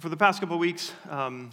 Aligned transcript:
For 0.00 0.08
the 0.08 0.16
past 0.16 0.40
couple 0.40 0.56
of 0.56 0.60
weeks, 0.60 0.94
um, 1.10 1.50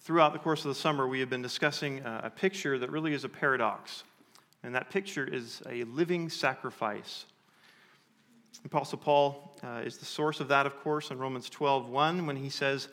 throughout 0.00 0.32
the 0.32 0.38
course 0.38 0.64
of 0.64 0.70
the 0.70 0.74
summer, 0.74 1.06
we 1.06 1.20
have 1.20 1.28
been 1.28 1.42
discussing 1.42 1.98
a, 1.98 2.22
a 2.24 2.30
picture 2.30 2.78
that 2.78 2.90
really 2.90 3.12
is 3.12 3.24
a 3.24 3.28
paradox. 3.28 4.04
And 4.62 4.74
that 4.74 4.88
picture 4.88 5.22
is 5.22 5.60
a 5.68 5.84
living 5.84 6.30
sacrifice. 6.30 7.26
Apostle 8.64 8.96
Paul 8.96 9.54
uh, 9.62 9.82
is 9.84 9.98
the 9.98 10.06
source 10.06 10.40
of 10.40 10.48
that, 10.48 10.64
of 10.64 10.80
course, 10.80 11.10
in 11.10 11.18
Romans 11.18 11.50
12 11.50 11.90
1, 11.90 12.24
when 12.24 12.36
he 12.36 12.48
says, 12.48 12.88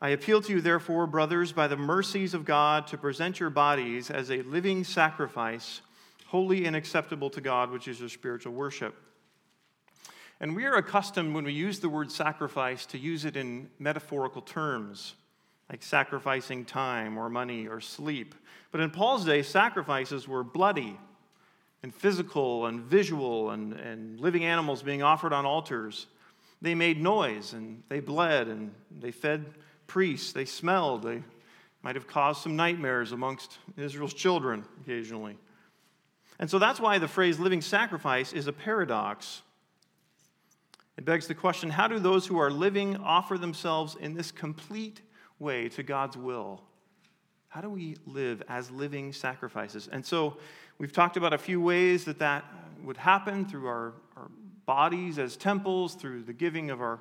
I 0.00 0.08
appeal 0.08 0.42
to 0.42 0.52
you, 0.52 0.60
therefore, 0.60 1.06
brothers, 1.06 1.52
by 1.52 1.68
the 1.68 1.76
mercies 1.76 2.34
of 2.34 2.44
God, 2.44 2.88
to 2.88 2.98
present 2.98 3.38
your 3.38 3.50
bodies 3.50 4.10
as 4.10 4.32
a 4.32 4.42
living 4.42 4.82
sacrifice, 4.82 5.80
holy 6.26 6.64
and 6.64 6.74
acceptable 6.74 7.30
to 7.30 7.40
God, 7.40 7.70
which 7.70 7.86
is 7.86 8.00
your 8.00 8.08
spiritual 8.08 8.52
worship. 8.52 8.96
And 10.44 10.54
we 10.54 10.66
are 10.66 10.74
accustomed, 10.74 11.34
when 11.34 11.46
we 11.46 11.54
use 11.54 11.80
the 11.80 11.88
word 11.88 12.12
sacrifice, 12.12 12.84
to 12.88 12.98
use 12.98 13.24
it 13.24 13.34
in 13.34 13.70
metaphorical 13.78 14.42
terms, 14.42 15.14
like 15.70 15.82
sacrificing 15.82 16.66
time 16.66 17.16
or 17.16 17.30
money 17.30 17.66
or 17.66 17.80
sleep. 17.80 18.34
But 18.70 18.82
in 18.82 18.90
Paul's 18.90 19.24
day, 19.24 19.42
sacrifices 19.42 20.28
were 20.28 20.44
bloody 20.44 21.00
and 21.82 21.94
physical 21.94 22.66
and 22.66 22.82
visual 22.82 23.52
and, 23.52 23.72
and 23.72 24.20
living 24.20 24.44
animals 24.44 24.82
being 24.82 25.02
offered 25.02 25.32
on 25.32 25.46
altars. 25.46 26.08
They 26.60 26.74
made 26.74 27.00
noise 27.00 27.54
and 27.54 27.82
they 27.88 28.00
bled 28.00 28.48
and 28.48 28.74
they 29.00 29.12
fed 29.12 29.46
priests. 29.86 30.32
They 30.32 30.44
smelled. 30.44 31.04
They 31.04 31.22
might 31.82 31.94
have 31.94 32.06
caused 32.06 32.42
some 32.42 32.54
nightmares 32.54 33.12
amongst 33.12 33.56
Israel's 33.78 34.12
children 34.12 34.66
occasionally. 34.82 35.38
And 36.38 36.50
so 36.50 36.58
that's 36.58 36.80
why 36.80 36.98
the 36.98 37.08
phrase 37.08 37.38
living 37.38 37.62
sacrifice 37.62 38.34
is 38.34 38.46
a 38.46 38.52
paradox. 38.52 39.40
It 40.96 41.04
begs 41.04 41.26
the 41.26 41.34
question 41.34 41.70
how 41.70 41.88
do 41.88 41.98
those 41.98 42.26
who 42.26 42.38
are 42.38 42.50
living 42.50 42.96
offer 42.96 43.36
themselves 43.36 43.96
in 44.00 44.14
this 44.14 44.30
complete 44.30 45.02
way 45.38 45.68
to 45.70 45.82
God's 45.82 46.16
will? 46.16 46.62
How 47.48 47.60
do 47.60 47.70
we 47.70 47.96
live 48.06 48.42
as 48.48 48.70
living 48.70 49.12
sacrifices? 49.12 49.88
And 49.90 50.04
so 50.04 50.38
we've 50.78 50.92
talked 50.92 51.16
about 51.16 51.32
a 51.32 51.38
few 51.38 51.60
ways 51.60 52.04
that 52.04 52.18
that 52.18 52.44
would 52.82 52.96
happen 52.96 53.44
through 53.46 53.66
our, 53.66 53.92
our 54.16 54.28
bodies 54.66 55.18
as 55.18 55.36
temples, 55.36 55.94
through 55.94 56.22
the 56.22 56.32
giving 56.32 56.70
of 56.70 56.80
our 56.80 57.00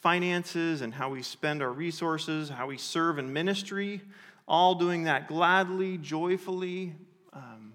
finances, 0.00 0.82
and 0.82 0.92
how 0.92 1.08
we 1.08 1.22
spend 1.22 1.62
our 1.62 1.72
resources, 1.72 2.50
how 2.50 2.66
we 2.66 2.76
serve 2.76 3.18
in 3.18 3.32
ministry, 3.32 4.02
all 4.46 4.74
doing 4.74 5.04
that 5.04 5.26
gladly, 5.26 5.96
joyfully, 5.96 6.94
um, 7.32 7.72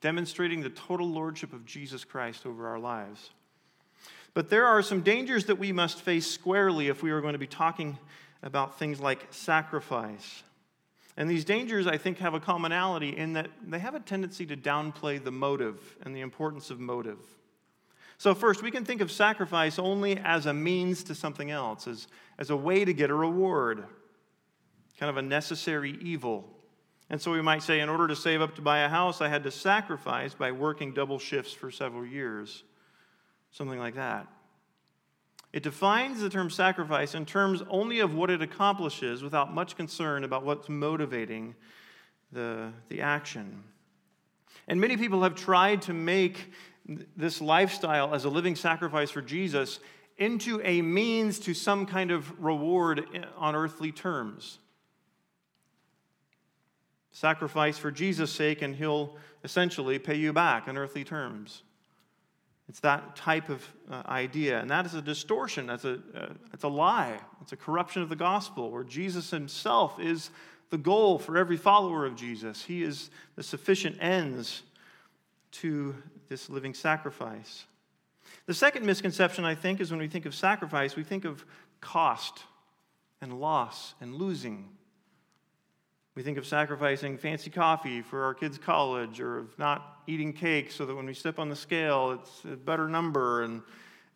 demonstrating 0.00 0.62
the 0.62 0.70
total 0.70 1.06
lordship 1.06 1.52
of 1.52 1.66
Jesus 1.66 2.04
Christ 2.04 2.46
over 2.46 2.68
our 2.68 2.78
lives. 2.78 3.30
But 4.34 4.50
there 4.50 4.66
are 4.66 4.82
some 4.82 5.00
dangers 5.00 5.46
that 5.46 5.58
we 5.58 5.72
must 5.72 6.00
face 6.00 6.26
squarely 6.26 6.88
if 6.88 7.02
we 7.02 7.10
are 7.10 7.20
going 7.20 7.32
to 7.32 7.38
be 7.38 7.46
talking 7.46 7.98
about 8.42 8.78
things 8.78 9.00
like 9.00 9.26
sacrifice. 9.30 10.42
And 11.16 11.28
these 11.28 11.44
dangers, 11.44 11.86
I 11.86 11.98
think, 11.98 12.18
have 12.18 12.34
a 12.34 12.40
commonality 12.40 13.16
in 13.16 13.32
that 13.34 13.50
they 13.66 13.80
have 13.80 13.94
a 13.94 14.00
tendency 14.00 14.46
to 14.46 14.56
downplay 14.56 15.22
the 15.22 15.32
motive 15.32 15.96
and 16.02 16.14
the 16.14 16.20
importance 16.20 16.70
of 16.70 16.78
motive. 16.78 17.18
So, 18.18 18.34
first, 18.34 18.62
we 18.62 18.70
can 18.70 18.84
think 18.84 19.00
of 19.00 19.10
sacrifice 19.10 19.78
only 19.78 20.18
as 20.18 20.46
a 20.46 20.54
means 20.54 21.02
to 21.04 21.14
something 21.14 21.50
else, 21.50 21.86
as, 21.86 22.06
as 22.38 22.50
a 22.50 22.56
way 22.56 22.84
to 22.84 22.92
get 22.92 23.10
a 23.10 23.14
reward, 23.14 23.84
kind 24.98 25.10
of 25.10 25.16
a 25.16 25.22
necessary 25.22 25.98
evil. 26.00 26.48
And 27.08 27.20
so 27.20 27.32
we 27.32 27.42
might 27.42 27.62
say, 27.62 27.80
in 27.80 27.88
order 27.88 28.06
to 28.06 28.14
save 28.14 28.40
up 28.40 28.54
to 28.54 28.62
buy 28.62 28.80
a 28.80 28.88
house, 28.88 29.20
I 29.20 29.28
had 29.28 29.42
to 29.44 29.50
sacrifice 29.50 30.32
by 30.32 30.52
working 30.52 30.94
double 30.94 31.18
shifts 31.18 31.52
for 31.52 31.70
several 31.70 32.06
years 32.06 32.62
something 33.50 33.78
like 33.78 33.94
that. 33.94 34.26
It 35.52 35.62
defines 35.62 36.20
the 36.20 36.30
term 36.30 36.48
sacrifice 36.48 37.14
in 37.14 37.26
terms 37.26 37.62
only 37.68 37.98
of 38.00 38.14
what 38.14 38.30
it 38.30 38.40
accomplishes 38.40 39.22
without 39.22 39.52
much 39.52 39.76
concern 39.76 40.22
about 40.22 40.44
what's 40.44 40.68
motivating 40.68 41.56
the, 42.30 42.72
the 42.88 43.00
action. 43.00 43.64
And 44.68 44.80
many 44.80 44.96
people 44.96 45.24
have 45.24 45.34
tried 45.34 45.82
to 45.82 45.92
make 45.92 46.52
this 47.16 47.40
lifestyle 47.40 48.14
as 48.14 48.24
a 48.24 48.28
living 48.28 48.54
sacrifice 48.54 49.10
for 49.10 49.22
Jesus 49.22 49.80
into 50.18 50.60
a 50.62 50.82
means 50.82 51.38
to 51.40 51.54
some 51.54 51.86
kind 51.86 52.10
of 52.10 52.42
reward 52.42 53.04
on 53.36 53.56
earthly 53.56 53.90
terms. 53.90 54.58
Sacrifice 57.10 57.78
for 57.78 57.90
Jesus' 57.90 58.30
sake, 58.30 58.62
and 58.62 58.76
he'll 58.76 59.16
essentially 59.42 59.98
pay 59.98 60.14
you 60.14 60.32
back 60.32 60.68
on 60.68 60.76
earthly 60.76 61.02
terms. 61.02 61.62
It's 62.70 62.78
that 62.80 63.16
type 63.16 63.48
of 63.48 63.66
uh, 63.90 64.04
idea. 64.06 64.60
And 64.60 64.70
that 64.70 64.86
is 64.86 64.94
a 64.94 65.02
distortion. 65.02 65.66
That's 65.66 65.84
a, 65.84 65.94
uh, 66.14 66.28
it's 66.52 66.62
a 66.62 66.68
lie. 66.68 67.18
It's 67.42 67.50
a 67.50 67.56
corruption 67.56 68.00
of 68.00 68.08
the 68.08 68.14
gospel 68.14 68.70
where 68.70 68.84
Jesus 68.84 69.32
himself 69.32 69.98
is 69.98 70.30
the 70.70 70.78
goal 70.78 71.18
for 71.18 71.36
every 71.36 71.56
follower 71.56 72.06
of 72.06 72.14
Jesus. 72.14 72.62
He 72.62 72.84
is 72.84 73.10
the 73.34 73.42
sufficient 73.42 73.96
ends 74.00 74.62
to 75.50 75.96
this 76.28 76.48
living 76.48 76.72
sacrifice. 76.72 77.64
The 78.46 78.54
second 78.54 78.86
misconception, 78.86 79.44
I 79.44 79.56
think, 79.56 79.80
is 79.80 79.90
when 79.90 79.98
we 79.98 80.06
think 80.06 80.24
of 80.24 80.32
sacrifice, 80.32 80.94
we 80.94 81.02
think 81.02 81.24
of 81.24 81.44
cost 81.80 82.44
and 83.20 83.40
loss 83.40 83.94
and 84.00 84.14
losing. 84.14 84.68
We 86.14 86.22
think 86.22 86.38
of 86.38 86.46
sacrificing 86.46 87.18
fancy 87.18 87.50
coffee 87.50 88.02
for 88.02 88.24
our 88.24 88.34
kids' 88.34 88.58
college 88.58 89.20
or 89.20 89.38
of 89.38 89.58
not 89.58 90.02
eating 90.06 90.32
cake 90.32 90.70
so 90.72 90.84
that 90.84 90.94
when 90.94 91.06
we 91.06 91.14
step 91.14 91.38
on 91.38 91.48
the 91.48 91.56
scale, 91.56 92.12
it's 92.12 92.44
a 92.44 92.56
better 92.56 92.88
number. 92.88 93.42
And 93.42 93.62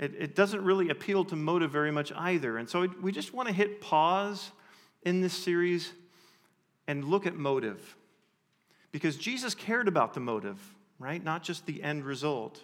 it, 0.00 0.14
it 0.18 0.34
doesn't 0.34 0.64
really 0.64 0.90
appeal 0.90 1.24
to 1.26 1.36
motive 1.36 1.70
very 1.70 1.92
much 1.92 2.12
either. 2.12 2.58
And 2.58 2.68
so 2.68 2.88
we 3.00 3.12
just 3.12 3.32
want 3.32 3.48
to 3.48 3.54
hit 3.54 3.80
pause 3.80 4.50
in 5.02 5.20
this 5.20 5.34
series 5.34 5.92
and 6.88 7.04
look 7.04 7.26
at 7.26 7.36
motive. 7.36 7.96
Because 8.90 9.16
Jesus 9.16 9.54
cared 9.54 9.88
about 9.88 10.14
the 10.14 10.20
motive, 10.20 10.58
right? 10.98 11.22
Not 11.22 11.42
just 11.42 11.64
the 11.66 11.82
end 11.82 12.04
result. 12.04 12.60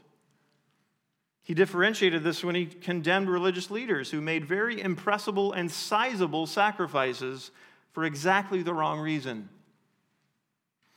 He 1.42 1.54
differentiated 1.54 2.22
this 2.22 2.44
when 2.44 2.54
he 2.54 2.66
condemned 2.66 3.28
religious 3.28 3.70
leaders 3.70 4.10
who 4.10 4.20
made 4.20 4.44
very 4.44 4.80
impressible 4.80 5.52
and 5.52 5.70
sizable 5.70 6.47
sacrifices 6.47 7.50
for 7.93 8.05
exactly 8.05 8.62
the 8.62 8.75
wrong 8.75 9.01
reason. 9.01 9.49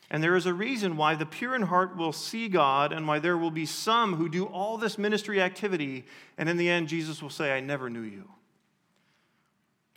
And 0.09 0.21
there 0.21 0.35
is 0.35 0.45
a 0.45 0.53
reason 0.53 0.95
why 0.95 1.15
the 1.15 1.25
pure 1.25 1.55
in 1.55 1.63
heart 1.63 1.97
will 1.97 2.13
see 2.13 2.47
God, 2.47 2.93
and 2.93 3.07
why 3.07 3.19
there 3.19 3.37
will 3.37 3.51
be 3.51 3.65
some 3.65 4.15
who 4.15 4.29
do 4.29 4.45
all 4.45 4.77
this 4.77 4.97
ministry 4.97 5.41
activity, 5.41 6.05
and 6.37 6.47
in 6.47 6.57
the 6.57 6.69
end, 6.69 6.87
Jesus 6.87 7.21
will 7.21 7.31
say, 7.31 7.51
I 7.51 7.61
never 7.61 7.89
knew 7.89 8.01
you. 8.01 8.29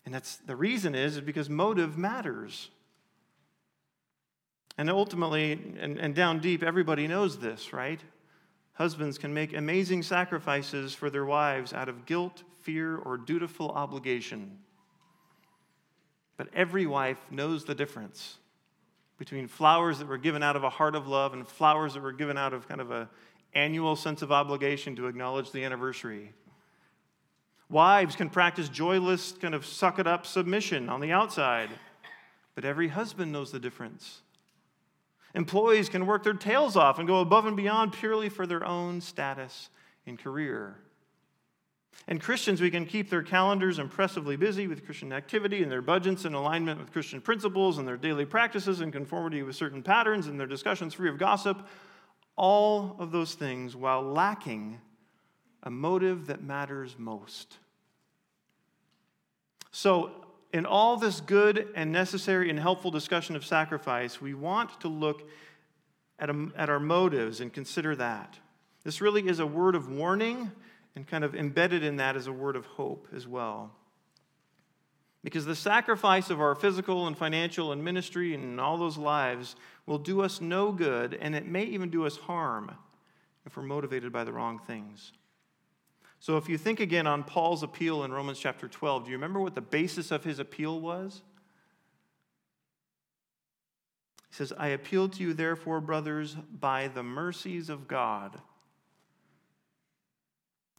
And 0.06 0.14
that's 0.14 0.36
the 0.36 0.56
reason 0.56 0.94
is, 0.94 1.16
is 1.16 1.20
because 1.20 1.50
motive 1.50 1.98
matters. 1.98 2.70
And 4.78 4.88
ultimately, 4.88 5.52
and, 5.52 5.98
and 5.98 6.14
down 6.14 6.38
deep, 6.38 6.62
everybody 6.62 7.08
knows 7.08 7.38
this, 7.38 7.72
right? 7.72 8.00
Husbands 8.74 9.18
can 9.18 9.34
make 9.34 9.54
amazing 9.54 10.02
sacrifices 10.02 10.94
for 10.94 11.10
their 11.10 11.24
wives 11.24 11.72
out 11.72 11.88
of 11.88 12.06
guilt, 12.06 12.42
fear, 12.62 12.96
or 12.96 13.16
dutiful 13.16 13.70
obligation. 13.70 14.58
But 16.36 16.48
every 16.54 16.86
wife 16.86 17.18
knows 17.30 17.64
the 17.64 17.74
difference 17.74 18.38
between 19.18 19.48
flowers 19.48 19.98
that 19.98 20.08
were 20.08 20.18
given 20.18 20.42
out 20.42 20.56
of 20.56 20.64
a 20.64 20.70
heart 20.70 20.94
of 20.94 21.06
love 21.06 21.32
and 21.32 21.46
flowers 21.46 21.94
that 21.94 22.02
were 22.02 22.12
given 22.12 22.36
out 22.36 22.52
of 22.52 22.68
kind 22.68 22.80
of 22.80 22.90
an 22.90 23.08
annual 23.54 23.96
sense 23.96 24.20
of 24.22 24.30
obligation 24.30 24.94
to 24.96 25.06
acknowledge 25.06 25.50
the 25.52 25.64
anniversary. 25.64 26.32
Wives 27.68 28.14
can 28.14 28.28
practice 28.28 28.68
joyless, 28.68 29.32
kind 29.32 29.54
of 29.54 29.64
suck 29.64 29.98
it 29.98 30.06
up 30.06 30.26
submission 30.26 30.88
on 30.88 31.00
the 31.00 31.12
outside, 31.12 31.70
but 32.54 32.64
every 32.64 32.88
husband 32.88 33.32
knows 33.32 33.50
the 33.50 33.58
difference. 33.58 34.20
Employees 35.34 35.88
can 35.88 36.06
work 36.06 36.22
their 36.22 36.34
tails 36.34 36.76
off 36.76 36.98
and 36.98 37.08
go 37.08 37.20
above 37.20 37.46
and 37.46 37.56
beyond 37.56 37.92
purely 37.92 38.28
for 38.28 38.46
their 38.46 38.64
own 38.64 39.00
status 39.00 39.70
and 40.06 40.18
career. 40.18 40.76
And 42.08 42.20
Christians, 42.20 42.60
we 42.60 42.70
can 42.70 42.86
keep 42.86 43.10
their 43.10 43.22
calendars 43.22 43.78
impressively 43.78 44.36
busy 44.36 44.68
with 44.68 44.84
Christian 44.84 45.12
activity 45.12 45.62
and 45.62 45.72
their 45.72 45.82
budgets 45.82 46.24
in 46.24 46.34
alignment 46.34 46.78
with 46.78 46.92
Christian 46.92 47.20
principles 47.20 47.78
and 47.78 47.88
their 47.88 47.96
daily 47.96 48.24
practices 48.24 48.80
in 48.80 48.92
conformity 48.92 49.42
with 49.42 49.56
certain 49.56 49.82
patterns 49.82 50.28
and 50.28 50.38
their 50.38 50.46
discussions 50.46 50.94
free 50.94 51.08
of 51.08 51.18
gossip. 51.18 51.66
All 52.36 52.96
of 53.00 53.10
those 53.10 53.34
things 53.34 53.74
while 53.74 54.02
lacking 54.02 54.80
a 55.64 55.70
motive 55.70 56.28
that 56.28 56.42
matters 56.42 56.94
most. 56.96 57.58
So, 59.72 60.12
in 60.52 60.64
all 60.64 60.96
this 60.96 61.20
good 61.20 61.68
and 61.74 61.90
necessary 61.90 62.48
and 62.48 62.58
helpful 62.58 62.90
discussion 62.90 63.36
of 63.36 63.44
sacrifice, 63.44 64.20
we 64.20 64.32
want 64.32 64.80
to 64.80 64.88
look 64.88 65.28
at, 66.18 66.30
a, 66.30 66.48
at 66.56 66.70
our 66.70 66.80
motives 66.80 67.40
and 67.40 67.52
consider 67.52 67.96
that. 67.96 68.38
This 68.84 69.00
really 69.00 69.26
is 69.26 69.40
a 69.40 69.46
word 69.46 69.74
of 69.74 69.90
warning 69.90 70.52
and 70.96 71.06
kind 71.06 71.22
of 71.22 71.34
embedded 71.34 71.84
in 71.84 71.96
that 71.96 72.16
is 72.16 72.26
a 72.26 72.32
word 72.32 72.56
of 72.56 72.64
hope 72.64 73.06
as 73.14 73.28
well. 73.28 73.70
Because 75.22 75.44
the 75.44 75.54
sacrifice 75.54 76.30
of 76.30 76.40
our 76.40 76.54
physical 76.54 77.06
and 77.06 77.16
financial 77.16 77.70
and 77.70 77.84
ministry 77.84 78.34
and 78.34 78.60
all 78.60 78.78
those 78.78 78.96
lives 78.96 79.56
will 79.84 79.98
do 79.98 80.22
us 80.22 80.40
no 80.40 80.72
good, 80.72 81.14
and 81.20 81.34
it 81.34 81.46
may 81.46 81.64
even 81.64 81.90
do 81.90 82.06
us 82.06 82.16
harm 82.16 82.72
if 83.44 83.56
we're 83.56 83.62
motivated 83.62 84.10
by 84.12 84.24
the 84.24 84.32
wrong 84.32 84.58
things. 84.66 85.12
So 86.18 86.38
if 86.38 86.48
you 86.48 86.56
think 86.56 86.80
again 86.80 87.06
on 87.06 87.24
Paul's 87.24 87.62
appeal 87.62 88.02
in 88.02 88.12
Romans 88.12 88.38
chapter 88.38 88.66
12, 88.66 89.04
do 89.04 89.10
you 89.10 89.16
remember 89.16 89.40
what 89.40 89.54
the 89.54 89.60
basis 89.60 90.10
of 90.10 90.24
his 90.24 90.38
appeal 90.38 90.80
was? 90.80 91.22
He 94.30 94.34
says, 94.34 94.52
I 94.56 94.68
appeal 94.68 95.08
to 95.10 95.22
you, 95.22 95.34
therefore, 95.34 95.80
brothers, 95.80 96.34
by 96.34 96.88
the 96.88 97.02
mercies 97.02 97.68
of 97.68 97.86
God. 97.86 98.40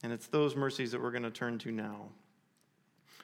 And 0.03 0.13
it's 0.13 0.27
those 0.27 0.55
mercies 0.55 0.91
that 0.91 1.01
we're 1.01 1.11
going 1.11 1.23
to 1.23 1.31
turn 1.31 1.57
to 1.59 1.71
now. 1.71 2.09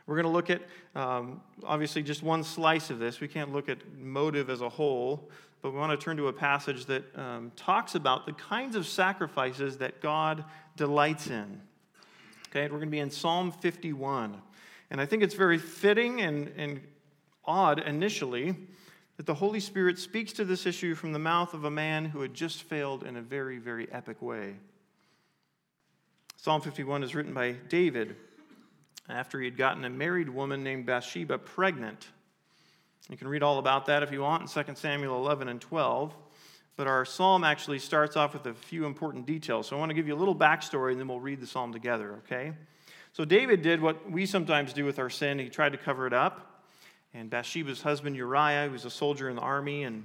We're 0.06 0.16
going 0.16 0.26
to 0.26 0.32
look 0.32 0.50
at, 0.50 0.62
um, 0.96 1.42
obviously, 1.64 2.04
just 2.04 2.24
one 2.24 2.44
slice 2.44 2.90
of 2.90 3.00
this. 3.00 3.22
We 3.22 3.28
can't 3.28 3.54
look 3.54 3.70
at 3.70 3.78
motive 3.98 4.50
as 4.50 4.62
a 4.62 4.68
whole, 4.68 5.30
but 5.62 5.72
we 5.72 5.80
want 5.80 5.98
to 5.98 6.04
turn 6.04 6.18
to 6.18 6.28
a 6.28 6.34
passage 6.34 6.86
that 6.86 7.18
um, 7.18 7.52
talks 7.56 7.96
about 7.96 8.26
the 8.26 8.34
kinds 8.34 8.76
of 8.76 8.86
sacrifices 8.86 9.78
that 9.78 10.02
God 10.02 10.44
delights 10.76 11.28
in. 11.28 11.62
Okay, 12.50 12.64
we're 12.64 12.80
going 12.80 12.90
to 12.90 12.92
be 12.92 13.00
in 13.00 13.10
Psalm 13.10 13.52
51. 13.52 14.42
And 14.92 15.00
I 15.00 15.06
think 15.06 15.24
it's 15.24 15.36
very 15.36 15.58
fitting 15.58 16.22
and, 16.22 16.52
and 16.58 16.82
odd 17.46 17.80
initially 17.80 18.56
that 19.18 19.26
the 19.26 19.34
Holy 19.34 19.60
Spirit 19.60 19.98
speaks 19.98 20.34
to 20.34 20.46
this 20.46 20.66
issue 20.66 20.96
from 20.96 21.14
the 21.14 21.20
mouth 21.20 21.54
of 21.54 21.64
a 21.64 21.72
man 21.72 22.06
who 22.06 22.22
had 22.22 22.34
just 22.34 22.64
failed 22.64 23.04
in 23.04 23.16
a 23.16 23.22
very, 23.22 23.58
very 23.58 23.92
epic 23.92 24.22
way. 24.22 24.56
Psalm 26.44 26.60
51 26.60 27.04
is 27.04 27.16
written 27.16 27.34
by 27.34 27.54
David 27.70 28.18
after 29.08 29.40
he 29.40 29.46
had 29.46 29.56
gotten 29.56 29.86
a 29.86 29.90
married 29.90 30.28
woman 30.28 30.62
named 30.62 30.86
Bathsheba 30.86 31.38
pregnant. 31.38 32.10
You 33.10 33.16
can 33.16 33.30
read 33.30 33.42
all 33.42 33.60
about 33.60 33.86
that 33.86 34.04
if 34.04 34.12
you 34.12 34.20
want 34.20 34.42
in 34.42 34.66
2 34.66 34.76
Samuel 34.76 35.16
11 35.16 35.48
and 35.48 35.62
12. 35.62 36.14
But 36.76 36.88
our 36.88 37.06
psalm 37.06 37.46
actually 37.46 37.80
starts 37.80 38.18
off 38.18 38.34
with 38.34 38.46
a 38.46 38.54
few 38.54 38.86
important 38.86 39.26
details. 39.26 39.68
So 39.68 39.78
I 39.78 39.80
want 39.80 39.92
to 39.92 39.94
give 39.94 40.06
you 40.06 40.16
a 40.16 40.20
little 40.20 40.36
backstory 40.36 40.92
and 40.92 41.00
then 41.00 41.08
we'll 41.08 41.22
read 41.22 41.40
the 41.40 41.48
psalm 41.48 41.72
together, 41.72 42.22
okay? 42.26 42.52
So 43.14 43.24
David 43.24 43.62
did 43.62 43.82
what 43.82 44.12
we 44.12 44.26
sometimes 44.26 44.74
do 44.74 44.84
with 44.84 45.00
our 45.00 45.10
sin. 45.10 45.40
He 45.40 45.48
tried 45.48 45.72
to 45.72 45.78
cover 45.78 46.08
it 46.08 46.14
up. 46.14 46.66
And 47.14 47.30
Bathsheba's 47.30 47.82
husband 47.82 48.18
Uriah, 48.18 48.70
was 48.70 48.84
a 48.84 48.90
soldier 48.90 49.30
in 49.30 49.38
the 49.38 49.42
army, 49.42 49.84
and 49.84 50.04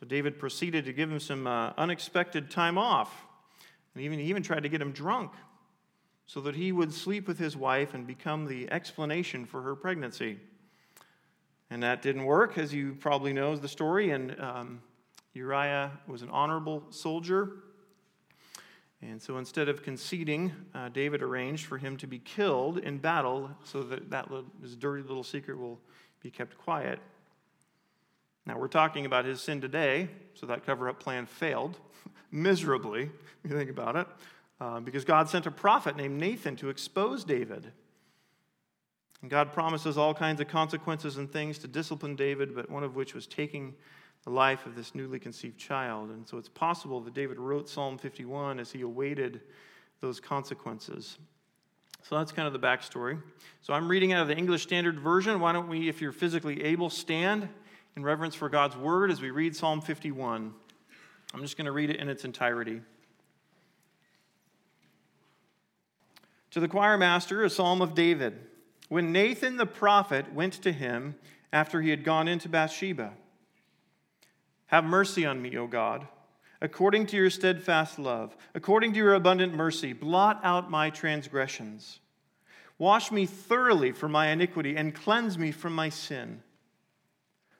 so 0.00 0.06
David 0.06 0.38
proceeded 0.38 0.86
to 0.86 0.94
give 0.94 1.12
him 1.12 1.20
some 1.20 1.46
uh, 1.46 1.74
unexpected 1.76 2.50
time 2.50 2.78
off. 2.78 3.26
And 3.94 4.04
even, 4.04 4.18
he 4.18 4.24
even 4.26 4.42
tried 4.42 4.62
to 4.62 4.70
get 4.70 4.80
him 4.80 4.92
drunk 4.92 5.32
so 6.26 6.40
that 6.40 6.56
he 6.56 6.72
would 6.72 6.92
sleep 6.92 7.28
with 7.28 7.38
his 7.38 7.56
wife 7.56 7.94
and 7.94 8.06
become 8.06 8.46
the 8.46 8.70
explanation 8.70 9.44
for 9.46 9.62
her 9.62 9.76
pregnancy. 9.76 10.38
And 11.70 11.82
that 11.82 12.02
didn't 12.02 12.24
work, 12.24 12.58
as 12.58 12.74
you 12.74 12.96
probably 12.98 13.32
know 13.32 13.56
the 13.56 13.68
story. 13.68 14.10
And 14.10 14.38
um, 14.40 14.82
Uriah 15.34 15.92
was 16.06 16.22
an 16.22 16.30
honorable 16.30 16.84
soldier. 16.90 17.52
And 19.02 19.20
so 19.20 19.38
instead 19.38 19.68
of 19.68 19.82
conceding, 19.82 20.52
uh, 20.74 20.88
David 20.88 21.22
arranged 21.22 21.66
for 21.66 21.78
him 21.78 21.96
to 21.98 22.06
be 22.06 22.18
killed 22.18 22.78
in 22.78 22.98
battle 22.98 23.50
so 23.64 23.82
that, 23.84 24.10
that 24.10 24.30
little, 24.30 24.50
this 24.60 24.74
dirty 24.74 25.02
little 25.02 25.24
secret 25.24 25.58
will 25.58 25.78
be 26.20 26.30
kept 26.30 26.56
quiet. 26.58 26.98
Now, 28.46 28.58
we're 28.58 28.68
talking 28.68 29.06
about 29.06 29.24
his 29.24 29.40
sin 29.40 29.60
today, 29.60 30.08
so 30.34 30.46
that 30.46 30.64
cover 30.64 30.88
up 30.88 31.00
plan 31.00 31.26
failed 31.26 31.78
miserably, 32.30 33.10
if 33.44 33.50
you 33.50 33.56
think 33.56 33.70
about 33.70 33.96
it. 33.96 34.06
Uh, 34.60 34.80
because 34.80 35.04
God 35.04 35.28
sent 35.28 35.46
a 35.46 35.50
prophet 35.50 35.96
named 35.96 36.18
Nathan 36.18 36.56
to 36.56 36.70
expose 36.70 37.24
David. 37.24 37.72
And 39.20 39.30
God 39.30 39.52
promises 39.52 39.98
all 39.98 40.14
kinds 40.14 40.40
of 40.40 40.48
consequences 40.48 41.16
and 41.18 41.30
things 41.30 41.58
to 41.58 41.68
discipline 41.68 42.16
David, 42.16 42.54
but 42.54 42.70
one 42.70 42.84
of 42.84 42.96
which 42.96 43.14
was 43.14 43.26
taking 43.26 43.74
the 44.24 44.30
life 44.30 44.66
of 44.66 44.74
this 44.74 44.94
newly 44.94 45.18
conceived 45.18 45.58
child. 45.58 46.10
And 46.10 46.26
so 46.26 46.38
it's 46.38 46.48
possible 46.48 47.00
that 47.00 47.14
David 47.14 47.38
wrote 47.38 47.68
Psalm 47.68 47.98
51 47.98 48.58
as 48.58 48.72
he 48.72 48.80
awaited 48.80 49.40
those 50.00 50.20
consequences. 50.20 51.18
So 52.02 52.16
that's 52.16 52.32
kind 52.32 52.46
of 52.46 52.52
the 52.52 52.58
backstory. 52.58 53.20
So 53.62 53.72
I'm 53.74 53.88
reading 53.88 54.12
out 54.12 54.22
of 54.22 54.28
the 54.28 54.36
English 54.36 54.62
Standard 54.62 55.00
Version. 55.00 55.40
Why 55.40 55.52
don't 55.52 55.68
we, 55.68 55.88
if 55.88 56.00
you're 56.00 56.12
physically 56.12 56.62
able, 56.62 56.88
stand 56.88 57.48
in 57.96 58.02
reverence 58.02 58.34
for 58.34 58.48
God's 58.48 58.76
word 58.76 59.10
as 59.10 59.20
we 59.20 59.30
read 59.30 59.56
Psalm 59.56 59.80
51? 59.80 60.54
I'm 61.34 61.42
just 61.42 61.56
going 61.56 61.66
to 61.66 61.72
read 61.72 61.90
it 61.90 61.96
in 61.96 62.08
its 62.08 62.24
entirety. 62.24 62.80
To 66.56 66.60
the 66.60 66.68
choir 66.68 66.96
master, 66.96 67.44
a 67.44 67.50
psalm 67.50 67.82
of 67.82 67.94
David. 67.94 68.38
When 68.88 69.12
Nathan 69.12 69.58
the 69.58 69.66
prophet 69.66 70.32
went 70.32 70.54
to 70.62 70.72
him 70.72 71.14
after 71.52 71.82
he 71.82 71.90
had 71.90 72.02
gone 72.02 72.28
into 72.28 72.48
Bathsheba, 72.48 73.12
Have 74.68 74.84
mercy 74.84 75.26
on 75.26 75.42
me, 75.42 75.54
O 75.58 75.66
God, 75.66 76.08
according 76.62 77.08
to 77.08 77.16
your 77.18 77.28
steadfast 77.28 77.98
love, 77.98 78.34
according 78.54 78.94
to 78.94 78.96
your 78.96 79.12
abundant 79.12 79.52
mercy, 79.52 79.92
blot 79.92 80.40
out 80.42 80.70
my 80.70 80.88
transgressions. 80.88 82.00
Wash 82.78 83.12
me 83.12 83.26
thoroughly 83.26 83.92
from 83.92 84.12
my 84.12 84.28
iniquity 84.28 84.78
and 84.78 84.94
cleanse 84.94 85.36
me 85.36 85.52
from 85.52 85.74
my 85.74 85.90
sin. 85.90 86.42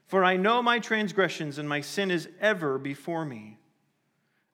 For 0.07 0.25
I 0.25 0.39
know 0.39 0.63
my 0.63 0.79
transgressions, 0.79 1.59
and 1.59 1.69
my 1.69 1.83
sin 1.83 2.11
is 2.11 2.31
ever 2.41 2.79
before 2.79 3.27
me. 3.27 3.59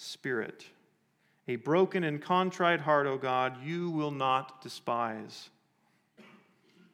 spirit. 0.00 0.64
A 1.46 1.56
broken 1.56 2.04
and 2.04 2.22
contrite 2.22 2.80
heart, 2.80 3.06
O 3.06 3.18
God, 3.18 3.62
you 3.62 3.90
will 3.90 4.10
not 4.10 4.62
despise. 4.62 5.50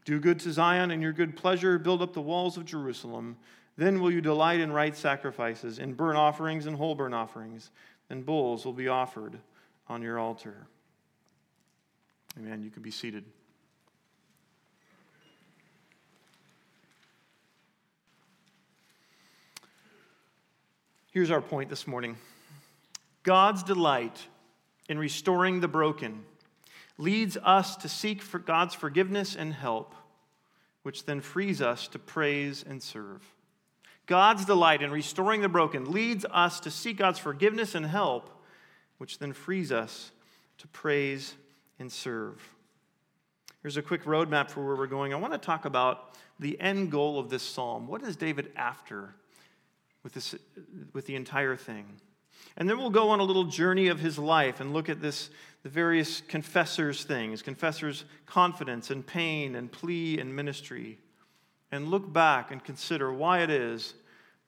Do 0.05 0.19
good 0.19 0.41
to 0.41 0.53
Zion 0.53 0.91
in 0.91 1.01
your 1.01 1.13
good 1.13 1.37
pleasure, 1.37 1.79
build 1.79 2.03
up 2.03 2.15
the 2.15 2.21
walls 2.21 2.57
of 2.57 2.65
Jerusalem. 2.65 3.37
Then 3.77 4.01
will 4.01 4.11
you 4.11 4.21
delight 4.21 4.61
in 4.61 4.73
right 4.73 4.97
sacrifices, 4.97 5.79
in 5.79 5.95
burnt 5.95 6.19
offerings 6.19 6.67
and 6.67 6.77
whole 6.77 6.95
burnt 6.95 7.15
offerings. 7.15 7.71
Then 8.09 8.23
bulls 8.23 8.65
will 8.65 8.73
be 8.73 8.89
offered 8.89 9.39
on 9.89 10.03
your 10.03 10.19
altar. 10.19 10.67
Amen. 12.39 12.63
You 12.63 12.71
can 12.71 12.83
be 12.83 12.91
seated. 12.91 13.25
Here's 21.13 21.31
our 21.31 21.41
point 21.41 21.71
this 21.71 21.87
morning 21.87 22.17
God's 23.27 23.65
delight 23.65 24.29
in 24.89 25.01
restoring 25.01 25.59
the 25.59 25.67
broken 25.67 26.25
leads 26.97 27.37
us 27.43 27.75
to 27.79 27.89
seek 27.89 28.23
for 28.23 28.39
God's 28.39 28.73
forgiveness 28.73 29.35
and 29.35 29.53
help, 29.53 29.97
which 30.85 31.07
then 31.07 31.21
frees 31.21 31.61
us 31.61 31.89
to 31.89 31.99
praise 31.99 32.65
and 32.67 32.81
serve. 32.81 33.23
God's 34.07 34.45
delight 34.45 34.81
in 34.81 34.93
restoring 34.93 35.43
the 35.43 35.49
broken 35.49 35.91
leads 35.91 36.25
us 36.31 36.61
to 36.61 36.71
seek 36.71 36.99
God's 36.99 37.19
forgiveness 37.19 37.75
and 37.75 37.85
help, 37.85 38.31
which 38.99 39.19
then 39.19 39.33
frees 39.33 39.73
us 39.73 40.13
to 40.59 40.69
praise 40.69 41.35
and 41.81 41.91
serve. 41.91 42.41
Here's 43.61 43.77
a 43.77 43.83
quick 43.83 44.05
roadmap 44.05 44.53
for 44.53 44.65
where 44.65 44.77
we're 44.77 44.87
going. 44.87 45.13
I 45.13 45.17
want 45.17 45.33
to 45.33 45.39
talk 45.39 45.65
about 45.65 46.15
the 46.39 46.61
end 46.61 46.93
goal 46.93 47.19
of 47.19 47.29
this 47.29 47.43
psalm. 47.43 47.89
What 47.89 48.05
is 48.05 48.15
David 48.15 48.53
after 48.55 49.17
with, 50.07 50.15
this, 50.15 50.37
with 50.93 51.07
the 51.07 51.17
entire 51.17 51.57
thing. 51.57 51.85
And 52.57 52.69
then 52.69 52.79
we'll 52.79 52.91
go 52.91 53.11
on 53.11 53.21
a 53.21 53.23
little 53.23 53.45
journey 53.45 53.89
of 53.89 54.01
his 54.01 54.19
life 54.19 54.61
and 54.61 54.73
look 54.73 54.89
at 54.89 55.01
this, 55.01 55.31
the 55.63 55.69
various 55.69 56.23
confessors' 56.23 57.05
things, 57.05 57.43
confessors' 57.43 58.05
confidence 58.25 58.91
and 58.91 59.07
pain 59.07 59.57
and 59.57 59.71
plea 59.71 60.19
and 60.19 60.35
ministry, 60.35 60.99
and 61.71 61.89
look 61.89 62.13
back 62.13 62.51
and 62.51 62.65
consider 62.65 63.13
why 63.13 63.41
it 63.41 63.51
is 63.51 63.95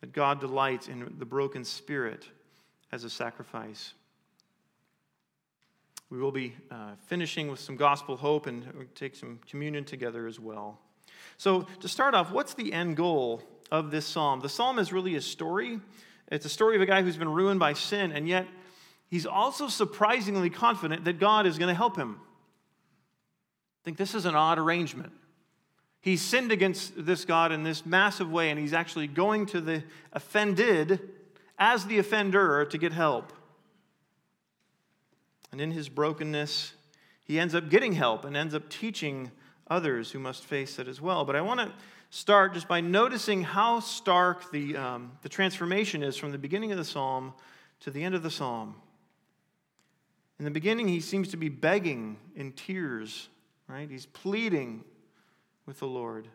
that 0.00 0.12
God 0.12 0.40
delights 0.40 0.88
in 0.88 1.14
the 1.18 1.26
broken 1.26 1.64
spirit 1.64 2.26
as 2.92 3.04
a 3.04 3.10
sacrifice. 3.10 3.92
We 6.10 6.18
will 6.18 6.32
be 6.32 6.54
uh, 6.70 6.92
finishing 7.06 7.48
with 7.48 7.60
some 7.60 7.76
gospel 7.76 8.16
hope 8.16 8.46
and 8.46 8.88
take 8.94 9.14
some 9.14 9.40
communion 9.46 9.84
together 9.84 10.26
as 10.26 10.40
well. 10.40 10.78
So, 11.36 11.62
to 11.80 11.88
start 11.88 12.14
off, 12.14 12.32
what's 12.32 12.54
the 12.54 12.72
end 12.72 12.96
goal 12.96 13.42
of 13.70 13.90
this 13.90 14.06
psalm? 14.06 14.40
The 14.40 14.48
psalm 14.48 14.78
is 14.78 14.92
really 14.92 15.16
a 15.16 15.20
story. 15.20 15.80
It's 16.30 16.44
a 16.44 16.50
story 16.50 16.76
of 16.76 16.82
a 16.82 16.86
guy 16.86 17.02
who's 17.02 17.16
been 17.16 17.32
ruined 17.32 17.60
by 17.60 17.72
sin, 17.72 18.12
and 18.12 18.28
yet 18.28 18.46
he's 19.08 19.26
also 19.26 19.68
surprisingly 19.68 20.50
confident 20.50 21.04
that 21.04 21.18
God 21.18 21.46
is 21.46 21.58
going 21.58 21.68
to 21.68 21.74
help 21.74 21.96
him. 21.96 22.20
I 22.20 23.84
think 23.84 23.96
this 23.96 24.14
is 24.14 24.26
an 24.26 24.34
odd 24.34 24.58
arrangement. 24.58 25.12
He's 26.00 26.22
sinned 26.22 26.52
against 26.52 26.92
this 27.06 27.24
God 27.24 27.50
in 27.50 27.64
this 27.64 27.84
massive 27.84 28.30
way, 28.30 28.50
and 28.50 28.58
he's 28.58 28.72
actually 28.74 29.06
going 29.06 29.46
to 29.46 29.60
the 29.60 29.82
offended 30.12 31.00
as 31.58 31.86
the 31.86 31.98
offender 31.98 32.64
to 32.66 32.78
get 32.78 32.92
help. 32.92 33.32
And 35.50 35.60
in 35.60 35.70
his 35.70 35.88
brokenness, 35.88 36.74
he 37.24 37.38
ends 37.38 37.54
up 37.54 37.70
getting 37.70 37.94
help 37.94 38.24
and 38.24 38.36
ends 38.36 38.54
up 38.54 38.68
teaching 38.68 39.30
others 39.68 40.10
who 40.10 40.18
must 40.18 40.44
face 40.44 40.78
it 40.78 40.88
as 40.88 41.00
well. 41.00 41.24
But 41.24 41.36
I 41.36 41.40
want 41.40 41.60
to 41.60 41.72
start 42.10 42.54
just 42.54 42.68
by 42.68 42.80
noticing 42.80 43.42
how 43.42 43.80
stark 43.80 44.50
the, 44.50 44.76
um, 44.76 45.12
the 45.22 45.28
transformation 45.28 46.02
is 46.02 46.16
from 46.16 46.32
the 46.32 46.38
beginning 46.38 46.72
of 46.72 46.78
the 46.78 46.84
psalm 46.84 47.34
to 47.80 47.90
the 47.90 48.02
end 48.02 48.14
of 48.14 48.22
the 48.22 48.30
psalm. 48.30 48.76
In 50.38 50.44
the 50.44 50.50
beginning, 50.50 50.88
he 50.88 51.00
seems 51.00 51.28
to 51.28 51.36
be 51.36 51.48
begging 51.48 52.16
in 52.36 52.52
tears, 52.52 53.28
right? 53.66 53.90
He's 53.90 54.06
pleading 54.06 54.84
with 55.66 55.80
the 55.80 55.86
Lord. 55.86 56.28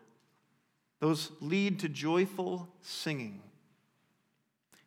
Those 1.00 1.32
lead 1.40 1.80
to 1.80 1.88
joyful 1.88 2.68
singing. 2.80 3.40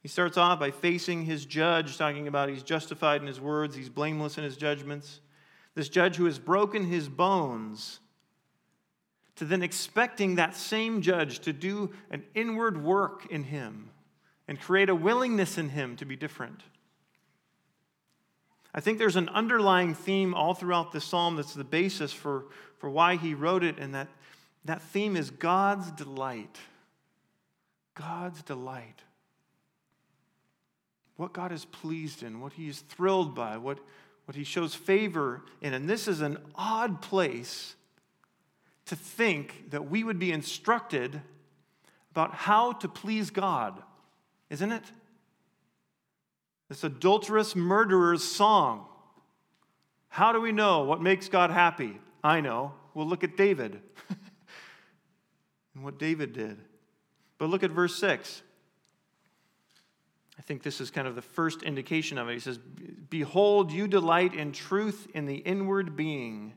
He 0.02 0.08
starts 0.08 0.38
off 0.38 0.60
by 0.60 0.72
facing 0.72 1.26
his 1.26 1.46
judge, 1.46 1.98
talking 1.98 2.28
about 2.28 2.50
he's 2.50 2.64
justified 2.64 3.22
in 3.22 3.28
his 3.28 3.42
words, 3.42 3.76
he's 3.76 3.90
blameless 3.90 4.38
in 4.38 4.44
his 4.44 4.56
judgments. 4.56 5.20
This 5.76 5.90
judge 5.90 6.16
who 6.16 6.26
has 6.26 6.40
broken 6.40 6.86
his 6.86 7.10
bones 7.10 8.00
to 9.38 9.46
then 9.46 9.64
expecting 9.64 10.36
that 10.36 10.56
same 10.56 11.02
judge 11.02 11.40
to 11.40 11.54
do 11.54 11.92
an 12.12 12.24
inward 12.36 12.84
work 12.84 13.26
in 13.28 13.44
him 13.44 13.90
and 14.48 14.60
create 14.60 14.90
a 14.90 14.96
willingness 14.96 15.58
in 15.58 15.70
him 15.70 15.96
to 15.96 16.06
be 16.06 16.16
different. 16.16 16.62
I 18.74 18.80
think 18.80 18.98
there's 18.98 19.16
an 19.16 19.30
underlying 19.30 19.96
theme 19.96 20.34
all 20.34 20.54
throughout 20.54 20.92
the 20.92 21.02
psalm 21.02 21.36
that's 21.36 21.54
the 21.54 21.64
basis 21.64 22.14
for, 22.14 22.46
for 22.78 22.90
why 22.90 23.16
he 23.16 23.34
wrote 23.34 23.64
it, 23.64 23.80
and 23.80 23.96
that, 23.96 24.08
that 24.66 24.82
theme 24.82 25.16
is 25.16 25.30
God's 25.30 25.90
delight. 25.92 26.58
God's 27.96 28.44
delight. 28.44 29.02
What 31.16 31.34
God 31.34 31.52
is 31.52 31.66
pleased 31.66 32.22
in, 32.22 32.40
what 32.40 32.54
he 32.54 32.70
is 32.70 32.80
thrilled 32.82 33.34
by, 33.34 33.58
what, 33.58 33.80
what 34.26 34.36
he 34.36 34.44
shows 34.44 34.76
favor 34.76 35.42
in. 35.62 35.74
And 35.74 35.90
this 35.90 36.08
is 36.08 36.22
an 36.22 36.38
odd 36.56 37.02
place 37.02 37.76
to 38.88 38.96
think 38.96 39.72
that 39.72 39.90
we 39.90 40.04
would 40.04 40.20
be 40.20 40.32
instructed 40.32 41.22
about 42.12 42.34
how 42.34 42.72
to 42.74 42.88
please 42.88 43.30
God, 43.30 43.82
isn't 44.50 44.72
it? 44.72 44.84
This 46.70 46.84
adulterous 46.84 47.56
murderer's 47.56 48.24
song. 48.24 48.86
How 50.10 50.32
do 50.32 50.42
we 50.42 50.52
know 50.52 50.84
what 50.84 51.02
makes 51.02 51.30
God 51.30 51.52
happy? 51.52 52.00
I 52.24 52.42
know. 52.42 52.74
We'll 52.94 53.08
look 53.08 53.24
at 53.24 53.38
David 53.38 53.80
and 55.76 55.84
what 55.84 56.00
David 56.00 56.34
did. 56.34 56.58
But 57.38 57.50
look 57.50 57.64
at 57.64 57.72
verse 57.72 57.96
6. 57.96 58.42
I 60.38 60.42
think 60.42 60.64
this 60.64 60.82
is 60.82 60.90
kind 60.90 61.08
of 61.08 61.16
the 61.16 61.22
first 61.22 61.62
indication 61.64 62.18
of 62.18 62.30
it. 62.30 62.34
He 62.34 62.40
says, 62.40 62.58
Behold, 63.10 63.72
you 63.72 63.88
delight 63.88 64.34
in 64.34 64.52
truth 64.52 65.08
in 65.14 65.26
the 65.26 65.36
inward 65.36 65.96
being 65.96 66.54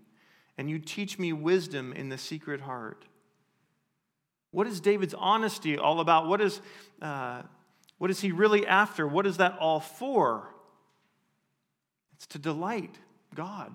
and 0.61 0.69
you 0.69 0.79
teach 0.79 1.19
me 1.19 1.33
wisdom 1.33 1.91
in 1.95 2.11
the 2.11 2.19
secret 2.19 2.61
heart. 2.61 3.07
What 4.51 4.67
is 4.67 4.79
David's 4.79 5.15
honesty 5.15 5.79
all 5.79 6.01
about? 6.01 6.29
What 6.29 6.43
is, 6.43 6.61
uh, 7.01 7.45
what 7.97 8.11
is 8.11 8.21
he 8.21 8.31
really 8.31 8.67
after? 8.67 9.09
What 9.09 9.27
is 9.27 9.39
that 9.39 9.57
all 9.59 9.81
for? 9.81 10.55
It's 12.13 12.27
to 12.27 12.39
delight 12.39 12.95
God. 13.35 13.75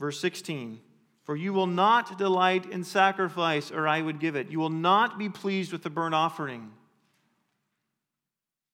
Verse 0.00 0.18
16 0.18 0.80
For 1.22 1.36
you 1.36 1.52
will 1.52 1.68
not 1.68 2.18
delight 2.18 2.68
in 2.68 2.82
sacrifice, 2.82 3.70
or 3.70 3.86
I 3.86 4.02
would 4.02 4.18
give 4.18 4.34
it. 4.34 4.50
You 4.50 4.58
will 4.58 4.70
not 4.70 5.20
be 5.20 5.28
pleased 5.28 5.70
with 5.70 5.84
the 5.84 5.90
burnt 5.90 6.16
offering. 6.16 6.72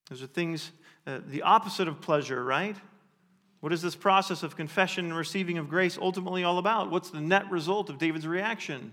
Those 0.09 0.23
are 0.23 0.29
things, 0.29 0.73
uh, 1.07 1.19
the 1.27 1.43
opposite 1.43 1.89
of 1.89 2.01
pleasure, 2.01 2.43
right? 2.43 2.77
What 3.61 3.73
is 3.73 3.83
this 3.83 3.95
process 3.95 4.43
of 4.43 4.57
confession 4.57 5.07
and 5.07 5.17
receiving 5.17 5.59
of 5.59 5.69
grace 5.69 5.99
ultimately 6.01 6.45
all 6.45 6.59
about? 6.59 6.91
What's 6.91 7.11
the 7.11 7.21
net 7.21 7.51
result 7.51 7.91
of 7.91 7.99
David's 7.99 8.27
reaction? 8.27 8.93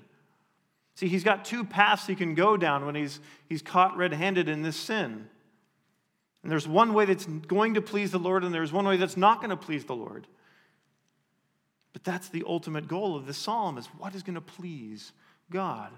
See, 0.95 1.07
he's 1.07 1.23
got 1.23 1.45
two 1.45 1.63
paths 1.63 2.07
he 2.07 2.15
can 2.15 2.35
go 2.35 2.57
down 2.57 2.85
when 2.85 2.95
he's, 2.95 3.19
he's 3.47 3.61
caught 3.61 3.95
red 3.95 4.13
handed 4.13 4.49
in 4.49 4.63
this 4.63 4.75
sin. 4.75 5.29
And 6.43 6.51
there's 6.51 6.67
one 6.67 6.93
way 6.93 7.05
that's 7.05 7.25
going 7.25 7.75
to 7.75 7.81
please 7.81 8.11
the 8.11 8.19
Lord, 8.19 8.43
and 8.43 8.53
there's 8.53 8.73
one 8.73 8.85
way 8.85 8.97
that's 8.97 9.17
not 9.17 9.39
going 9.39 9.49
to 9.49 9.57
please 9.57 9.85
the 9.85 9.95
Lord. 9.95 10.27
But 11.93 12.03
that's 12.03 12.29
the 12.29 12.43
ultimate 12.45 12.87
goal 12.87 13.15
of 13.15 13.25
this 13.25 13.37
psalm 13.37 13.77
is 13.77 13.87
what 13.97 14.15
is 14.15 14.23
going 14.23 14.35
to 14.35 14.41
please 14.41 15.13
God. 15.49 15.91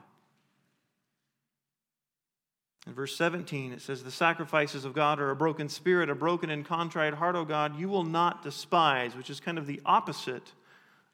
In 2.89 2.95
verse 2.95 3.15
17, 3.17 3.71
it 3.71 3.81
says, 3.83 4.03
The 4.03 4.09
sacrifices 4.09 4.83
of 4.83 4.95
God 4.95 5.19
are 5.19 5.29
a 5.29 5.35
broken 5.35 5.69
spirit, 5.69 6.09
a 6.09 6.15
broken 6.15 6.49
and 6.49 6.65
contrite 6.65 7.13
heart, 7.13 7.35
O 7.35 7.45
God, 7.45 7.79
you 7.79 7.87
will 7.87 8.03
not 8.03 8.41
despise, 8.41 9.15
which 9.15 9.29
is 9.29 9.39
kind 9.39 9.59
of 9.59 9.67
the 9.67 9.79
opposite 9.85 10.53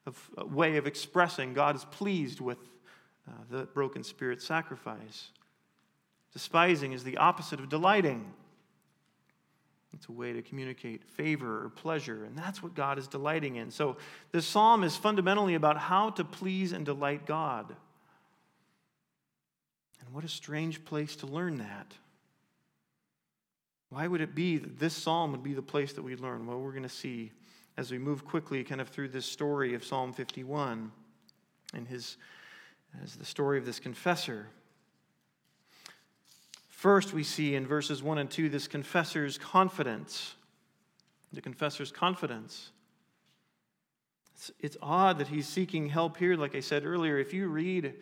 of 0.05 0.29
uh, 0.37 0.45
way 0.45 0.77
of 0.77 0.87
expressing 0.87 1.53
God 1.53 1.75
is 1.75 1.83
pleased 1.83 2.39
with 2.39 2.59
uh, 3.27 3.33
the 3.49 3.63
broken 3.65 4.05
spirit 4.05 4.41
sacrifice. 4.41 5.31
Despising 6.31 6.93
is 6.93 7.03
the 7.03 7.17
opposite 7.17 7.59
of 7.59 7.67
delighting. 7.67 8.31
It's 9.93 10.07
a 10.07 10.13
way 10.13 10.31
to 10.31 10.41
communicate 10.41 11.03
favor 11.03 11.65
or 11.65 11.69
pleasure, 11.71 12.23
and 12.23 12.37
that's 12.37 12.63
what 12.63 12.73
God 12.73 12.97
is 12.97 13.09
delighting 13.09 13.57
in. 13.57 13.69
So, 13.69 13.97
this 14.31 14.47
psalm 14.47 14.85
is 14.85 14.95
fundamentally 14.95 15.55
about 15.55 15.77
how 15.77 16.11
to 16.11 16.23
please 16.23 16.71
and 16.71 16.85
delight 16.85 17.25
God. 17.25 17.75
And 19.99 20.13
what 20.13 20.23
a 20.23 20.29
strange 20.29 20.83
place 20.85 21.15
to 21.17 21.27
learn 21.27 21.57
that. 21.57 21.93
Why 23.89 24.07
would 24.07 24.21
it 24.21 24.35
be 24.35 24.57
that 24.57 24.79
this 24.79 24.93
psalm 24.93 25.31
would 25.31 25.43
be 25.43 25.53
the 25.53 25.61
place 25.61 25.93
that 25.93 26.01
we 26.01 26.15
learn? 26.15 26.45
Well, 26.45 26.59
we're 26.59 26.71
going 26.71 26.83
to 26.83 26.89
see 26.89 27.31
as 27.77 27.91
we 27.91 27.97
move 27.97 28.25
quickly 28.25 28.63
kind 28.63 28.81
of 28.81 28.89
through 28.89 29.09
this 29.09 29.25
story 29.25 29.73
of 29.73 29.83
Psalm 29.83 30.13
51 30.13 30.91
and 31.73 31.87
his 31.87 32.17
as 33.03 33.15
the 33.15 33.25
story 33.25 33.57
of 33.57 33.65
this 33.65 33.79
confessor. 33.79 34.47
First, 36.69 37.13
we 37.13 37.23
see 37.23 37.55
in 37.55 37.65
verses 37.65 38.03
1 38.03 38.17
and 38.17 38.29
2 38.29 38.49
this 38.49 38.67
confessor's 38.67 39.37
confidence. 39.37 40.35
The 41.33 41.41
confessor's 41.41 41.91
confidence. 41.91 42.71
It's, 44.35 44.51
it's 44.59 44.77
odd 44.81 45.17
that 45.19 45.27
he's 45.27 45.47
seeking 45.47 45.89
help 45.89 46.17
here, 46.17 46.35
like 46.35 46.55
I 46.55 46.59
said 46.59 46.85
earlier. 46.85 47.17
If 47.17 47.33
you 47.33 47.47
read 47.47 47.95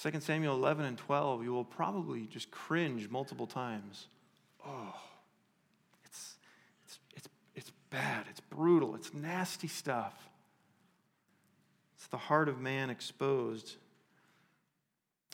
2 0.00 0.20
Samuel 0.20 0.54
11 0.54 0.84
and 0.84 0.98
12, 0.98 1.42
you 1.42 1.52
will 1.52 1.64
probably 1.64 2.26
just 2.26 2.50
cringe 2.50 3.08
multiple 3.10 3.46
times. 3.46 4.06
Oh, 4.66 4.94
it's, 6.04 6.36
it's, 6.84 6.98
it's, 7.16 7.28
it's 7.54 7.72
bad, 7.90 8.26
it's 8.30 8.40
brutal, 8.40 8.94
it's 8.94 9.12
nasty 9.12 9.68
stuff. 9.68 10.14
It's 11.96 12.06
the 12.08 12.16
heart 12.16 12.48
of 12.48 12.60
man 12.60 12.90
exposed, 12.90 13.76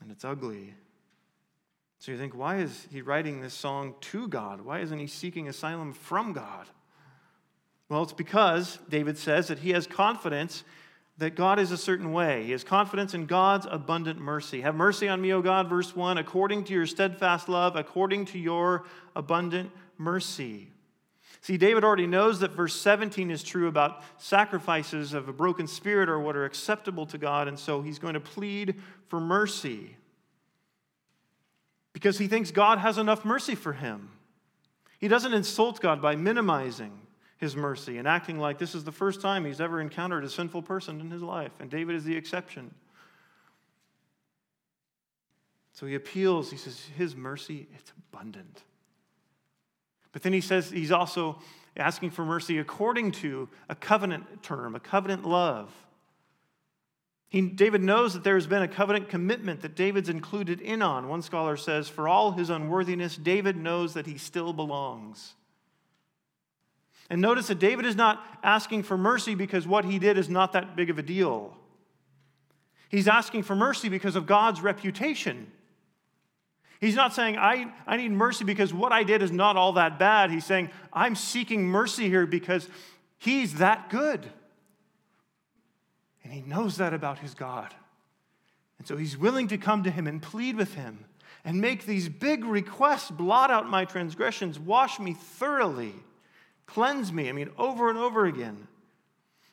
and 0.00 0.11
it's 0.11 0.25
ugly. 0.25 0.75
So 1.99 2.12
you 2.12 2.18
think, 2.18 2.34
why 2.34 2.56
is 2.56 2.87
he 2.90 3.00
writing 3.02 3.40
this 3.40 3.54
song 3.54 3.94
to 4.00 4.28
God? 4.28 4.61
Why 4.61 4.80
isn't 4.80 4.99
he 4.99 5.06
seeking 5.06 5.49
asylum 5.49 5.92
from 5.92 6.32
God? 6.32 6.66
Well, 7.88 8.02
it's 8.02 8.12
because 8.12 8.78
David 8.88 9.18
says 9.18 9.49
that 9.49 9.58
he 9.58 9.70
has 9.70 9.87
confidence 9.87 10.64
that 11.18 11.37
God 11.37 11.59
is 11.61 11.71
a 11.71 11.76
certain 11.76 12.12
way. 12.12 12.44
He 12.44 12.52
has 12.52 12.64
confidence 12.64 13.14
in 13.14 13.26
God's 13.26 13.66
abundant 13.71 14.18
mercy. 14.18 14.62
Have 14.62 14.75
mercy 14.75 15.09
on 15.09 15.21
me, 15.21 15.33
O 15.33 15.40
God, 15.42 15.68
verse 15.68 15.94
1, 15.94 16.18
according 16.18 16.64
to 16.64 16.73
your 16.73 16.87
steadfast 16.87 17.49
love, 17.49 17.76
according 17.76 18.25
to 18.26 18.38
your 18.38 18.85
abundant 19.14 19.71
mercy. 19.97 20.71
See, 21.40 21.56
David 21.56 21.85
already 21.85 22.06
knows 22.06 22.40
that 22.40 22.52
verse 22.52 22.75
17 22.75 23.30
is 23.30 23.42
true 23.42 23.68
about 23.68 24.02
sacrifices 24.16 25.12
of 25.12 25.28
a 25.28 25.33
broken 25.33 25.66
spirit 25.66 26.09
or 26.09 26.18
what 26.18 26.37
are 26.37 26.47
acceptable 26.47 27.06
to 27.06 27.18
God, 27.18 27.49
and 27.49 27.59
so 27.59 27.83
he's 27.83 27.99
going 27.99 28.14
to 28.14 28.21
plead 28.21 28.76
for 29.09 29.21
mercy. 29.21 29.97
because 31.92 32.18
he 32.18 32.26
thinks 32.26 32.50
God 32.50 32.78
has 32.78 32.99
enough 32.99 33.25
mercy 33.25 33.54
for 33.54 33.73
him. 33.73 34.11
He 34.99 35.09
doesn't 35.09 35.33
insult 35.33 35.80
God 35.80 36.02
by 36.02 36.16
minimizing 36.16 36.92
his 37.38 37.56
mercy 37.56 37.98
and 37.98 38.06
acting 38.06 38.38
like 38.38 38.58
this 38.58 38.74
is 38.74 38.84
the 38.84 38.92
first 38.92 39.20
time 39.20 39.44
he's 39.44 39.60
ever 39.60 39.80
encountered 39.80 40.24
a 40.24 40.30
sinful 40.30 40.62
person 40.62 41.00
in 41.00 41.10
his 41.10 41.22
life, 41.22 41.52
and 41.60 41.70
David 41.70 41.96
is 41.96 42.04
the 42.04 42.16
exception. 42.16 42.74
So 45.72 45.86
he 45.86 45.94
appeals, 45.96 46.50
he 46.50 46.56
says, 46.56 46.80
His 46.96 47.16
mercy, 47.16 47.66
it's 47.74 47.92
abundant. 48.12 48.62
But 50.12 50.22
then 50.22 50.32
he 50.32 50.40
says 50.40 50.70
he's 50.70 50.92
also 50.92 51.40
asking 51.76 52.10
for 52.10 52.24
mercy 52.24 52.58
according 52.58 53.10
to 53.10 53.48
a 53.68 53.74
covenant 53.74 54.44
term, 54.44 54.76
a 54.76 54.80
covenant 54.80 55.26
love. 55.26 55.72
He, 57.28 57.40
David 57.40 57.82
knows 57.82 58.14
that 58.14 58.22
there 58.22 58.36
has 58.36 58.46
been 58.46 58.62
a 58.62 58.68
covenant 58.68 59.08
commitment 59.08 59.62
that 59.62 59.74
David's 59.74 60.08
included 60.08 60.60
in 60.60 60.82
on. 60.82 61.08
One 61.08 61.20
scholar 61.20 61.56
says, 61.56 61.88
For 61.88 62.06
all 62.06 62.30
his 62.30 62.48
unworthiness, 62.48 63.16
David 63.16 63.56
knows 63.56 63.94
that 63.94 64.06
he 64.06 64.18
still 64.18 64.52
belongs. 64.52 65.34
And 67.11 67.20
notice 67.20 67.49
that 67.49 67.58
David 67.58 67.84
is 67.84 67.96
not 67.96 68.25
asking 68.42 68.84
for 68.84 68.96
mercy 68.96 69.34
because 69.34 69.66
what 69.66 69.84
he 69.84 69.99
did 69.99 70.16
is 70.16 70.28
not 70.28 70.52
that 70.52 70.75
big 70.75 70.90
of 70.90 70.99
a 70.99 71.02
deal. 71.02 71.56
He's 72.88 73.08
asking 73.08 73.42
for 73.42 73.54
mercy 73.54 73.88
because 73.88 74.16
of 74.16 74.26
God's 74.26 74.61
reputation. 74.61 75.50
He's 76.80 76.94
not 76.94 77.14
saying, 77.14 77.37
I, 77.37 77.73
I 77.87 77.96
need 77.96 78.12
mercy 78.12 78.44
because 78.44 78.73
what 78.73 78.92
I 78.92 79.04
did 79.04 79.23
is 79.23 79.32
not 79.32 79.56
all 79.56 79.73
that 79.75 79.99
bad. 79.99 80.30
He's 80.30 80.44
saying, 80.44 80.70
I'm 80.92 81.14
seeking 81.14 81.66
mercy 81.66 82.08
here 82.08 82.26
because 82.26 82.68
he's 83.18 83.54
that 83.54 83.90
good. 83.90 84.26
And 86.23 86.32
he 86.32 86.40
knows 86.42 86.78
that 86.78 86.94
about 86.94 87.18
his 87.18 87.34
God. 87.34 87.75
And 88.78 88.87
so 88.87 88.96
he's 88.96 89.16
willing 89.16 89.49
to 89.49 89.58
come 89.58 89.82
to 89.84 89.90
him 89.90 90.06
and 90.06 90.20
plead 90.20 90.56
with 90.56 90.75
him 90.75 91.04
and 91.44 91.61
make 91.61 91.84
these 91.84 92.08
big 92.08 92.44
requests 92.44 93.11
blot 93.11 93.50
out 93.50 93.68
my 93.68 93.84
transgressions, 93.84 94.58
wash 94.58 94.99
me 94.99 95.14
thoroughly, 95.14 95.94
cleanse 96.66 97.12
me. 97.12 97.28
I 97.28 97.33
mean, 97.33 97.50
over 97.59 97.88
and 97.90 97.99
over 97.99 98.26
again. 98.26 98.68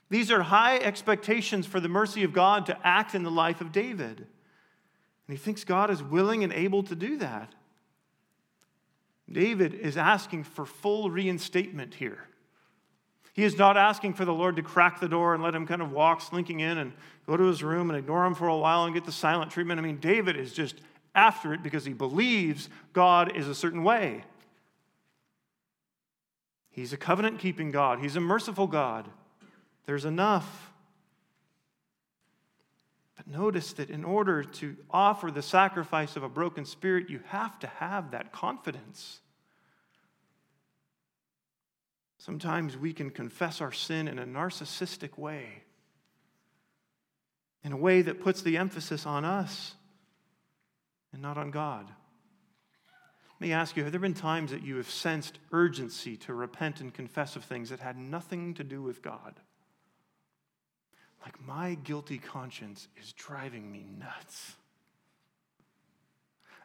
These 0.10 0.30
are 0.30 0.42
high 0.42 0.78
expectations 0.78 1.66
for 1.66 1.80
the 1.80 1.88
mercy 1.88 2.24
of 2.24 2.34
God 2.34 2.66
to 2.66 2.78
act 2.86 3.16
in 3.16 3.24
the 3.24 3.32
life 3.32 3.62
of 3.62 3.72
David. 3.72 4.18
And 4.20 4.28
he 5.28 5.38
thinks 5.38 5.64
God 5.64 5.90
is 5.90 6.04
willing 6.04 6.44
and 6.44 6.52
able 6.52 6.84
to 6.84 6.96
do 6.96 7.18
that. 7.18 7.54
David 9.32 9.74
is 9.74 9.96
asking 9.96 10.44
for 10.44 10.66
full 10.66 11.10
reinstatement 11.10 11.94
here. 11.96 12.26
He 13.34 13.46
is 13.46 13.58
not 13.58 13.78
asking 13.78 14.16
for 14.16 14.26
the 14.26 14.34
Lord 14.34 14.58
to 14.58 14.62
crack 14.62 15.00
the 15.00 15.08
door 15.08 15.34
and 15.34 15.42
let 15.42 15.56
him 15.56 15.66
kind 15.66 15.82
of 15.82 15.94
walk 15.94 16.20
slinking 16.20 16.60
in 16.60 16.78
and 16.78 16.92
go 17.26 17.38
to 17.38 17.46
his 17.46 17.64
room 17.64 17.90
and 17.90 17.98
ignore 17.98 18.26
him 18.26 18.36
for 18.36 18.50
a 18.50 18.58
while 18.58 18.84
and 18.84 18.94
get 18.94 19.06
the 19.06 19.12
silent 19.12 19.52
treatment. 19.52 19.80
I 19.80 19.84
mean, 19.84 19.98
David 19.98 20.36
is 20.36 20.52
just 20.52 20.82
after 21.16 21.54
it 21.54 21.64
because 21.64 21.86
he 21.86 21.94
believes 21.94 22.68
God 22.92 23.36
is 23.36 23.48
a 23.48 23.56
certain 23.56 23.84
way. 23.84 24.26
He's 26.72 26.94
a 26.94 26.98
covenant 26.98 27.40
keeping 27.40 27.72
God, 27.72 28.00
He's 28.00 28.16
a 28.16 28.22
merciful 28.22 28.68
God. 28.68 29.08
There's 29.86 30.06
enough. 30.06 30.72
But 33.18 33.28
notice 33.28 33.74
that 33.74 33.90
in 33.90 34.04
order 34.04 34.44
to 34.44 34.76
offer 34.90 35.30
the 35.30 35.42
sacrifice 35.42 36.16
of 36.16 36.24
a 36.24 36.30
broken 36.30 36.66
spirit, 36.66 37.10
you 37.10 37.20
have 37.28 37.60
to 37.60 37.68
have 37.68 38.12
that 38.12 38.32
confidence. 38.32 39.20
Sometimes 42.18 42.78
we 42.78 42.94
can 42.94 43.10
confess 43.10 43.62
our 43.62 43.72
sin 43.72 44.08
in 44.08 44.18
a 44.18 44.26
narcissistic 44.26 45.18
way, 45.18 45.64
in 47.64 47.72
a 47.72 47.78
way 47.78 48.02
that 48.02 48.22
puts 48.22 48.44
the 48.44 48.58
emphasis 48.58 49.06
on 49.06 49.26
us 49.26 49.76
and 51.12 51.22
not 51.22 51.38
on 51.38 51.52
God. 51.52 51.88
Let 53.42 53.48
me 53.48 53.54
ask 53.54 53.76
you 53.76 53.82
have 53.82 53.92
there 53.92 54.00
been 54.00 54.14
times 54.14 54.52
that 54.52 54.62
you 54.62 54.76
have 54.76 54.88
sensed 54.88 55.40
urgency 55.52 56.16
to 56.18 56.34
repent 56.36 56.80
and 56.80 56.94
confess 56.94 57.36
of 57.36 57.44
things 57.44 57.72
that 57.72 57.80
had 57.80 57.98
nothing 57.98 58.54
to 58.54 58.64
do 58.64 58.84
with 58.84 59.02
God? 59.02 59.34
Like, 61.26 61.42
my 61.44 61.74
guilty 61.84 62.20
conscience 62.20 62.88
is 63.02 63.14
driving 63.14 63.72
me 63.72 63.84
nuts. 63.98 64.54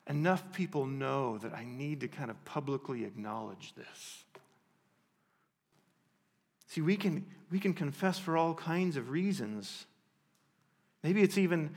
Enough 0.07 0.53
people 0.53 0.85
know 0.85 1.39
that 1.39 1.55
I 1.55 1.65
need 1.65 2.01
to 2.01 2.09
kind 2.09 2.31
of 2.31 2.45
publicly 2.45 3.07
acknowledge 3.07 3.73
this. 3.75 4.25
See, 6.67 6.83
we 6.83 6.99
can, 6.99 7.25
we 7.51 7.59
can 7.59 7.73
confess 7.73 8.19
for 8.19 8.37
all 8.37 8.53
kinds 8.53 8.99
of 8.99 9.09
reasons. 9.09 9.87
Maybe 11.03 11.23
it's 11.23 11.39
even, 11.39 11.71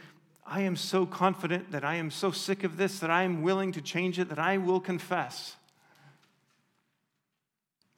I 0.49 0.61
am 0.61 0.75
so 0.75 1.05
confident 1.05 1.71
that 1.71 1.85
I 1.85 1.95
am 1.95 2.09
so 2.09 2.31
sick 2.31 2.63
of 2.63 2.75
this 2.75 2.99
that 2.99 3.11
I 3.11 3.21
am 3.21 3.43
willing 3.43 3.71
to 3.73 3.81
change 3.81 4.17
it, 4.17 4.29
that 4.29 4.39
I 4.39 4.57
will 4.57 4.79
confess. 4.79 5.55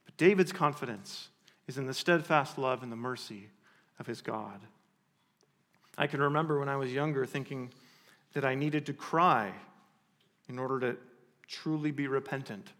But 0.04 0.18
David's 0.18 0.52
confidence 0.52 1.28
is 1.66 1.78
in 1.78 1.86
the 1.86 1.94
steadfast 1.94 2.58
love 2.58 2.82
and 2.82 2.92
the 2.92 2.96
mercy 2.96 3.48
of 3.98 4.06
his 4.06 4.20
God. 4.20 4.60
I 5.96 6.06
can 6.06 6.20
remember 6.20 6.58
when 6.58 6.68
I 6.68 6.76
was 6.76 6.92
younger 6.92 7.24
thinking 7.24 7.70
that 8.34 8.44
I 8.44 8.54
needed 8.54 8.84
to 8.86 8.92
cry 8.92 9.52
in 10.48 10.58
order 10.58 10.78
to 10.80 10.98
truly 11.48 11.90
be 11.90 12.06
repentant. 12.06 12.70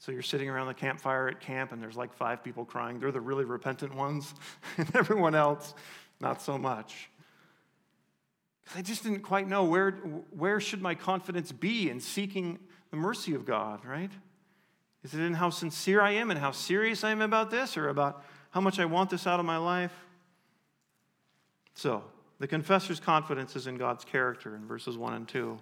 So 0.00 0.10
you're 0.10 0.22
sitting 0.22 0.50
around 0.50 0.66
the 0.66 0.74
campfire 0.74 1.28
at 1.28 1.40
camp, 1.40 1.70
and 1.70 1.80
there's 1.80 1.96
like 1.96 2.12
five 2.12 2.42
people 2.42 2.64
crying. 2.64 2.98
They're 2.98 3.12
the 3.12 3.20
really 3.20 3.44
repentant 3.44 3.94
ones, 3.94 4.34
and 4.76 4.94
everyone 4.96 5.36
else, 5.36 5.74
not 6.20 6.42
so 6.42 6.58
much. 6.58 7.08
I 8.74 8.82
just 8.82 9.02
didn't 9.02 9.20
quite 9.20 9.48
know 9.48 9.64
where, 9.64 9.92
where 10.30 10.60
should 10.60 10.80
my 10.80 10.94
confidence 10.94 11.52
be 11.52 11.90
in 11.90 12.00
seeking 12.00 12.58
the 12.90 12.96
mercy 12.96 13.34
of 13.34 13.44
God, 13.44 13.84
right? 13.84 14.10
Is 15.02 15.12
it 15.12 15.20
in 15.20 15.34
how 15.34 15.50
sincere 15.50 16.00
I 16.00 16.12
am 16.12 16.30
and 16.30 16.40
how 16.40 16.50
serious 16.50 17.04
I 17.04 17.10
am 17.10 17.20
about 17.20 17.50
this, 17.50 17.76
or 17.76 17.88
about 17.88 18.24
how 18.50 18.60
much 18.60 18.78
I 18.78 18.86
want 18.86 19.10
this 19.10 19.26
out 19.26 19.38
of 19.38 19.46
my 19.46 19.58
life? 19.58 19.92
So, 21.74 22.04
the 22.38 22.46
confessor's 22.46 23.00
confidence 23.00 23.54
is 23.54 23.66
in 23.66 23.76
God's 23.76 24.04
character 24.04 24.56
in 24.56 24.66
verses 24.66 24.96
1 24.96 25.14
and 25.14 25.28
2. 25.28 25.58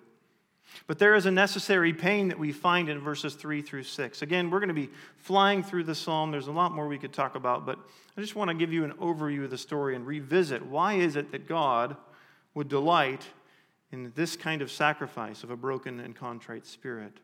But 0.86 0.98
there 0.98 1.14
is 1.14 1.26
a 1.26 1.30
necessary 1.30 1.92
pain 1.92 2.28
that 2.28 2.38
we 2.38 2.52
find 2.52 2.88
in 2.88 3.00
verses 3.00 3.34
3 3.34 3.62
through 3.62 3.82
6. 3.82 4.22
Again, 4.22 4.50
we're 4.50 4.60
going 4.60 4.68
to 4.68 4.74
be 4.74 4.90
flying 5.16 5.62
through 5.62 5.84
the 5.84 5.94
psalm. 5.94 6.30
There's 6.30 6.46
a 6.46 6.52
lot 6.52 6.72
more 6.72 6.86
we 6.86 6.98
could 6.98 7.12
talk 7.12 7.34
about, 7.34 7.66
but 7.66 7.78
I 8.16 8.20
just 8.20 8.36
want 8.36 8.48
to 8.48 8.54
give 8.54 8.72
you 8.72 8.84
an 8.84 8.92
overview 8.92 9.44
of 9.44 9.50
the 9.50 9.58
story 9.58 9.96
and 9.96 10.06
revisit 10.06 10.64
why 10.64 10.94
is 10.94 11.16
it 11.16 11.32
that 11.32 11.48
God 11.48 11.96
would 12.54 12.68
delight 12.68 13.24
in 13.90 14.12
this 14.14 14.36
kind 14.36 14.62
of 14.62 14.70
sacrifice 14.70 15.44
of 15.44 15.50
a 15.50 15.56
broken 15.56 16.00
and 16.00 16.16
contrite 16.16 16.66
spirit. 16.66 17.18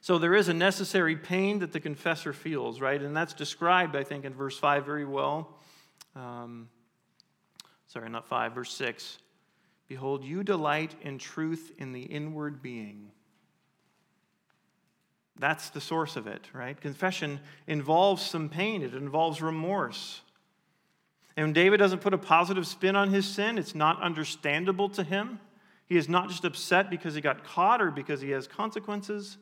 So 0.00 0.18
there 0.18 0.34
is 0.34 0.48
a 0.48 0.54
necessary 0.54 1.16
pain 1.16 1.58
that 1.58 1.72
the 1.72 1.80
confessor 1.80 2.32
feels, 2.32 2.80
right? 2.80 3.00
And 3.00 3.14
that's 3.14 3.34
described, 3.34 3.96
I 3.96 4.02
think, 4.02 4.24
in 4.24 4.32
verse 4.32 4.58
5 4.58 4.86
very 4.86 5.04
well. 5.04 5.56
Um, 6.16 6.68
sorry, 7.88 8.08
not 8.08 8.26
5, 8.26 8.54
verse 8.54 8.72
6. 8.72 9.18
Behold, 9.88 10.24
you 10.24 10.42
delight 10.42 10.94
in 11.02 11.18
truth 11.18 11.72
in 11.78 11.92
the 11.92 12.02
inward 12.02 12.62
being. 12.62 13.10
That's 15.38 15.70
the 15.70 15.80
source 15.80 16.16
of 16.16 16.26
it, 16.26 16.48
right? 16.52 16.80
Confession 16.80 17.40
involves 17.66 18.22
some 18.22 18.48
pain, 18.48 18.82
it 18.82 18.94
involves 18.94 19.42
remorse. 19.42 20.20
And 21.40 21.46
when 21.46 21.52
David 21.54 21.78
doesn't 21.78 22.02
put 22.02 22.12
a 22.12 22.18
positive 22.18 22.66
spin 22.66 22.96
on 22.96 23.08
his 23.08 23.26
sin, 23.26 23.56
it's 23.56 23.74
not 23.74 24.02
understandable 24.02 24.90
to 24.90 25.02
him. 25.02 25.40
He 25.86 25.96
is 25.96 26.06
not 26.06 26.28
just 26.28 26.44
upset 26.44 26.90
because 26.90 27.14
he 27.14 27.22
got 27.22 27.44
caught 27.44 27.80
or 27.80 27.90
because 27.90 28.20
he 28.20 28.28
has 28.32 28.46
consequences. 28.46 29.38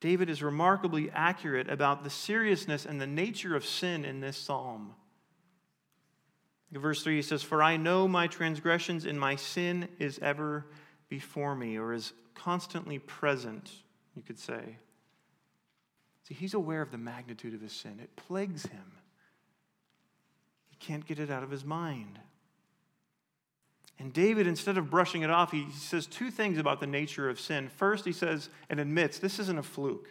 David 0.00 0.28
is 0.28 0.42
remarkably 0.42 1.10
accurate 1.10 1.70
about 1.70 2.04
the 2.04 2.10
seriousness 2.10 2.84
and 2.84 3.00
the 3.00 3.06
nature 3.06 3.56
of 3.56 3.64
sin 3.64 4.04
in 4.04 4.20
this 4.20 4.36
psalm. 4.36 4.94
Verse 6.70 7.02
3 7.02 7.16
he 7.16 7.22
says, 7.22 7.42
For 7.42 7.62
I 7.62 7.78
know 7.78 8.06
my 8.06 8.26
transgressions 8.26 9.06
and 9.06 9.18
my 9.18 9.36
sin 9.36 9.88
is 9.98 10.18
ever 10.18 10.66
before 11.08 11.54
me, 11.54 11.78
or 11.78 11.94
is 11.94 12.12
constantly 12.34 12.98
present, 12.98 13.70
you 14.14 14.20
could 14.20 14.38
say. 14.38 14.76
See, 16.28 16.34
he's 16.34 16.52
aware 16.52 16.82
of 16.82 16.90
the 16.90 16.98
magnitude 16.98 17.54
of 17.54 17.62
his 17.62 17.72
sin, 17.72 17.98
it 17.98 18.14
plagues 18.14 18.66
him. 18.66 18.92
Can't 20.82 21.06
get 21.06 21.20
it 21.20 21.30
out 21.30 21.44
of 21.44 21.50
his 21.50 21.64
mind. 21.64 22.18
And 24.00 24.12
David, 24.12 24.48
instead 24.48 24.78
of 24.78 24.90
brushing 24.90 25.22
it 25.22 25.30
off, 25.30 25.52
he 25.52 25.70
says 25.70 26.08
two 26.08 26.32
things 26.32 26.58
about 26.58 26.80
the 26.80 26.88
nature 26.88 27.30
of 27.30 27.38
sin. 27.38 27.68
First, 27.68 28.04
he 28.04 28.10
says 28.10 28.48
and 28.68 28.80
admits 28.80 29.20
this 29.20 29.38
isn't 29.38 29.58
a 29.58 29.62
fluke. 29.62 30.08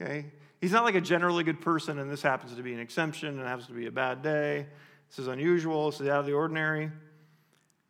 Okay? 0.00 0.26
He's 0.62 0.72
not 0.72 0.84
like 0.84 0.94
a 0.94 1.00
generally 1.00 1.44
good 1.44 1.60
person 1.60 1.98
and 1.98 2.10
this 2.10 2.22
happens 2.22 2.54
to 2.54 2.62
be 2.62 2.72
an 2.72 2.80
exemption 2.80 3.28
and 3.28 3.40
it 3.40 3.44
happens 3.44 3.66
to 3.66 3.74
be 3.74 3.86
a 3.86 3.90
bad 3.90 4.22
day. 4.22 4.66
This 5.10 5.18
is 5.18 5.26
unusual. 5.26 5.90
This 5.90 6.00
is 6.00 6.08
out 6.08 6.20
of 6.20 6.26
the 6.26 6.32
ordinary. 6.32 6.90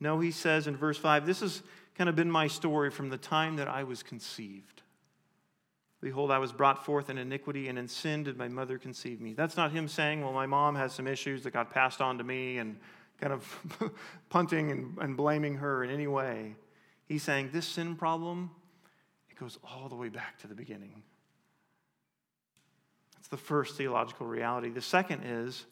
No, 0.01 0.19
he 0.19 0.33
says 0.33 0.67
in 0.67 0.77
verse 0.77 0.99
5 0.99 1.25
this 1.25 1.39
has 1.39 1.63
kind 1.95 2.11
of 2.11 2.17
been 2.17 2.31
my 2.31 2.49
story 2.49 2.91
from 2.91 3.09
the 3.09 3.17
time 3.17 3.57
that 3.57 3.69
I 3.69 3.85
was 3.85 4.03
conceived. 4.03 4.83
Behold, 6.01 6.31
I 6.31 6.39
was 6.39 6.53
brought 6.53 6.85
forth 6.85 7.09
in 7.09 7.19
iniquity, 7.19 7.69
and 7.69 7.79
in 7.79 7.89
sin 7.89 8.25
did 8.25 8.37
my 8.37 8.49
mother 8.49 8.79
conceive 8.79 9.21
me. 9.21 9.33
That's 9.33 9.57
not 9.57 9.73
him 9.73 9.89
saying, 9.89 10.23
Well, 10.23 10.33
my 10.33 10.47
mom 10.47 10.75
has 10.77 10.93
some 10.93 11.07
issues 11.07 11.43
that 11.45 11.53
got 11.53 11.71
passed 11.71 12.01
on 12.01 12.19
to 12.19 12.25
me, 12.25 12.59
and 12.59 12.79
kind 13.21 13.33
of 13.33 13.93
punting 14.29 14.71
and, 14.71 14.99
and 14.99 15.17
blaming 15.17 15.57
her 15.57 15.83
in 15.83 15.91
any 15.91 16.07
way. 16.07 16.55
He's 17.07 17.23
saying, 17.23 17.51
This 17.53 17.67
sin 17.67 17.97
problem 17.97 18.51
it 19.37 19.41
goes 19.41 19.59
all 19.65 19.89
the 19.89 19.95
way 19.95 20.09
back 20.09 20.39
to 20.39 20.47
the 20.47 20.55
beginning. 20.55 21.03
That's 23.15 23.29
the 23.29 23.37
first 23.37 23.77
theological 23.77 24.27
reality. 24.27 24.71
The 24.71 24.81
second 24.81 25.25
is 25.25 25.67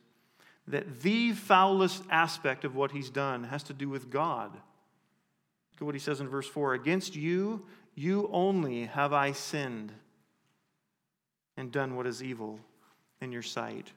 that 0.68 1.00
the 1.00 1.32
foulest 1.32 2.02
aspect 2.10 2.64
of 2.64 2.74
what 2.74 2.90
he's 2.90 3.10
done 3.10 3.44
has 3.44 3.62
to 3.64 3.72
do 3.72 3.88
with 3.88 4.10
God. 4.10 4.52
Look 4.52 5.80
at 5.80 5.84
what 5.84 5.94
he 5.94 6.00
says 6.00 6.20
in 6.20 6.28
verse 6.28 6.46
4 6.46 6.74
Against 6.74 7.16
you, 7.16 7.64
you 7.94 8.28
only 8.32 8.86
have 8.86 9.12
I 9.12 9.32
sinned 9.32 9.92
and 11.56 11.70
done 11.70 11.96
what 11.96 12.06
is 12.06 12.22
evil 12.22 12.58
in 13.20 13.32
your 13.32 13.42
sight. 13.42 13.92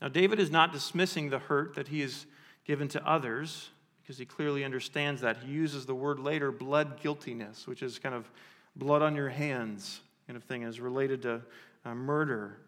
Now, 0.00 0.08
David 0.08 0.40
is 0.40 0.50
not 0.50 0.72
dismissing 0.72 1.30
the 1.30 1.38
hurt 1.38 1.74
that 1.74 1.88
he 1.88 2.00
has 2.00 2.26
given 2.64 2.88
to 2.88 3.06
others 3.08 3.70
because 4.02 4.18
he 4.18 4.24
clearly 4.24 4.64
understands 4.64 5.20
that. 5.20 5.38
He 5.38 5.52
uses 5.52 5.86
the 5.86 5.94
word 5.94 6.18
later, 6.18 6.50
blood 6.50 7.00
guiltiness, 7.00 7.66
which 7.66 7.82
is 7.82 7.98
kind 7.98 8.14
of 8.14 8.30
blood 8.74 9.02
on 9.02 9.14
your 9.14 9.28
hands 9.28 10.00
kind 10.26 10.36
of 10.36 10.44
thing, 10.44 10.62
is 10.62 10.80
related 10.80 11.22
to 11.22 11.40
uh, 11.84 11.94
murder. 11.94 12.58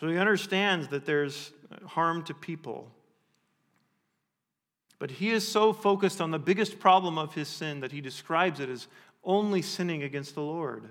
So 0.00 0.08
he 0.08 0.18
understands 0.18 0.88
that 0.88 1.06
there's 1.06 1.52
harm 1.86 2.22
to 2.24 2.34
people. 2.34 2.90
But 4.98 5.10
he 5.10 5.30
is 5.30 5.46
so 5.46 5.72
focused 5.72 6.20
on 6.20 6.30
the 6.30 6.38
biggest 6.38 6.78
problem 6.78 7.18
of 7.18 7.34
his 7.34 7.48
sin 7.48 7.80
that 7.80 7.92
he 7.92 8.00
describes 8.00 8.60
it 8.60 8.68
as 8.68 8.88
only 9.24 9.62
sinning 9.62 10.02
against 10.02 10.34
the 10.34 10.42
Lord. 10.42 10.90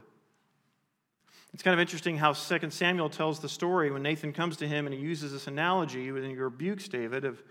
It's 1.55 1.63
kind 1.63 1.73
of 1.73 1.79
interesting 1.79 2.17
how 2.17 2.33
2 2.33 2.69
Samuel 2.69 3.09
tells 3.09 3.39
the 3.39 3.47
story 3.47 3.89
when 3.89 4.03
Nathan 4.03 4.33
comes 4.33 4.57
to 4.57 4.67
him 4.67 4.87
and 4.87 4.93
he 4.93 4.99
uses 4.99 5.31
this 5.31 5.47
analogy 5.47 6.11
when 6.11 6.29
he 6.29 6.35
rebukes 6.35 6.89
David 6.89 7.23
of, 7.23 7.41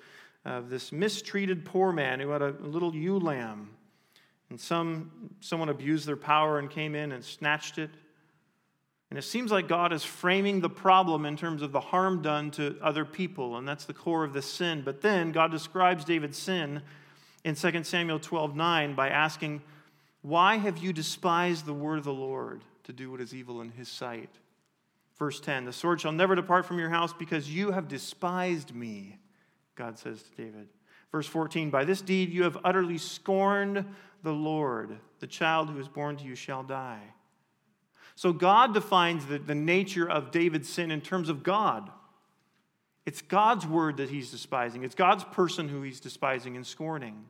of 0.45 0.69
this 0.69 0.93
mistreated 0.93 1.65
poor 1.65 1.91
man 1.91 2.21
who 2.21 2.29
had 2.29 2.43
a 2.43 2.55
little 2.61 2.95
ewe 2.95 3.19
lamb. 3.19 3.71
And 4.51 4.61
some, 4.61 5.31
someone 5.41 5.71
abused 5.71 6.07
their 6.07 6.19
power 6.19 6.59
and 6.59 6.69
came 6.69 6.95
in 6.95 7.13
and 7.13 7.25
snatched 7.25 7.79
it. 7.79 7.89
And 9.09 9.19
it 9.19 9.23
seems 9.23 9.51
like 9.51 9.69
God 9.69 9.91
is 9.91 10.05
framing 10.05 10.61
the 10.61 10.69
problem 10.69 11.25
in 11.25 11.39
terms 11.39 11.63
of 11.63 11.73
the 11.73 11.81
harm 11.81 12.21
done 12.21 12.51
to 12.51 12.77
other 12.83 13.07
people, 13.07 13.57
and 13.57 13.67
that's 13.67 13.87
the 13.87 13.95
core 13.95 14.23
of 14.23 14.35
the 14.35 14.43
sin. 14.43 14.83
But 14.85 15.01
then 15.01 15.33
God 15.33 15.51
describes 15.51 16.05
David's 16.05 16.37
sin 16.37 16.83
in 17.43 17.55
2 17.55 17.85
Samuel 17.85 18.19
12 18.19 18.55
9 18.55 18.95
by 18.95 19.09
asking, 19.09 19.63
Why 20.21 20.59
have 20.59 20.77
you 20.77 20.93
despised 20.93 21.65
the 21.65 21.73
word 21.73 21.97
of 21.97 22.05
the 22.05 22.13
Lord 22.13 22.61
to 22.85 22.93
do 22.93 23.11
what 23.11 23.21
is 23.21 23.35
evil 23.35 23.61
in 23.61 23.71
his 23.71 23.89
sight? 23.89 24.31
Verse 25.19 25.41
10 25.41 25.65
The 25.65 25.73
sword 25.73 26.01
shall 26.01 26.13
never 26.13 26.35
depart 26.35 26.67
from 26.67 26.79
your 26.79 26.91
house 26.91 27.13
because 27.13 27.51
you 27.51 27.73
have 27.73 27.89
despised 27.89 28.75
me, 28.75 29.19
God 29.75 29.99
says 29.99 30.23
to 30.23 30.31
David. 30.43 30.69
Verse 31.11 31.27
14 31.27 31.71
By 31.71 31.85
this 31.85 32.01
deed 32.01 32.33
you 32.33 32.43
have 32.45 32.59
utterly 32.65 32.99
scorned 32.99 33.85
the 34.23 34.33
Lord. 34.33 34.99
The 35.21 35.27
child 35.27 35.71
who 35.71 35.79
is 35.79 35.89
born 35.89 36.17
to 36.17 36.25
you 36.25 36.35
shall 36.35 36.63
die. 36.63 37.03
So 38.17 38.33
God 38.33 38.75
defines 38.75 39.27
the, 39.27 39.39
the 39.39 39.55
nature 39.55 40.09
of 40.09 40.31
David's 40.31 40.69
sin 40.69 40.91
in 40.91 41.01
terms 41.01 41.29
of 41.29 41.43
God. 41.43 41.91
It's 43.07 43.21
God's 43.21 43.67
word 43.67 43.99
that 43.99 44.11
he's 44.11 44.31
despising, 44.31 44.83
it's 44.83 44.95
God's 44.95 45.25
person 45.25 45.69
who 45.69 45.83
he's 45.83 46.01
despising 46.01 46.57
and 46.57 46.67
scorning. 46.67 47.27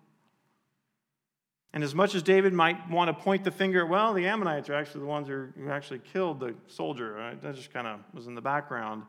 And 1.74 1.82
as 1.82 1.94
much 1.94 2.14
as 2.14 2.22
David 2.22 2.52
might 2.52 2.88
want 2.88 3.08
to 3.08 3.22
point 3.22 3.42
the 3.42 3.50
finger, 3.50 3.84
well, 3.84 4.14
the 4.14 4.26
Ammonites 4.26 4.70
are 4.70 4.74
actually 4.74 5.00
the 5.00 5.06
ones 5.06 5.26
who 5.26 5.48
actually 5.68 5.98
killed 5.98 6.38
the 6.38 6.54
soldier. 6.68 7.12
Right? 7.12 7.40
That 7.42 7.56
just 7.56 7.72
kind 7.72 7.88
of 7.88 7.98
was 8.14 8.28
in 8.28 8.36
the 8.36 8.40
background. 8.40 9.02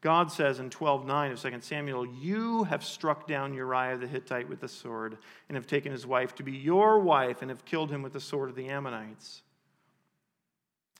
God 0.00 0.30
says 0.30 0.58
in 0.58 0.68
12:9 0.68 1.32
of 1.32 1.38
2 1.38 1.62
Samuel, 1.62 2.04
"You 2.04 2.64
have 2.64 2.84
struck 2.84 3.28
down 3.28 3.54
Uriah 3.54 3.96
the 3.96 4.08
Hittite 4.08 4.48
with 4.48 4.60
the 4.60 4.68
sword, 4.68 5.16
and 5.48 5.56
have 5.56 5.68
taken 5.68 5.92
his 5.92 6.06
wife 6.06 6.34
to 6.36 6.42
be 6.42 6.52
your 6.52 6.98
wife, 6.98 7.40
and 7.40 7.50
have 7.50 7.64
killed 7.64 7.90
him 7.90 8.02
with 8.02 8.12
the 8.12 8.20
sword 8.20 8.50
of 8.50 8.56
the 8.56 8.68
Ammonites." 8.68 9.42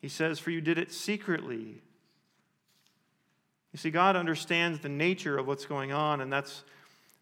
He 0.01 0.09
says, 0.09 0.39
For 0.39 0.51
you 0.51 0.61
did 0.61 0.79
it 0.79 0.93
secretly. 0.93 1.83
You 3.73 3.79
see, 3.79 3.91
God 3.91 4.15
understands 4.15 4.79
the 4.79 4.89
nature 4.89 5.37
of 5.37 5.47
what's 5.47 5.67
going 5.67 5.93
on, 5.93 6.21
and 6.21 6.33
that's, 6.33 6.63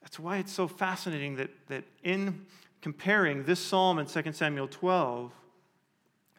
that's 0.03 0.19
why 0.19 0.37
it's 0.37 0.53
so 0.53 0.69
fascinating 0.69 1.37
that, 1.37 1.51
that 1.69 1.85
in 2.03 2.47
comparing 2.87 3.43
this 3.43 3.59
psalm 3.59 3.99
in 3.99 4.07
2 4.07 4.31
Samuel 4.31 4.69
12, 4.69 5.33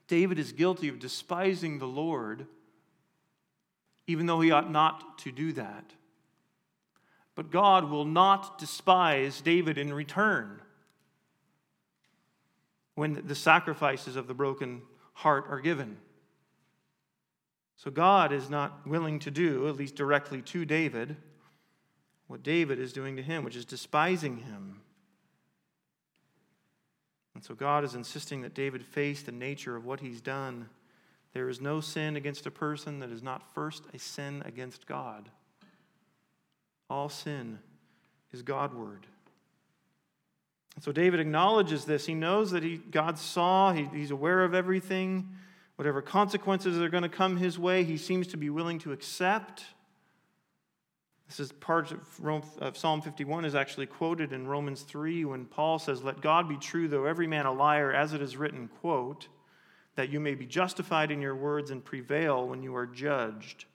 David 0.07 0.39
is 0.39 0.53
guilty 0.53 0.87
of 0.87 0.97
despising 0.97 1.77
the 1.77 1.85
Lord, 1.85 2.47
even 4.07 4.27
though 4.27 4.39
he 4.39 4.49
ought 4.49 4.71
not 4.71 5.17
to 5.17 5.31
do 5.33 5.51
that. 5.51 5.91
But 7.35 7.51
God 7.51 7.89
will 7.89 8.05
not 8.05 8.57
despise 8.57 9.41
David 9.41 9.77
in 9.77 9.91
return 9.91 10.61
when 12.95 13.21
the 13.27 13.35
sacrifices 13.35 14.15
of 14.15 14.27
the 14.27 14.33
broken 14.33 14.83
heart 15.15 15.47
are 15.49 15.59
given. 15.59 15.97
So 17.75 17.91
God 17.91 18.31
is 18.31 18.49
not 18.49 18.87
willing 18.87 19.19
to 19.19 19.31
do, 19.31 19.67
at 19.67 19.75
least 19.75 19.95
directly 19.95 20.41
to 20.43 20.63
David, 20.63 21.17
what 22.27 22.41
David 22.41 22.79
is 22.79 22.93
doing 22.93 23.17
to 23.17 23.21
him, 23.21 23.43
which 23.43 23.57
is 23.57 23.65
despising 23.65 24.37
him. 24.37 24.79
And 27.37 27.43
so 27.43 27.53
God 27.53 27.83
is 27.83 27.93
insisting 27.93 28.41
that 28.41 28.55
David 28.55 28.83
face 28.83 29.21
the 29.21 29.31
nature 29.31 29.75
of 29.75 29.85
what 29.85 29.99
he's 29.99 30.21
done. 30.21 30.69
There 31.33 31.49
is 31.49 31.61
no 31.61 31.81
sin 31.81 32.15
against 32.15 32.47
a 32.47 32.51
person 32.51 32.97
that 33.01 33.11
is 33.11 33.21
not 33.21 33.53
first 33.53 33.83
a 33.93 33.99
sin 33.99 34.41
against 34.43 34.87
God. 34.87 35.29
All 36.89 37.09
sin 37.09 37.59
is 38.31 38.41
Godward. 38.41 39.05
And 40.73 40.83
so 40.83 40.91
David 40.91 41.19
acknowledges 41.19 41.85
this. 41.85 42.07
He 42.07 42.15
knows 42.15 42.49
that 42.49 42.63
he, 42.63 42.77
God 42.77 43.19
saw, 43.19 43.71
he, 43.71 43.83
he's 43.93 44.09
aware 44.09 44.43
of 44.43 44.55
everything. 44.55 45.29
Whatever 45.75 46.01
consequences 46.01 46.81
are 46.81 46.89
going 46.89 47.03
to 47.03 47.07
come 47.07 47.37
his 47.37 47.59
way, 47.59 47.83
he 47.83 47.97
seems 47.97 48.25
to 48.29 48.37
be 48.37 48.49
willing 48.49 48.79
to 48.79 48.93
accept. 48.93 49.63
This 51.27 51.39
is 51.39 51.51
part 51.51 51.91
of 52.61 52.77
Psalm 52.77 53.01
51 53.01 53.45
is 53.45 53.53
actually 53.53 53.85
quoted 53.85 54.31
in 54.31 54.47
Romans 54.47 54.81
3 54.83 55.25
when 55.25 55.45
Paul 55.45 55.77
says, 55.77 56.01
Let 56.01 56.21
God 56.21 56.47
be 56.47 56.57
true, 56.57 56.87
though 56.87 57.05
every 57.05 57.27
man 57.27 57.45
a 57.45 57.51
liar, 57.51 57.91
as 57.91 58.13
it 58.13 58.21
is 58.21 58.37
written, 58.37 58.69
quote, 58.79 59.27
that 59.95 60.09
you 60.09 60.19
may 60.19 60.35
be 60.35 60.45
justified 60.45 61.11
in 61.11 61.21
your 61.21 61.35
words 61.35 61.69
and 61.69 61.83
prevail 61.83 62.47
when 62.47 62.63
you 62.63 62.75
are 62.75 62.85
judged, 62.85 63.65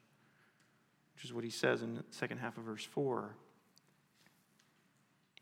which 1.14 1.24
is 1.24 1.32
what 1.32 1.44
he 1.44 1.50
says 1.50 1.82
in 1.82 1.94
the 1.94 2.04
second 2.10 2.38
half 2.38 2.56
of 2.56 2.64
verse 2.64 2.84
4. 2.84 3.34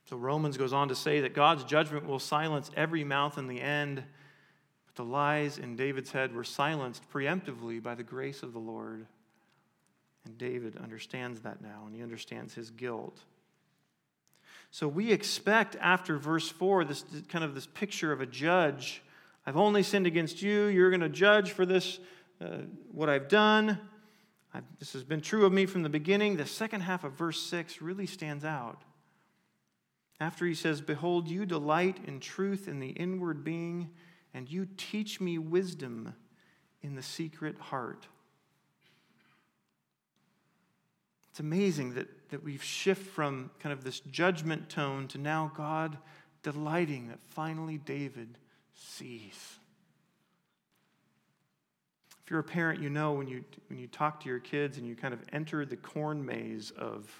So 0.06 0.16
Romans 0.16 0.56
goes 0.56 0.72
on 0.72 0.88
to 0.88 0.96
say 0.96 1.20
that 1.20 1.34
God's 1.34 1.62
judgment 1.62 2.06
will 2.06 2.18
silence 2.18 2.70
every 2.76 3.04
mouth 3.04 3.38
in 3.38 3.46
the 3.46 3.60
end 3.60 4.02
but 4.90 5.04
the 5.04 5.08
lies 5.08 5.58
in 5.58 5.76
David's 5.76 6.10
head 6.10 6.34
were 6.34 6.42
silenced 6.42 7.08
preemptively 7.12 7.80
by 7.80 7.94
the 7.94 8.02
grace 8.02 8.42
of 8.42 8.52
the 8.52 8.58
Lord. 8.58 9.06
And 10.24 10.36
David 10.36 10.76
understands 10.76 11.40
that 11.40 11.62
now, 11.62 11.84
and 11.86 11.94
he 11.94 12.02
understands 12.02 12.54
his 12.54 12.70
guilt. 12.70 13.18
So 14.70 14.86
we 14.86 15.10
expect 15.10 15.76
after 15.80 16.16
verse 16.16 16.48
4 16.48 16.84
this 16.84 17.04
kind 17.28 17.44
of 17.44 17.54
this 17.54 17.66
picture 17.66 18.12
of 18.12 18.20
a 18.20 18.26
judge. 18.26 19.02
I've 19.46 19.56
only 19.56 19.82
sinned 19.82 20.06
against 20.06 20.42
you. 20.42 20.66
You're 20.66 20.90
going 20.90 21.00
to 21.00 21.08
judge 21.08 21.52
for 21.52 21.66
this, 21.66 21.98
uh, 22.40 22.58
what 22.92 23.08
I've 23.08 23.28
done. 23.28 23.80
I've, 24.54 24.64
this 24.78 24.92
has 24.92 25.02
been 25.02 25.20
true 25.20 25.46
of 25.46 25.52
me 25.52 25.66
from 25.66 25.82
the 25.82 25.88
beginning. 25.88 26.36
The 26.36 26.46
second 26.46 26.82
half 26.82 27.02
of 27.02 27.14
verse 27.14 27.40
6 27.40 27.82
really 27.82 28.06
stands 28.06 28.44
out. 28.44 28.82
After 30.20 30.44
he 30.44 30.54
says, 30.54 30.80
Behold, 30.80 31.28
you 31.28 31.46
delight 31.46 31.98
in 32.06 32.20
truth 32.20 32.68
in 32.68 32.78
the 32.78 32.90
inward 32.90 33.42
being 33.42 33.90
and 34.34 34.48
you 34.48 34.68
teach 34.76 35.20
me 35.20 35.38
wisdom 35.38 36.14
in 36.82 36.94
the 36.94 37.02
secret 37.02 37.58
heart. 37.58 38.06
It's 41.40 41.46
amazing 41.46 41.94
that, 41.94 42.06
that 42.28 42.44
we've 42.44 42.62
shifted 42.62 43.06
from 43.12 43.50
kind 43.60 43.72
of 43.72 43.82
this 43.82 44.00
judgment 44.00 44.68
tone 44.68 45.08
to 45.08 45.16
now 45.16 45.50
God 45.56 45.96
delighting 46.42 47.08
that 47.08 47.18
finally 47.30 47.78
David 47.78 48.36
sees. 48.74 49.58
If 52.22 52.30
you're 52.30 52.40
a 52.40 52.44
parent, 52.44 52.82
you 52.82 52.90
know 52.90 53.12
when 53.12 53.26
you, 53.26 53.42
when 53.70 53.78
you 53.78 53.86
talk 53.86 54.20
to 54.20 54.28
your 54.28 54.38
kids 54.38 54.76
and 54.76 54.86
you 54.86 54.94
kind 54.94 55.14
of 55.14 55.20
enter 55.32 55.64
the 55.64 55.76
corn 55.76 56.26
maze 56.26 56.72
of 56.72 57.10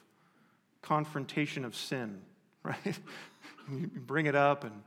confrontation 0.83 1.65
of 1.65 1.75
sin, 1.75 2.21
right? 2.63 2.99
you 3.73 3.87
bring 3.87 4.27
it 4.27 4.35
up 4.35 4.65
and 4.65 4.83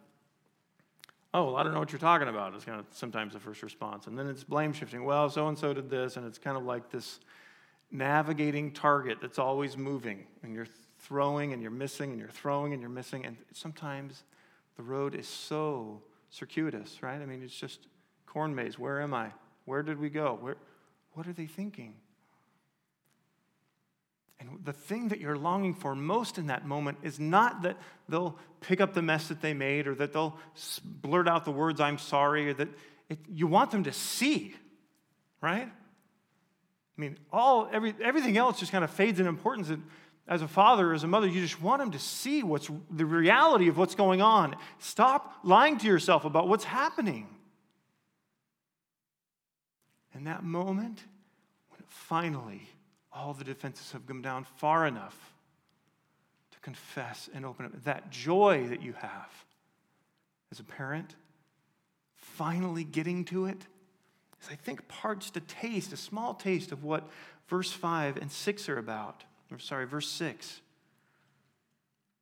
oh, 1.33 1.45
well, 1.45 1.55
I 1.55 1.63
don't 1.63 1.73
know 1.73 1.79
what 1.79 1.91
you're 1.91 1.97
talking 1.97 2.27
about, 2.27 2.55
is 2.55 2.65
kind 2.65 2.79
of 2.79 2.85
sometimes 2.91 3.33
the 3.33 3.39
first 3.39 3.63
response. 3.63 4.05
And 4.05 4.15
then 4.15 4.27
it's 4.27 4.43
blame 4.43 4.73
shifting. 4.73 5.03
Well, 5.03 5.27
so 5.31 5.47
and 5.47 5.57
so 5.57 5.73
did 5.73 5.89
this, 5.89 6.17
and 6.17 6.27
it's 6.27 6.37
kind 6.37 6.55
of 6.55 6.65
like 6.65 6.91
this 6.91 7.19
navigating 7.93 8.71
target 8.71 9.19
that's 9.21 9.39
always 9.39 9.77
moving, 9.77 10.25
and 10.41 10.53
you're 10.53 10.67
throwing 10.99 11.53
and 11.53 11.62
you're 11.62 11.71
missing, 11.71 12.12
and 12.12 12.19
you're 12.19 12.29
throwing 12.29 12.73
and 12.73 12.82
you're 12.82 12.89
missing. 12.89 13.25
And 13.25 13.38
sometimes 13.53 14.23
the 14.75 14.84
road 14.84 15.15
is 15.15 15.27
so 15.27 16.01
circuitous, 16.29 17.01
right? 17.01 17.21
I 17.21 17.25
mean, 17.25 17.43
it's 17.43 17.56
just 17.56 17.88
corn 18.25 18.56
maze. 18.56 18.79
Where 18.79 19.01
am 19.01 19.13
I? 19.13 19.32
Where 19.65 19.84
did 19.84 19.99
we 19.99 20.10
go? 20.10 20.38
Where, 20.41 20.58
what 21.13 21.27
are 21.27 21.34
they 21.34 21.45
thinking? 21.45 21.93
And 24.39 24.60
the 24.65 24.73
thing 24.73 25.10
that 25.10 25.19
you're 25.19 25.38
longing 25.38 25.73
for 25.73 25.95
most 25.95 26.38
in 26.38 26.47
that 26.47 26.65
moment 26.65 26.97
is 27.03 27.19
not 27.19 27.62
that 27.62 27.77
they'll 28.10 28.38
pick 28.60 28.82
up 28.82 28.93
the 28.93 29.01
mess 29.01 29.29
that 29.29 29.41
they 29.41 29.53
made 29.53 29.88
or 29.88 29.95
that 29.95 30.12
they'll 30.12 30.38
blurt 30.84 31.29
out 31.29 31.45
the 31.45 31.51
words, 31.51 31.79
I'm 31.79 31.97
sorry, 31.97 32.49
or 32.49 32.53
that 32.56 32.67
it, 33.10 33.19
you 33.29 33.47
want 33.47 33.71
them 33.71 33.84
to 33.84 33.93
see, 33.93 34.56
right? 35.39 35.71
I 36.97 37.01
mean, 37.01 37.17
all 37.32 37.69
every, 37.71 37.95
everything 38.01 38.38
else 38.38 38.60
just 38.60 38.71
kind 38.71 38.84
of 38.84 38.91
fades 38.91 39.19
in 39.19 39.27
importance. 39.27 39.69
And 39.69 39.84
As 40.27 40.41
a 40.41 40.47
father, 40.47 40.93
as 40.93 41.03
a 41.03 41.08
mother, 41.08 41.27
you 41.27 41.41
just 41.41 41.62
want 41.62 41.82
them 41.82 41.91
to 41.91 41.99
see 41.99 42.43
what's 42.43 42.69
the 42.89 43.06
reality 43.06 43.67
of 43.67 43.77
what's 43.77 43.95
going 43.95 44.21
on. 44.21 44.56
Stop 44.79 45.39
lying 45.43 45.77
to 45.79 45.88
yourself 45.88 46.23
about 46.23 46.47
what's 46.47 46.63
happening. 46.63 47.27
In 50.15 50.23
that 50.25 50.43
moment, 50.43 51.03
when 51.69 51.82
finally 51.88 52.69
all 53.12 53.34
the 53.34 53.43
defenses 53.43 53.91
have 53.91 54.08
come 54.08 54.21
down 54.21 54.45
far 54.58 54.88
enough 54.88 55.34
to 56.51 56.60
confess 56.60 57.29
and 57.34 57.45
open 57.45 57.65
up, 57.65 57.84
that 57.84 58.10
joy 58.10 58.67
that 58.69 58.82
you 58.82 58.93
have 58.93 59.45
as 60.51 60.60
a 60.60 60.63
parent, 60.63 61.15
finally 62.15 62.84
getting 62.84 63.25
to 63.25 63.45
it, 63.45 63.65
I 64.51 64.56
think 64.56 64.88
parts 64.88 65.29
to 65.32 65.39
taste, 65.39 65.93
a 65.93 65.97
small 65.97 66.34
taste 66.34 66.71
of 66.71 66.84
what 66.84 67.08
verse 67.47 67.71
5 67.71 68.17
and 68.17 68.32
6 68.32 68.69
are 68.69 68.77
about 68.77 69.23
or 69.53 69.60
sorry, 69.60 69.86
verse 69.86 70.10
6. 70.10 70.62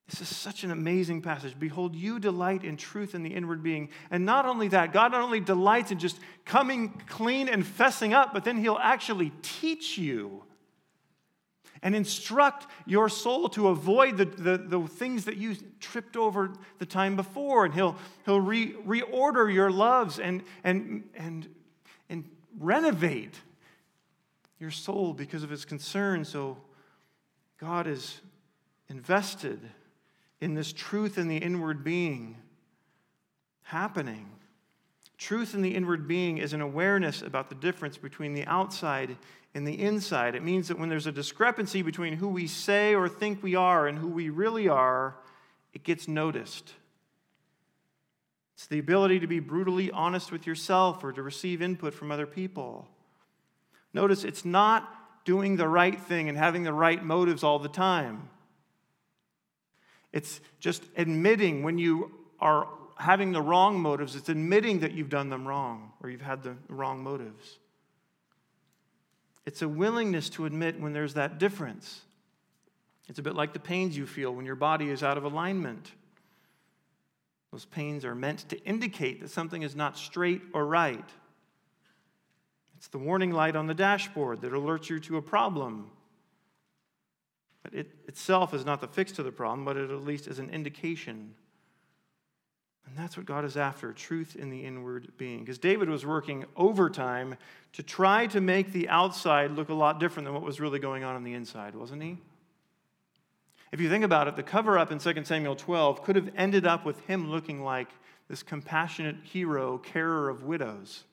This 0.10 0.22
is 0.22 0.36
such 0.36 0.66
an 0.66 0.72
amazing 0.72 1.22
passage. 1.22 1.56
Behold, 1.58 1.96
you 1.96 2.20
delight 2.20 2.66
in 2.66 2.76
truth 2.76 3.16
in 3.16 3.24
the 3.24 3.34
inward 3.34 3.64
being. 3.64 3.90
And 4.10 4.26
not 4.26 4.46
only 4.46 4.68
that, 4.70 4.92
God 4.92 5.14
not 5.14 5.22
only 5.22 5.40
delights 5.40 5.92
in 5.92 6.00
just 6.00 6.20
coming 6.44 6.90
clean 7.08 7.48
and 7.48 7.64
fessing 7.64 8.14
up, 8.14 8.34
but 8.34 8.44
then 8.44 8.58
He'll 8.58 8.80
actually 8.82 9.32
teach 9.42 9.98
you 9.98 10.44
and 11.82 11.96
instruct 11.96 12.68
your 12.86 13.08
soul 13.08 13.48
to 13.50 13.70
avoid 13.70 14.18
the, 14.18 14.26
the, 14.26 14.58
the 14.58 14.88
things 14.88 15.26
that 15.26 15.38
you 15.38 15.56
tripped 15.80 16.18
over 16.18 16.52
the 16.80 16.86
time 16.86 17.16
before. 17.16 17.64
And 17.64 17.74
He'll, 17.74 17.96
he'll 18.26 18.42
re, 18.42 18.74
reorder 18.86 19.52
your 19.52 19.72
loves 19.72 20.20
and, 20.20 20.44
and, 20.66 21.10
and, 21.16 21.48
and 22.12 22.26
renovate 22.60 23.34
your 24.60 24.69
soul 24.69 25.13
because 25.13 25.41
of 25.41 25.50
His 25.50 25.65
concern. 25.65 26.24
So, 26.24 26.58
God 27.58 27.88
is 27.88 28.21
invested 28.89 29.60
in 30.41 30.54
this 30.54 30.74
truth 30.74 31.17
in 31.17 31.28
the 31.28 31.38
inward 31.38 31.84
being 31.84 32.38
happening. 33.63 34.28
Truth 35.17 35.54
in 35.54 35.62
the 35.62 35.74
inward 35.74 36.08
being 36.08 36.39
is 36.39 36.54
an 36.54 36.62
awareness 36.62 37.21
about 37.21 37.50
the 37.50 37.56
difference 37.56 37.97
between 37.97 38.34
the 38.34 38.45
outside 38.45 39.15
and 39.54 39.65
the 39.65 39.80
inside. 39.80 40.36
It 40.36 40.43
means 40.43 40.67
that 40.67 40.80
when 40.80 40.89
there's 40.89 41.08
a 41.08 41.12
discrepancy 41.12 41.82
between 41.82 42.13
who 42.13 42.28
we 42.28 42.47
say 42.47 42.95
or 42.95 43.08
think 43.08 43.43
we 43.43 43.56
are 43.56 43.88
and 43.88 43.97
who 43.97 44.08
we 44.08 44.30
really 44.30 44.67
are, 44.67 45.15
it 45.74 45.84
gets 45.84 46.08
noticed. 46.08 46.74
It's 48.62 48.67
the 48.67 48.78
ability 48.78 49.21
to 49.21 49.26
be 49.28 49.39
brutally 49.39 49.89
honest 49.89 50.32
with 50.32 50.45
yourself 50.45 51.04
or 51.04 51.12
to 51.13 51.24
receive 51.24 51.63
input 51.63 51.95
from 51.95 52.12
other 52.12 52.28
people. 52.28 52.88
Notice 53.91 54.24
it's 54.24 54.45
not 54.45 55.26
doing 55.26 55.56
the 55.56 55.67
right 55.67 56.00
thing 56.00 56.30
and 56.30 56.38
having 56.38 56.62
the 56.62 56.71
right 56.71 57.04
motives 57.04 57.43
all 57.43 57.58
the 57.58 57.67
time. 57.67 58.30
It's 60.13 60.41
just 60.60 60.84
admitting 60.95 61.63
when 61.63 61.80
you 61.80 62.12
are 62.39 62.67
having 62.97 63.32
the 63.32 63.41
wrong 63.41 63.80
motives, 63.80 64.15
it's 64.15 64.30
admitting 64.30 64.82
that 64.82 64.91
you've 64.91 65.10
done 65.10 65.30
them 65.30 65.47
wrong 65.47 65.93
or 66.04 66.12
you've 66.12 66.21
had 66.21 66.43
the 66.43 66.56
wrong 66.69 67.04
motives. 67.04 67.58
It's 69.43 69.63
a 69.63 69.67
willingness 69.67 70.30
to 70.30 70.45
admit 70.45 70.80
when 70.80 70.93
there's 70.93 71.15
that 71.15 71.39
difference. 71.39 72.02
It's 73.10 73.17
a 73.17 73.24
bit 73.24 73.34
like 73.34 73.54
the 73.54 73.60
pains 73.60 73.97
you 73.97 74.06
feel 74.06 74.32
when 74.36 74.45
your 74.45 74.54
body 74.54 74.89
is 74.89 75.02
out 75.02 75.17
of 75.17 75.24
alignment. 75.24 75.93
Those 77.52 77.66
pains 77.66 78.06
are 78.06 78.16
meant 78.16 78.48
to 78.50 78.64
indicate 78.64 79.22
that 79.22 79.30
something 79.30 79.62
is 79.62 79.76
not 79.76 79.98
straight 79.98 80.42
or 80.54 80.66
right. 80.66 81.10
It's 82.78 82.88
the 82.88 82.98
warning 82.98 83.32
light 83.32 83.56
on 83.56 83.68
the 83.68 83.74
dashboard 83.74 84.42
that 84.42 84.54
alerts 84.54 84.90
you 84.90 85.00
to 85.02 85.18
a 85.18 85.22
problem. 85.22 85.92
But 87.62 87.74
it 87.74 87.92
itself 88.08 88.54
is 88.54 88.66
not 88.66 88.82
the 88.82 88.88
fix 88.88 89.12
to 89.14 89.24
the 89.24 89.32
problem, 89.32 89.66
but 89.66 89.78
it 89.78 89.92
at 89.92 90.04
least 90.04 90.28
is 90.28 90.40
an 90.40 90.50
indication. 90.50 91.36
And 92.88 92.98
that's 92.98 93.18
what 93.18 93.26
God 93.26 93.46
is 93.46 93.56
after 93.56 93.94
truth 93.94 94.36
in 94.36 94.50
the 94.50 94.66
inward 94.66 95.12
being. 95.18 95.40
Because 95.42 95.58
David 95.58 95.90
was 95.90 96.06
working 96.06 96.46
overtime 96.56 97.36
to 97.74 97.84
try 97.84 98.28
to 98.28 98.42
make 98.42 98.72
the 98.72 98.90
outside 98.90 99.52
look 99.52 99.70
a 99.70 99.74
lot 99.74 100.00
different 100.00 100.26
than 100.26 100.34
what 100.34 100.44
was 100.44 100.60
really 100.60 100.80
going 100.80 101.04
on 101.04 101.16
on 101.16 101.24
the 101.24 101.34
inside, 101.34 101.76
wasn't 101.76 102.02
he? 102.02 102.18
If 103.72 103.80
you 103.80 103.90
think 103.90 104.04
about 104.04 104.28
it, 104.28 104.36
the 104.36 104.44
cover 104.44 104.78
up 104.78 104.92
in 104.92 105.00
2 105.00 105.24
Samuel 105.24 105.56
12 105.56 106.04
could 106.04 106.16
have 106.16 106.30
ended 106.36 106.66
up 106.66 106.86
with 106.86 107.00
him 107.08 107.30
looking 107.30 107.64
like 107.64 107.88
this 108.28 108.44
compassionate 108.44 109.18
hero, 109.24 109.78
carer 109.78 110.30
of 110.30 110.44
widows 110.44 111.06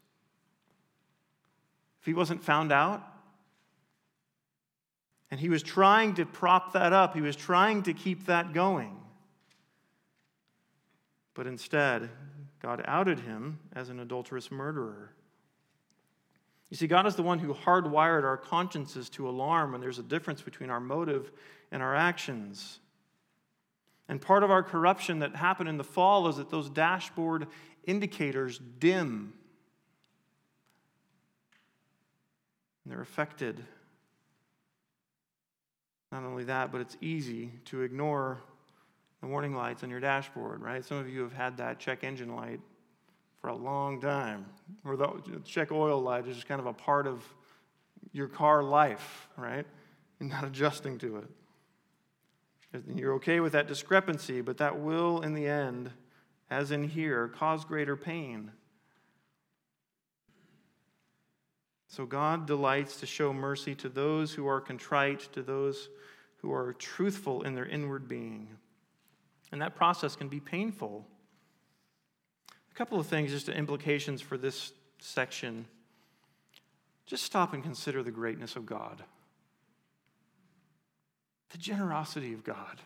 if 2.01 2.07
he 2.07 2.15
wasn't 2.15 2.43
found 2.43 2.73
out? 2.73 3.03
And 5.31 5.39
he 5.39 5.49
was 5.49 5.63
trying 5.63 6.15
to 6.15 6.25
prop 6.25 6.73
that 6.73 6.93
up, 6.93 7.15
he 7.15 7.21
was 7.21 7.37
trying 7.37 7.83
to 7.85 7.93
keep 7.93 8.27
that 8.27 8.53
going. 8.53 8.97
But 11.35 11.47
instead, 11.47 12.09
God 12.61 12.83
outed 12.87 13.21
him 13.21 13.61
as 13.75 13.89
an 13.89 14.01
adulterous 14.01 14.51
murderer. 14.51 15.13
You 16.71 16.77
see, 16.77 16.87
God 16.87 17.07
is 17.07 17.15
the 17.15 17.23
one 17.23 17.39
who 17.39 17.55
hardwired 17.55 18.25
our 18.25 18.37
consciences 18.37 19.09
to 19.11 19.29
alarm 19.29 19.73
when 19.73 19.81
there's 19.81 19.99
a 19.99 20.03
difference 20.03 20.43
between 20.43 20.71
our 20.71 20.81
motive 20.81 21.31
and 21.71 21.83
our 21.83 21.95
actions. 21.95 22.81
And 24.09 24.21
part 24.21 24.43
of 24.43 24.51
our 24.51 24.63
corruption 24.63 25.19
that 25.19 25.37
happened 25.37 25.69
in 25.69 25.77
the 25.77 25.85
fall 25.85 26.29
is 26.29 26.37
that 26.37 26.51
those 26.51 26.71
dashboard 26.71 27.47
indicators 27.85 28.59
dim 28.79 29.33
and 32.89 32.95
they're 32.95 33.03
affected. 33.03 33.63
Not 36.11 36.23
only 36.23 36.45
that, 36.45 36.73
but 36.73 36.81
it's 36.81 36.97
easy 37.03 37.51
to 37.67 37.83
ignore 37.83 38.41
the 39.21 39.27
warning 39.27 39.55
lights 39.55 39.83
on 39.83 39.91
your 39.91 40.01
dashboard, 40.01 40.63
right? 40.63 40.83
Some 40.83 40.97
of 40.97 41.07
you 41.07 41.21
have 41.21 41.35
had 41.35 41.59
that 41.59 41.79
check 41.79 42.03
engine 42.03 42.35
light 42.35 42.61
for 43.43 43.49
a 43.49 43.55
long 43.55 44.01
time, 44.01 44.47
or 44.87 44.97
the 44.97 45.41
check 45.45 45.71
oil 45.71 46.01
light 46.01 46.27
is 46.27 46.37
just 46.37 46.49
kind 46.49 46.61
of 46.61 46.67
a 46.67 46.73
part 46.73 47.07
of 47.07 47.23
your 48.13 48.27
car 48.27 48.63
life, 48.63 49.29
right? 49.37 49.67
And 50.19 50.31
not 50.31 50.45
adjusting 50.45 50.97
to 50.99 51.19
it. 51.19 51.29
You're 52.95 53.15
okay 53.15 53.41
with 53.41 53.53
that 53.53 53.67
discrepancy, 53.67 54.41
but 54.41 54.59
that 54.59 54.79
will, 54.79 55.21
in 55.23 55.35
the 55.35 55.47
end, 55.47 55.91
as 56.51 56.71
in 56.71 56.83
here, 56.83 57.29
cause 57.29 57.65
greater 57.65 57.97
pain. 57.97 58.53
So 61.87 62.05
God 62.05 62.47
delights 62.47 63.01
to 63.01 63.07
show 63.07 63.33
mercy 63.33 63.75
to 63.77 63.89
those 63.89 64.35
who 64.35 64.47
are 64.47 64.61
contrite, 64.61 65.21
to 65.33 65.43
those 65.43 65.89
who 66.37 66.53
are 66.53 66.75
truthful 66.75 67.43
in 67.43 67.55
their 67.55 67.67
inward 67.67 68.07
being. 68.07 68.49
And 69.51 69.63
that 69.63 69.75
process 69.75 70.15
can 70.15 70.29
be 70.29 70.41
painful. 70.41 71.07
A 72.71 72.75
couple 72.75 73.01
of 73.01 73.07
things, 73.07 73.31
just 73.31 73.49
implications 73.49 74.21
for 74.21 74.37
this 74.37 74.73
section. 74.99 75.67
Just 77.07 77.25
stop 77.25 77.55
and 77.55 77.63
consider 77.63 78.03
the 78.03 78.11
greatness 78.11 78.55
of 78.55 78.67
God, 78.67 79.03
the 81.51 81.59
generosity 81.59 82.33
of 82.33 82.45
God. 82.45 82.81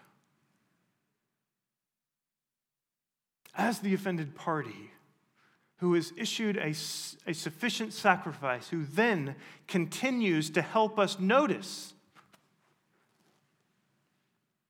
As 3.54 3.80
the 3.80 3.94
offended 3.94 4.34
party, 4.34 4.92
who 5.82 5.94
has 5.94 6.12
issued 6.16 6.56
a, 6.56 6.72
a 7.26 7.34
sufficient 7.34 7.92
sacrifice, 7.92 8.68
who 8.68 8.84
then 8.84 9.34
continues 9.66 10.48
to 10.48 10.62
help 10.62 10.96
us 10.96 11.18
notice. 11.18 11.92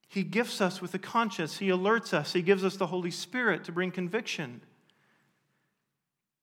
He 0.08 0.22
gifts 0.22 0.62
us 0.62 0.80
with 0.80 0.94
a 0.94 0.98
conscience, 0.98 1.58
He 1.58 1.68
alerts 1.68 2.14
us, 2.14 2.32
He 2.32 2.40
gives 2.40 2.64
us 2.64 2.76
the 2.76 2.86
Holy 2.86 3.10
Spirit 3.10 3.64
to 3.64 3.72
bring 3.72 3.90
conviction. 3.90 4.62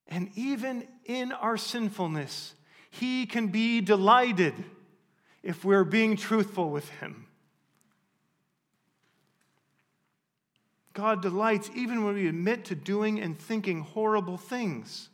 And 0.07 0.29
even 0.35 0.87
in 1.03 1.31
our 1.31 1.57
sinfulness, 1.57 2.53
He 2.91 3.25
can 3.25 3.47
be 3.47 3.81
delighted 3.81 4.53
if 5.41 5.65
we're 5.65 5.83
being 5.83 6.15
truthful 6.15 6.69
with 6.69 6.87
Him. 6.89 7.25
God 10.93 11.21
delights 11.21 11.69
even 11.75 12.03
when 12.03 12.15
we 12.15 12.27
admit 12.27 12.65
to 12.65 12.75
doing 12.75 13.19
and 13.19 13.37
thinking 13.37 13.81
horrible 13.81 14.37
things. 14.37 15.09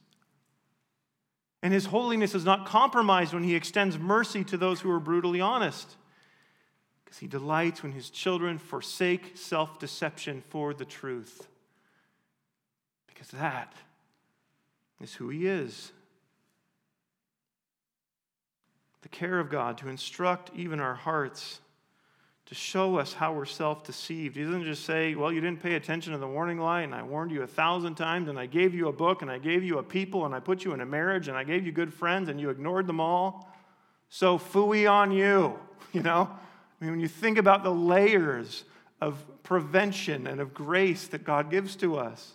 And 1.62 1.74
his 1.74 1.86
holiness 1.86 2.36
is 2.36 2.46
not 2.46 2.66
compromised 2.66 3.34
when 3.34 3.44
he 3.44 3.56
extends 3.56 3.98
mercy 3.98 4.44
to 4.46 4.58
those 4.58 4.82
who 4.82 4.92
are 4.92 5.00
brutally 5.00 5.42
honest. 5.42 5.96
Because 7.04 7.18
he 7.18 7.28
delights 7.28 7.84
when 7.84 7.92
his 7.92 8.10
children 8.10 8.58
forsake 8.58 9.32
self 9.36 9.80
deception 9.80 10.44
for 10.50 10.74
the 10.74 10.86
truth. 10.86 11.48
Because 13.08 13.30
that 13.30 13.74
is 15.02 15.14
who 15.16 15.30
he 15.30 15.48
is. 15.48 15.92
The 19.02 19.10
care 19.10 19.40
of 19.40 19.50
God 19.50 19.78
to 19.80 19.90
instruct 19.90 20.52
even 20.56 20.80
our 20.80 20.96
hearts 20.96 21.60
to 22.48 22.54
show 22.54 22.98
us 22.98 23.14
how 23.14 23.34
we're 23.34 23.46
self 23.46 23.84
deceived. 23.84 24.36
He 24.36 24.44
doesn't 24.44 24.66
just 24.66 24.86
say, 24.86 25.16
Well, 25.16 25.32
you 25.32 25.42
didn't 25.42 25.64
pay 25.64 25.76
attention 25.76 26.14
to 26.14 26.20
the 26.20 26.28
warning 26.28 26.60
light, 26.60 26.84
and 26.84 26.94
I 26.94 27.02
warned 27.02 27.32
you 27.32 27.42
a 27.42 27.48
thousand 27.48 27.96
times, 27.96 28.30
and 28.30 28.38
I 28.38 28.46
gave 28.46 28.76
you 28.76 28.88
a 28.88 28.94
book, 28.94 29.22
and 29.22 29.32
I 29.32 29.40
gave 29.40 29.64
you 29.64 29.80
a 29.80 29.84
people, 29.84 30.26
and 30.26 30.36
I 30.36 30.40
put 30.40 30.64
you 30.64 30.74
in 30.74 30.82
a 30.82 30.86
marriage, 30.86 31.28
and 31.28 31.36
I 31.36 31.44
gave 31.44 31.66
you 31.66 31.72
good 31.72 31.94
friends, 31.94 32.30
and 32.30 32.40
you 32.40 32.50
ignored 32.50 32.88
them 32.88 33.00
all. 33.00 33.52
So, 34.10 34.38
fooey 34.38 34.90
on 34.90 35.12
you, 35.12 35.60
you 35.94 36.04
know? 36.04 36.30
I 36.30 36.84
mean, 36.84 36.92
when 36.92 37.00
you 37.00 37.08
think 37.08 37.38
about 37.38 37.64
the 37.64 37.72
layers 37.72 38.64
of 39.02 39.24
prevention 39.44 40.28
and 40.28 40.40
of 40.40 40.54
grace 40.54 41.08
that 41.08 41.24
God 41.24 41.50
gives 41.50 41.76
to 41.78 41.98
us, 41.98 42.34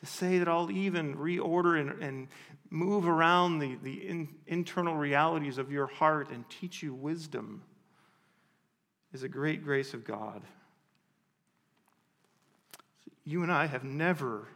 to 0.00 0.06
say 0.06 0.38
that 0.38 0.48
I'll 0.48 0.70
even 0.70 1.16
reorder 1.16 1.80
and, 1.80 2.02
and 2.02 2.28
move 2.70 3.08
around 3.08 3.58
the, 3.58 3.76
the 3.82 4.08
in, 4.08 4.28
internal 4.46 4.94
realities 4.94 5.58
of 5.58 5.72
your 5.72 5.86
heart 5.86 6.30
and 6.30 6.48
teach 6.48 6.82
you 6.82 6.94
wisdom 6.94 7.62
is 9.12 9.22
a 9.22 9.28
great 9.28 9.64
grace 9.64 9.94
of 9.94 10.04
God. 10.04 10.42
You 13.24 13.42
and 13.42 13.52
I 13.52 13.66
have 13.66 13.84
never 13.84 14.48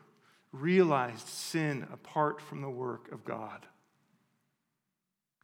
realized 0.52 1.26
sin 1.26 1.86
apart 1.92 2.40
from 2.40 2.60
the 2.60 2.70
work 2.70 3.10
of 3.12 3.24
God. 3.24 3.66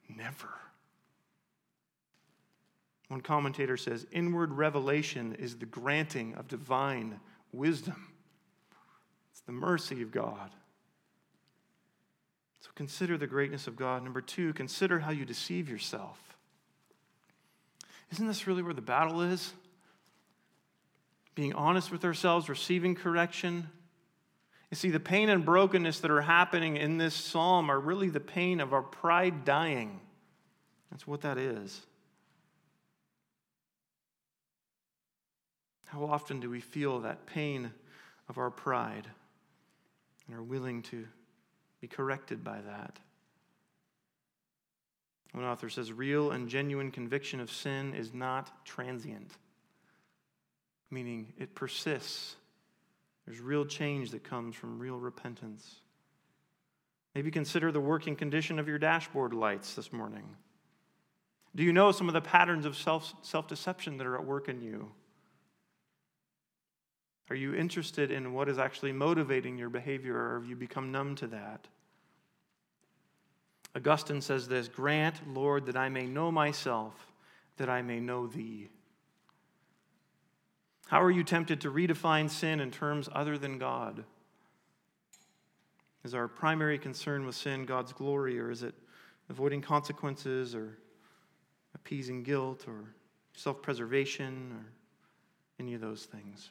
Never. 0.08 0.48
One 3.08 3.20
commentator 3.22 3.76
says 3.76 4.06
inward 4.12 4.52
revelation 4.52 5.34
is 5.38 5.56
the 5.56 5.66
granting 5.66 6.34
of 6.34 6.48
divine 6.48 7.20
wisdom, 7.52 8.12
it's 9.30 9.40
the 9.40 9.52
mercy 9.52 10.02
of 10.02 10.12
God. 10.12 10.50
So 12.60 12.70
consider 12.74 13.16
the 13.16 13.26
greatness 13.26 13.66
of 13.66 13.76
God. 13.76 14.02
Number 14.02 14.20
two, 14.20 14.52
consider 14.52 14.98
how 14.98 15.10
you 15.10 15.24
deceive 15.24 15.68
yourself. 15.70 16.27
Isn't 18.10 18.26
this 18.26 18.46
really 18.46 18.62
where 18.62 18.74
the 18.74 18.80
battle 18.80 19.20
is? 19.22 19.52
Being 21.34 21.52
honest 21.54 21.90
with 21.90 22.04
ourselves, 22.04 22.48
receiving 22.48 22.94
correction. 22.94 23.68
You 24.70 24.76
see, 24.76 24.90
the 24.90 25.00
pain 25.00 25.28
and 25.28 25.44
brokenness 25.44 26.00
that 26.00 26.10
are 26.10 26.20
happening 26.20 26.76
in 26.76 26.98
this 26.98 27.14
psalm 27.14 27.70
are 27.70 27.78
really 27.78 28.10
the 28.10 28.20
pain 28.20 28.60
of 28.60 28.72
our 28.72 28.82
pride 28.82 29.44
dying. 29.44 30.00
That's 30.90 31.06
what 31.06 31.22
that 31.22 31.38
is. 31.38 31.82
How 35.86 36.04
often 36.04 36.40
do 36.40 36.50
we 36.50 36.60
feel 36.60 37.00
that 37.00 37.24
pain 37.26 37.72
of 38.28 38.36
our 38.36 38.50
pride 38.50 39.08
and 40.26 40.36
are 40.36 40.42
willing 40.42 40.82
to 40.82 41.06
be 41.80 41.86
corrected 41.88 42.44
by 42.44 42.60
that? 42.60 42.98
One 45.32 45.44
author 45.44 45.68
says 45.68 45.92
real 45.92 46.30
and 46.30 46.48
genuine 46.48 46.90
conviction 46.90 47.38
of 47.38 47.50
sin 47.50 47.94
is 47.94 48.14
not 48.14 48.64
transient, 48.64 49.32
meaning 50.90 51.32
it 51.38 51.54
persists. 51.54 52.36
There's 53.26 53.40
real 53.40 53.66
change 53.66 54.10
that 54.12 54.24
comes 54.24 54.56
from 54.56 54.78
real 54.78 54.98
repentance. 54.98 55.80
Maybe 57.14 57.30
consider 57.30 57.70
the 57.70 57.80
working 57.80 58.16
condition 58.16 58.58
of 58.58 58.68
your 58.68 58.78
dashboard 58.78 59.34
lights 59.34 59.74
this 59.74 59.92
morning. 59.92 60.24
Do 61.54 61.62
you 61.62 61.72
know 61.72 61.92
some 61.92 62.08
of 62.08 62.14
the 62.14 62.20
patterns 62.20 62.64
of 62.64 62.76
self, 62.76 63.12
self-deception 63.22 63.98
that 63.98 64.06
are 64.06 64.16
at 64.16 64.24
work 64.24 64.48
in 64.48 64.62
you? 64.62 64.92
Are 67.30 67.36
you 67.36 67.54
interested 67.54 68.10
in 68.10 68.32
what 68.32 68.48
is 68.48 68.58
actually 68.58 68.92
motivating 68.92 69.58
your 69.58 69.68
behavior, 69.68 70.16
or 70.16 70.40
have 70.40 70.48
you 70.48 70.56
become 70.56 70.90
numb 70.90 71.14
to 71.16 71.26
that? 71.26 71.68
Augustine 73.78 74.20
says 74.20 74.48
this 74.48 74.66
Grant, 74.66 75.32
Lord, 75.32 75.66
that 75.66 75.76
I 75.76 75.88
may 75.88 76.04
know 76.06 76.32
myself, 76.32 77.12
that 77.58 77.70
I 77.70 77.80
may 77.80 78.00
know 78.00 78.26
thee. 78.26 78.70
How 80.88 81.00
are 81.00 81.10
you 81.10 81.22
tempted 81.22 81.60
to 81.60 81.70
redefine 81.70 82.28
sin 82.28 82.58
in 82.58 82.72
terms 82.72 83.08
other 83.12 83.38
than 83.38 83.58
God? 83.58 84.04
Is 86.04 86.12
our 86.12 86.26
primary 86.26 86.78
concern 86.78 87.24
with 87.24 87.36
sin 87.36 87.66
God's 87.66 87.92
glory, 87.92 88.40
or 88.40 88.50
is 88.50 88.64
it 88.64 88.74
avoiding 89.30 89.60
consequences, 89.60 90.56
or 90.56 90.78
appeasing 91.74 92.24
guilt, 92.24 92.64
or 92.66 92.94
self 93.36 93.62
preservation, 93.62 94.52
or 94.56 94.72
any 95.60 95.74
of 95.74 95.80
those 95.80 96.04
things? 96.04 96.50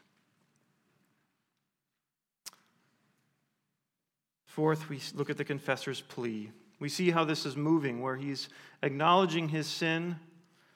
Fourth, 4.46 4.88
we 4.88 5.02
look 5.14 5.30
at 5.30 5.38
the 5.38 5.44
confessor's 5.44 6.00
plea. 6.00 6.52
We 6.80 6.90
see 6.90 7.12
how 7.12 7.24
this 7.24 7.46
is 7.46 7.56
moving, 7.56 8.02
where 8.02 8.16
he's 8.16 8.50
acknowledging 8.84 9.50
his 9.50 9.68
sin, 9.68 10.18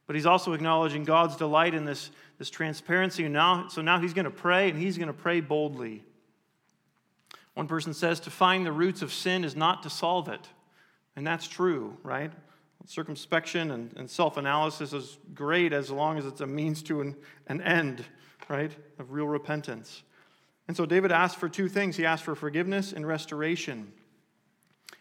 but 0.08 0.16
he's 0.16 0.26
also 0.26 0.54
acknowledging 0.54 1.04
God's 1.04 1.36
delight 1.36 1.74
in 1.74 1.86
this, 1.86 2.12
this 2.38 2.50
transparency. 2.50 3.28
Now, 3.28 3.68
so 3.68 3.82
now 3.82 4.00
he's 4.00 4.14
going 4.14 4.26
to 4.26 4.32
pray, 4.32 4.70
and 4.70 4.80
he's 4.80 4.98
going 4.98 5.08
to 5.08 5.14
pray 5.14 5.42
boldly. 5.42 6.04
One 7.54 7.68
person 7.68 7.94
says 7.94 8.20
to 8.22 8.32
find 8.32 8.66
the 8.66 8.72
roots 8.72 9.02
of 9.02 9.14
sin 9.14 9.44
is 9.44 9.56
not 9.56 9.84
to 9.84 9.90
solve 9.90 10.30
it. 10.30 10.48
And 11.16 11.28
that's 11.28 11.48
true, 11.48 11.98
right? 12.04 12.32
Circumspection 12.86 13.72
and, 13.72 13.94
and 13.96 14.10
self 14.10 14.38
analysis 14.38 14.94
is 14.94 15.18
great 15.36 15.72
as 15.72 15.92
long 15.92 16.18
as 16.18 16.26
it's 16.26 16.42
a 16.42 16.48
means 16.48 16.82
to 16.84 17.02
an, 17.02 17.16
an 17.48 17.62
end, 17.62 18.04
right? 18.50 18.76
Of 18.98 19.12
real 19.12 19.28
repentance. 19.28 20.04
And 20.68 20.76
so 20.76 20.86
David 20.86 21.12
asked 21.12 21.38
for 21.38 21.50
two 21.50 21.68
things 21.68 21.98
he 21.98 22.06
asked 22.06 22.24
for 22.24 22.34
forgiveness 22.34 22.94
and 22.94 23.06
restoration. 23.06 23.92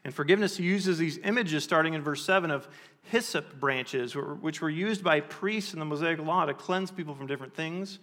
And 0.04 0.14
forgiveness 0.14 0.58
uses 0.58 0.98
these 0.98 1.18
images 1.18 1.62
starting 1.62 1.94
in 1.94 2.02
verse 2.02 2.24
7 2.24 2.50
of 2.50 2.68
hyssop 3.02 3.60
branches, 3.60 4.14
which 4.14 4.60
were 4.60 4.70
used 4.70 5.04
by 5.04 5.20
priests 5.20 5.74
in 5.74 5.78
the 5.78 5.84
Mosaic 5.84 6.18
Law 6.20 6.46
to 6.46 6.54
cleanse 6.54 6.90
people 6.90 7.14
from 7.14 7.26
different 7.26 7.54
things. 7.54 7.98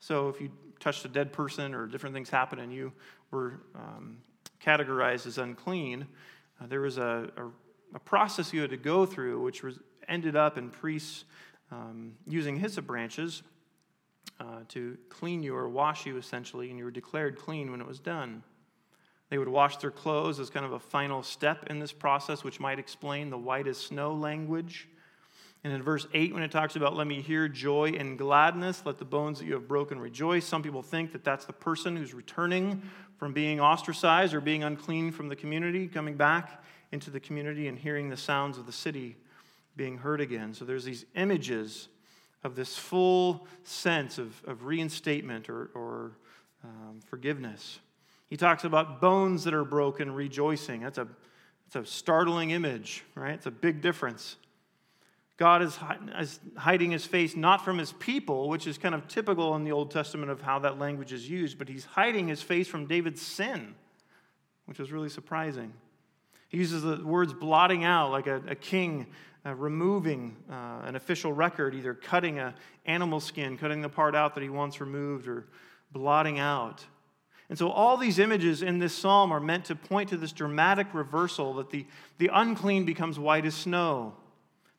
So 0.00 0.28
if 0.28 0.40
you 0.40 0.50
touched 0.80 1.04
a 1.04 1.08
dead 1.08 1.32
person 1.32 1.74
or 1.74 1.86
different 1.86 2.14
things 2.14 2.30
happened 2.30 2.60
and 2.60 2.72
you 2.72 2.92
were 3.30 3.60
um, 3.74 4.18
categorized 4.64 5.26
as 5.26 5.38
unclean, 5.38 6.06
uh, 6.60 6.66
there 6.66 6.80
was 6.80 6.98
a, 6.98 7.30
a, 7.36 7.46
a, 7.94 7.98
process 8.00 8.52
you 8.52 8.60
had 8.60 8.70
to 8.70 8.76
go 8.76 9.04
through, 9.04 9.42
which 9.42 9.62
was 9.62 9.78
ended 10.08 10.36
up 10.36 10.58
in 10.58 10.70
priests 10.70 11.24
um, 11.70 12.14
using 12.26 12.56
hyssop 12.56 12.86
branches 12.86 13.42
uh, 14.40 14.60
to 14.68 14.96
clean 15.08 15.42
you 15.42 15.54
or 15.54 15.68
wash 15.68 16.06
you 16.06 16.16
essentially, 16.16 16.70
and 16.70 16.78
you 16.78 16.84
were 16.84 16.90
declared 16.90 17.36
clean 17.36 17.70
when 17.70 17.80
it 17.80 17.86
was 17.86 17.98
done. 17.98 18.42
They 19.32 19.38
would 19.38 19.48
wash 19.48 19.78
their 19.78 19.90
clothes 19.90 20.38
as 20.38 20.50
kind 20.50 20.66
of 20.66 20.72
a 20.72 20.78
final 20.78 21.22
step 21.22 21.70
in 21.70 21.78
this 21.78 21.90
process, 21.90 22.44
which 22.44 22.60
might 22.60 22.78
explain 22.78 23.30
the 23.30 23.38
white 23.38 23.66
as 23.66 23.78
snow 23.78 24.12
language. 24.12 24.90
And 25.64 25.72
in 25.72 25.82
verse 25.82 26.06
8, 26.12 26.34
when 26.34 26.42
it 26.42 26.50
talks 26.50 26.76
about, 26.76 26.94
let 26.94 27.06
me 27.06 27.22
hear 27.22 27.48
joy 27.48 27.94
and 27.98 28.18
gladness, 28.18 28.82
let 28.84 28.98
the 28.98 29.06
bones 29.06 29.38
that 29.38 29.46
you 29.46 29.54
have 29.54 29.66
broken 29.66 29.98
rejoice, 29.98 30.44
some 30.44 30.62
people 30.62 30.82
think 30.82 31.12
that 31.12 31.24
that's 31.24 31.46
the 31.46 31.54
person 31.54 31.96
who's 31.96 32.12
returning 32.12 32.82
from 33.16 33.32
being 33.32 33.58
ostracized 33.58 34.34
or 34.34 34.42
being 34.42 34.64
unclean 34.64 35.10
from 35.10 35.30
the 35.30 35.36
community, 35.36 35.88
coming 35.88 36.14
back 36.14 36.62
into 36.90 37.10
the 37.10 37.18
community 37.18 37.68
and 37.68 37.78
hearing 37.78 38.10
the 38.10 38.18
sounds 38.18 38.58
of 38.58 38.66
the 38.66 38.72
city 38.72 39.16
being 39.76 39.96
heard 39.96 40.20
again. 40.20 40.52
So 40.52 40.66
there's 40.66 40.84
these 40.84 41.06
images 41.16 41.88
of 42.44 42.54
this 42.54 42.76
full 42.76 43.46
sense 43.64 44.18
of, 44.18 44.42
of 44.46 44.66
reinstatement 44.66 45.48
or, 45.48 45.70
or 45.74 46.18
um, 46.62 47.00
forgiveness. 47.08 47.80
He 48.32 48.38
talks 48.38 48.64
about 48.64 48.98
bones 48.98 49.44
that 49.44 49.52
are 49.52 49.62
broken 49.62 50.10
rejoicing. 50.10 50.80
That's 50.80 50.96
a, 50.96 51.06
that's 51.66 51.86
a 51.86 51.92
startling 51.92 52.52
image, 52.52 53.04
right? 53.14 53.34
It's 53.34 53.44
a 53.44 53.50
big 53.50 53.82
difference. 53.82 54.36
God 55.36 55.60
is, 55.60 55.78
is 56.18 56.40
hiding 56.56 56.92
his 56.92 57.04
face 57.04 57.36
not 57.36 57.62
from 57.62 57.76
his 57.76 57.92
people, 57.92 58.48
which 58.48 58.66
is 58.66 58.78
kind 58.78 58.94
of 58.94 59.06
typical 59.06 59.54
in 59.56 59.64
the 59.64 59.72
Old 59.72 59.90
Testament 59.90 60.30
of 60.30 60.40
how 60.40 60.58
that 60.60 60.78
language 60.78 61.12
is 61.12 61.28
used, 61.28 61.58
but 61.58 61.68
he's 61.68 61.84
hiding 61.84 62.26
his 62.26 62.40
face 62.40 62.66
from 62.66 62.86
David's 62.86 63.20
sin, 63.20 63.74
which 64.64 64.80
is 64.80 64.90
really 64.90 65.10
surprising. 65.10 65.70
He 66.48 66.56
uses 66.56 66.80
the 66.84 67.04
words 67.04 67.34
blotting 67.34 67.84
out, 67.84 68.12
like 68.12 68.28
a, 68.28 68.36
a 68.48 68.54
king 68.54 69.08
uh, 69.44 69.54
removing 69.54 70.38
uh, 70.50 70.80
an 70.86 70.96
official 70.96 71.34
record, 71.34 71.74
either 71.74 71.92
cutting 71.92 72.38
an 72.38 72.54
animal 72.86 73.20
skin, 73.20 73.58
cutting 73.58 73.82
the 73.82 73.90
part 73.90 74.14
out 74.14 74.34
that 74.36 74.42
he 74.42 74.48
wants 74.48 74.80
removed, 74.80 75.28
or 75.28 75.48
blotting 75.92 76.38
out. 76.38 76.82
And 77.52 77.58
so, 77.58 77.68
all 77.68 77.98
these 77.98 78.18
images 78.18 78.62
in 78.62 78.78
this 78.78 78.94
psalm 78.94 79.30
are 79.30 79.38
meant 79.38 79.66
to 79.66 79.76
point 79.76 80.08
to 80.08 80.16
this 80.16 80.32
dramatic 80.32 80.86
reversal 80.94 81.52
that 81.56 81.68
the, 81.68 81.84
the 82.16 82.30
unclean 82.32 82.86
becomes 82.86 83.18
white 83.18 83.44
as 83.44 83.54
snow. 83.54 84.14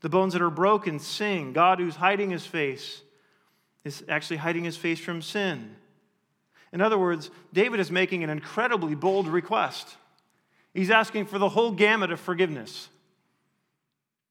The 0.01 0.09
bones 0.09 0.33
that 0.33 0.41
are 0.41 0.49
broken 0.49 0.97
sing. 0.97 1.53
God, 1.53 1.77
who's 1.77 1.97
hiding 1.97 2.31
his 2.31 2.47
face, 2.47 3.03
is 3.83 4.03
actually 4.09 4.37
hiding 4.37 4.63
his 4.63 4.75
face 4.75 4.99
from 4.99 5.21
sin. 5.21 5.75
In 6.71 6.81
other 6.81 6.97
words, 6.97 7.29
David 7.53 7.79
is 7.79 7.91
making 7.91 8.23
an 8.23 8.31
incredibly 8.31 8.95
bold 8.95 9.27
request. 9.27 9.95
He's 10.73 10.89
asking 10.89 11.27
for 11.27 11.37
the 11.37 11.49
whole 11.49 11.73
gamut 11.73 12.11
of 12.11 12.19
forgiveness, 12.19 12.89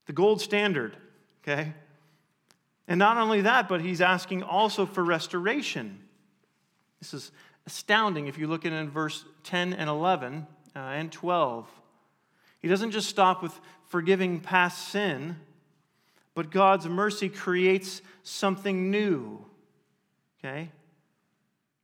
the 0.06 0.12
gold 0.12 0.40
standard, 0.40 0.96
okay? 1.44 1.74
And 2.88 2.98
not 2.98 3.18
only 3.18 3.42
that, 3.42 3.68
but 3.68 3.80
he's 3.80 4.00
asking 4.00 4.42
also 4.42 4.84
for 4.84 5.04
restoration. 5.04 6.00
This 6.98 7.14
is 7.14 7.30
astounding 7.66 8.26
if 8.26 8.38
you 8.38 8.46
look 8.46 8.64
at 8.64 8.72
it 8.72 8.76
in 8.76 8.90
verse 8.90 9.24
10 9.44 9.72
and 9.72 9.88
11 9.88 10.46
uh, 10.74 10.78
and 10.78 11.12
12. 11.12 11.68
He 12.60 12.68
doesn't 12.68 12.92
just 12.92 13.08
stop 13.08 13.42
with 13.42 13.58
forgiving 13.86 14.40
past 14.40 14.88
sin, 14.88 15.36
But 16.34 16.50
God's 16.50 16.86
mercy 16.86 17.28
creates 17.28 18.00
something 18.22 18.90
new. 18.90 19.44
Okay? 20.38 20.70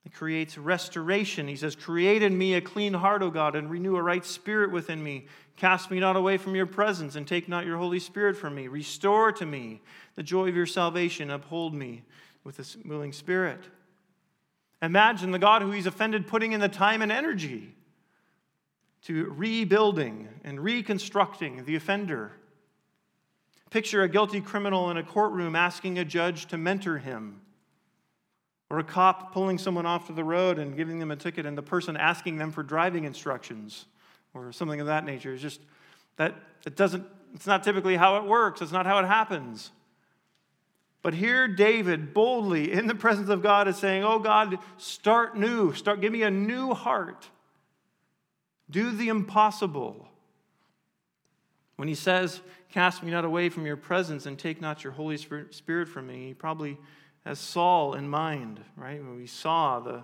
It 0.06 0.14
creates 0.14 0.56
restoration. 0.56 1.48
He 1.48 1.56
says, 1.56 1.76
Create 1.76 2.22
in 2.22 2.38
me 2.38 2.54
a 2.54 2.62
clean 2.62 2.94
heart, 2.94 3.22
O 3.22 3.30
God, 3.30 3.54
and 3.54 3.70
renew 3.70 3.96
a 3.96 4.02
right 4.02 4.24
spirit 4.24 4.72
within 4.72 5.02
me. 5.02 5.26
Cast 5.56 5.90
me 5.90 6.00
not 6.00 6.16
away 6.16 6.38
from 6.38 6.54
your 6.54 6.64
presence, 6.64 7.14
and 7.14 7.26
take 7.26 7.46
not 7.46 7.66
your 7.66 7.76
Holy 7.76 7.98
Spirit 7.98 8.36
from 8.36 8.54
me. 8.54 8.68
Restore 8.68 9.32
to 9.32 9.44
me 9.44 9.82
the 10.14 10.22
joy 10.22 10.48
of 10.48 10.56
your 10.56 10.64
salvation. 10.64 11.30
Uphold 11.30 11.74
me 11.74 12.04
with 12.42 12.58
a 12.58 12.88
willing 12.88 13.12
spirit. 13.12 13.60
Imagine 14.80 15.32
the 15.32 15.38
God 15.38 15.62
who 15.62 15.70
he's 15.70 15.86
offended 15.86 16.26
putting 16.26 16.52
in 16.52 16.60
the 16.60 16.68
time 16.68 17.02
and 17.02 17.10
energy 17.10 17.74
to 19.02 19.26
rebuilding 19.36 20.28
and 20.44 20.60
reconstructing 20.60 21.64
the 21.64 21.76
offender. 21.76 22.32
Picture 23.70 24.02
a 24.02 24.08
guilty 24.08 24.40
criminal 24.40 24.90
in 24.90 24.96
a 24.96 25.02
courtroom 25.02 25.54
asking 25.54 25.98
a 25.98 26.04
judge 26.04 26.46
to 26.46 26.56
mentor 26.56 26.98
him, 26.98 27.40
or 28.70 28.78
a 28.78 28.84
cop 28.84 29.32
pulling 29.32 29.58
someone 29.58 29.86
off 29.86 30.06
to 30.06 30.12
the 30.12 30.24
road 30.24 30.58
and 30.58 30.76
giving 30.76 30.98
them 30.98 31.10
a 31.10 31.16
ticket, 31.16 31.44
and 31.44 31.56
the 31.56 31.62
person 31.62 31.96
asking 31.96 32.38
them 32.38 32.50
for 32.50 32.62
driving 32.62 33.04
instructions, 33.04 33.86
or 34.32 34.52
something 34.52 34.80
of 34.80 34.86
that 34.86 35.04
nature. 35.04 35.32
It's 35.32 35.42
just 35.42 35.60
that 36.16 36.34
it 36.66 36.76
doesn't, 36.76 37.06
it's 37.34 37.46
not 37.46 37.62
typically 37.62 37.96
how 37.96 38.16
it 38.16 38.24
works, 38.24 38.62
it's 38.62 38.72
not 38.72 38.86
how 38.86 38.98
it 38.98 39.06
happens. 39.06 39.70
But 41.08 41.14
here, 41.14 41.48
David 41.48 42.12
boldly 42.12 42.70
in 42.70 42.86
the 42.86 42.94
presence 42.94 43.30
of 43.30 43.42
God 43.42 43.66
is 43.66 43.78
saying, 43.78 44.04
Oh 44.04 44.18
God, 44.18 44.58
start 44.76 45.38
new. 45.38 45.72
Start, 45.72 46.02
give 46.02 46.12
me 46.12 46.22
a 46.22 46.30
new 46.30 46.74
heart. 46.74 47.30
Do 48.68 48.90
the 48.90 49.08
impossible. 49.08 50.06
When 51.76 51.88
he 51.88 51.94
says, 51.94 52.42
Cast 52.70 53.02
me 53.02 53.10
not 53.10 53.24
away 53.24 53.48
from 53.48 53.64
your 53.64 53.78
presence 53.78 54.26
and 54.26 54.38
take 54.38 54.60
not 54.60 54.84
your 54.84 54.92
Holy 54.92 55.16
Spirit 55.16 55.88
from 55.88 56.08
me, 56.08 56.26
he 56.26 56.34
probably 56.34 56.76
has 57.24 57.38
Saul 57.38 57.94
in 57.94 58.06
mind, 58.06 58.60
right? 58.76 59.02
When 59.02 59.16
we 59.16 59.26
saw 59.26 59.80
the, 59.80 60.02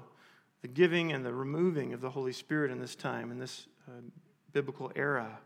the 0.63 0.69
giving 0.69 1.13
and 1.13 1.23
the 1.23 1.35
removing 1.35 1.93
of 1.93 2.01
the 2.01 2.09
Holy 2.09 2.33
Spirit 2.33 2.71
in 2.71 2.81
this 2.81 2.95
time, 2.95 3.31
in 3.31 3.39
this 3.39 3.67
uh, 3.87 4.01
biblical 4.55 4.91
era. 4.97 5.39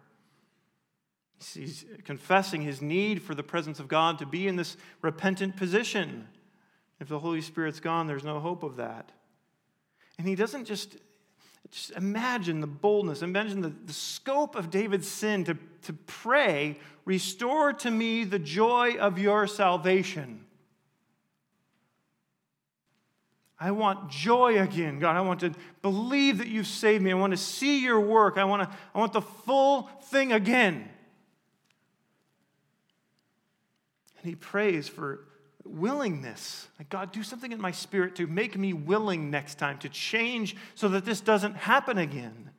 He's 1.55 1.85
confessing 2.05 2.63
his 2.63 2.83
need 2.83 3.23
for 3.23 3.35
the 3.35 3.43
presence 3.43 3.79
of 3.79 3.89
God 3.89 4.19
to 4.19 4.27
be 4.27 4.49
in 4.49 4.57
this 4.57 4.77
repentant 5.03 5.57
position. 5.57 6.27
If 7.01 7.09
the 7.09 7.19
Holy 7.19 7.41
Spirit's 7.41 7.81
gone, 7.81 8.07
there's 8.07 8.25
no 8.25 8.41
hope 8.41 8.63
of 8.63 8.77
that. 8.77 9.13
And 10.19 10.27
he 10.27 10.35
doesn't 10.35 10.65
just, 10.65 10.97
just 11.71 11.93
imagine 11.93 12.61
the 12.61 12.67
boldness, 12.67 13.23
imagine 13.23 13.61
the, 13.61 13.73
the 13.87 13.93
scope 13.93 14.57
of 14.57 14.71
David's 14.71 15.07
sin 15.07 15.45
to, 15.45 15.57
to 15.83 15.93
pray, 15.93 16.77
Restore 17.09 17.73
to 17.73 17.91
me 17.91 18.25
the 18.25 18.39
joy 18.39 18.97
of 18.99 19.19
your 19.19 19.47
salvation. 19.47 20.45
I 23.59 23.71
want 23.71 24.11
joy 24.11 24.61
again, 24.61 24.99
God. 24.99 25.17
I 25.17 25.23
want 25.23 25.41
to 25.41 25.55
believe 25.81 26.37
that 26.37 26.49
you've 26.49 26.67
saved 26.67 27.03
me. 27.03 27.11
I 27.11 27.15
want 27.15 27.31
to 27.31 27.39
see 27.39 27.83
your 27.83 27.99
work. 27.99 28.37
I 28.37 28.45
want, 28.45 28.71
to, 28.71 28.77
I 28.95 28.99
want 28.99 29.15
the 29.15 29.23
full 29.23 29.85
thing 30.03 30.35
again. 30.35 30.87
And 34.19 34.29
he 34.29 34.35
prays 34.35 34.89
for 34.89 35.21
willingness. 35.65 36.69
Like, 36.79 36.89
God, 36.89 37.13
do 37.13 37.23
something 37.23 37.53
in 37.53 37.61
my 37.61 37.71
spirit 37.71 38.17
to 38.17 38.27
make 38.27 38.57
me 38.57 38.73
willing 38.73 39.31
next 39.31 39.59
time, 39.59 39.79
to 39.79 39.89
change 39.89 40.57
so 40.75 40.89
that 40.89 41.05
this 41.05 41.21
doesn't 41.21 41.57
happen 41.57 41.99
again. 41.99 42.51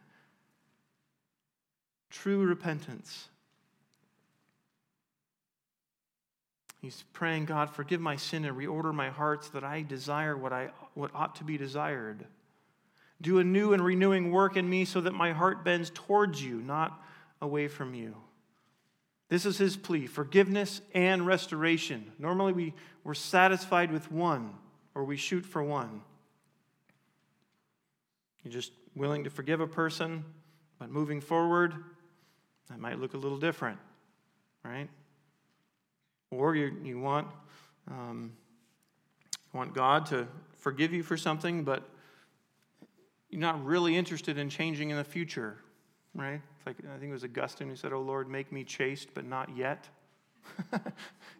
True 2.10 2.45
repentance. 2.45 3.28
He's 6.82 7.03
praying, 7.12 7.45
God, 7.45 7.70
forgive 7.70 7.99
my 7.99 8.16
sin 8.16 8.45
and 8.45 8.55
reorder 8.55 8.93
my 8.93 9.10
heart 9.10 9.43
so 9.43 9.51
that 9.53 9.66
I 9.66 9.82
desire 9.82 10.38
what, 10.38 10.53
I, 10.53 10.70
what 10.93 11.12
ought 11.14 11.36
to 11.36 11.43
be 11.43 11.57
desired. 11.57 12.26
Do 13.22 13.39
a 13.39 13.43
new 13.43 13.74
and 13.74 13.84
renewing 13.84 14.32
work 14.32 14.55
in 14.55 14.70
me 14.70 14.86
so 14.86 15.01
that 15.01 15.14
my 15.14 15.34
heart 15.34 15.66
bends 15.66 15.91
towards 15.93 16.41
you, 16.41 16.62
not 16.62 17.03
away 17.41 17.68
from 17.68 17.93
you. 17.93 18.16
This 19.30 19.45
is 19.45 19.57
his 19.57 19.77
plea 19.77 20.07
forgiveness 20.07 20.82
and 20.93 21.25
restoration. 21.25 22.11
Normally, 22.17 22.51
we, 22.51 22.73
we're 23.03 23.13
satisfied 23.13 23.91
with 23.91 24.11
one, 24.11 24.53
or 24.95 25.03
we 25.03 25.17
shoot 25.17 25.45
for 25.45 25.63
one. 25.63 26.01
You're 28.43 28.51
just 28.51 28.71
willing 28.95 29.23
to 29.25 29.30
forgive 29.30 29.61
a 29.61 29.67
person, 29.67 30.25
but 30.80 30.89
moving 30.89 31.21
forward, 31.21 31.75
that 32.69 32.80
might 32.80 32.99
look 32.99 33.13
a 33.13 33.17
little 33.17 33.38
different, 33.38 33.77
right? 34.63 34.89
Or 36.32 36.55
you, 36.55 36.75
you 36.84 36.99
want, 36.99 37.27
um, 37.89 38.34
want 39.53 39.73
God 39.73 40.07
to 40.07 40.27
forgive 40.57 40.91
you 40.91 41.03
for 41.03 41.17
something, 41.17 41.63
but 41.63 41.88
you're 43.30 43.41
not 43.41 43.63
really 43.63 43.95
interested 43.95 44.38
in 44.38 44.49
changing 44.49 44.89
in 44.89 44.97
the 44.97 45.03
future, 45.03 45.57
right? 46.15 46.41
It's 46.60 46.66
like 46.66 46.78
I 46.93 46.97
think 46.97 47.10
it 47.10 47.14
was 47.14 47.24
Augustine 47.24 47.70
who 47.70 47.76
said, 47.76 47.93
"Oh 47.93 48.01
Lord, 48.01 48.30
make 48.30 48.51
me 48.51 48.66
chaste, 48.66 49.10
but 49.14 49.26
not 49.26 49.55
yet." 49.55 49.88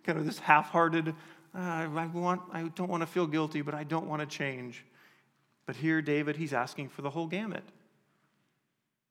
kind 0.04 0.18
of 0.18 0.26
this 0.26 0.40
half-hearted. 0.40 1.10
Uh, 1.54 1.58
I 1.58 2.06
want. 2.14 2.42
I 2.54 2.64
don't 2.70 2.90
want 2.90 3.02
to 3.02 3.08
feel 3.08 3.28
guilty, 3.28 3.62
but 3.62 3.74
I 3.74 3.84
don't 3.84 4.08
want 4.08 4.22
to 4.22 4.26
change. 4.26 4.86
But 5.66 5.76
here, 5.76 6.02
David, 6.02 6.38
he's 6.38 6.54
asking 6.54 6.90
for 6.90 7.02
the 7.02 7.10
whole 7.10 7.28
gamut. 7.28 7.64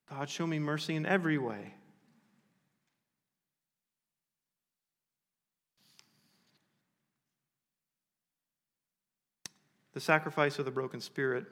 God, 0.08 0.30
show 0.30 0.46
me 0.46 0.58
mercy 0.58 0.96
in 0.96 1.04
every 1.04 1.36
way. 1.36 1.74
The 9.92 10.00
sacrifice 10.00 10.58
of 10.58 10.64
the 10.64 10.70
broken 10.70 11.00
spirit, 11.00 11.44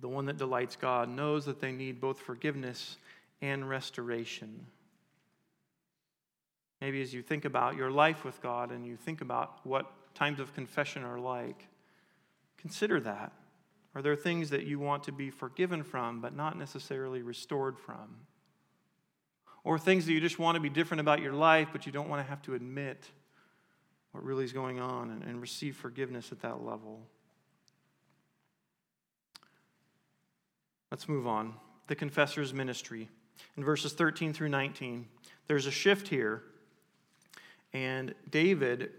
the 0.00 0.08
one 0.08 0.26
that 0.26 0.36
delights 0.36 0.76
God, 0.76 1.08
knows 1.08 1.46
that 1.46 1.60
they 1.60 1.72
need 1.72 2.00
both 2.00 2.20
forgiveness 2.20 2.98
and 3.40 3.68
restoration. 3.68 4.66
Maybe 6.80 7.00
as 7.00 7.14
you 7.14 7.22
think 7.22 7.44
about 7.44 7.76
your 7.76 7.90
life 7.90 8.24
with 8.24 8.40
God 8.42 8.70
and 8.70 8.86
you 8.86 8.96
think 8.96 9.20
about 9.20 9.60
what 9.64 9.90
times 10.14 10.40
of 10.40 10.54
confession 10.54 11.02
are 11.02 11.18
like, 11.18 11.68
consider 12.58 13.00
that. 13.00 13.32
Are 13.94 14.02
there 14.02 14.16
things 14.16 14.50
that 14.50 14.64
you 14.64 14.78
want 14.78 15.04
to 15.04 15.12
be 15.12 15.30
forgiven 15.30 15.82
from, 15.82 16.20
but 16.20 16.34
not 16.34 16.58
necessarily 16.58 17.22
restored 17.22 17.78
from? 17.78 18.16
Or 19.62 19.78
things 19.78 20.04
that 20.06 20.12
you 20.12 20.20
just 20.20 20.38
want 20.38 20.56
to 20.56 20.60
be 20.60 20.68
different 20.68 21.00
about 21.00 21.22
your 21.22 21.32
life, 21.32 21.68
but 21.72 21.86
you 21.86 21.92
don't 21.92 22.08
want 22.08 22.22
to 22.22 22.28
have 22.28 22.42
to 22.42 22.54
admit 22.54 23.08
what 24.12 24.22
really 24.22 24.44
is 24.44 24.52
going 24.52 24.78
on 24.78 25.10
and, 25.10 25.22
and 25.22 25.40
receive 25.40 25.76
forgiveness 25.76 26.32
at 26.32 26.40
that 26.42 26.62
level? 26.62 27.06
Let's 30.90 31.08
move 31.08 31.26
on. 31.26 31.54
The 31.86 31.96
confessor's 31.96 32.52
ministry 32.52 33.08
in 33.56 33.64
verses 33.64 33.92
13 33.92 34.32
through 34.32 34.48
19. 34.48 35.06
There's 35.46 35.66
a 35.66 35.70
shift 35.70 36.08
here, 36.08 36.42
and 37.72 38.14
David 38.30 38.90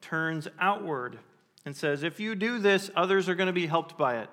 turns 0.00 0.48
outward 0.58 1.18
and 1.64 1.76
says, 1.76 2.02
If 2.02 2.20
you 2.20 2.34
do 2.34 2.58
this, 2.58 2.90
others 2.96 3.28
are 3.28 3.34
going 3.34 3.46
to 3.46 3.52
be 3.52 3.66
helped 3.66 3.96
by 3.96 4.18
it. 4.18 4.28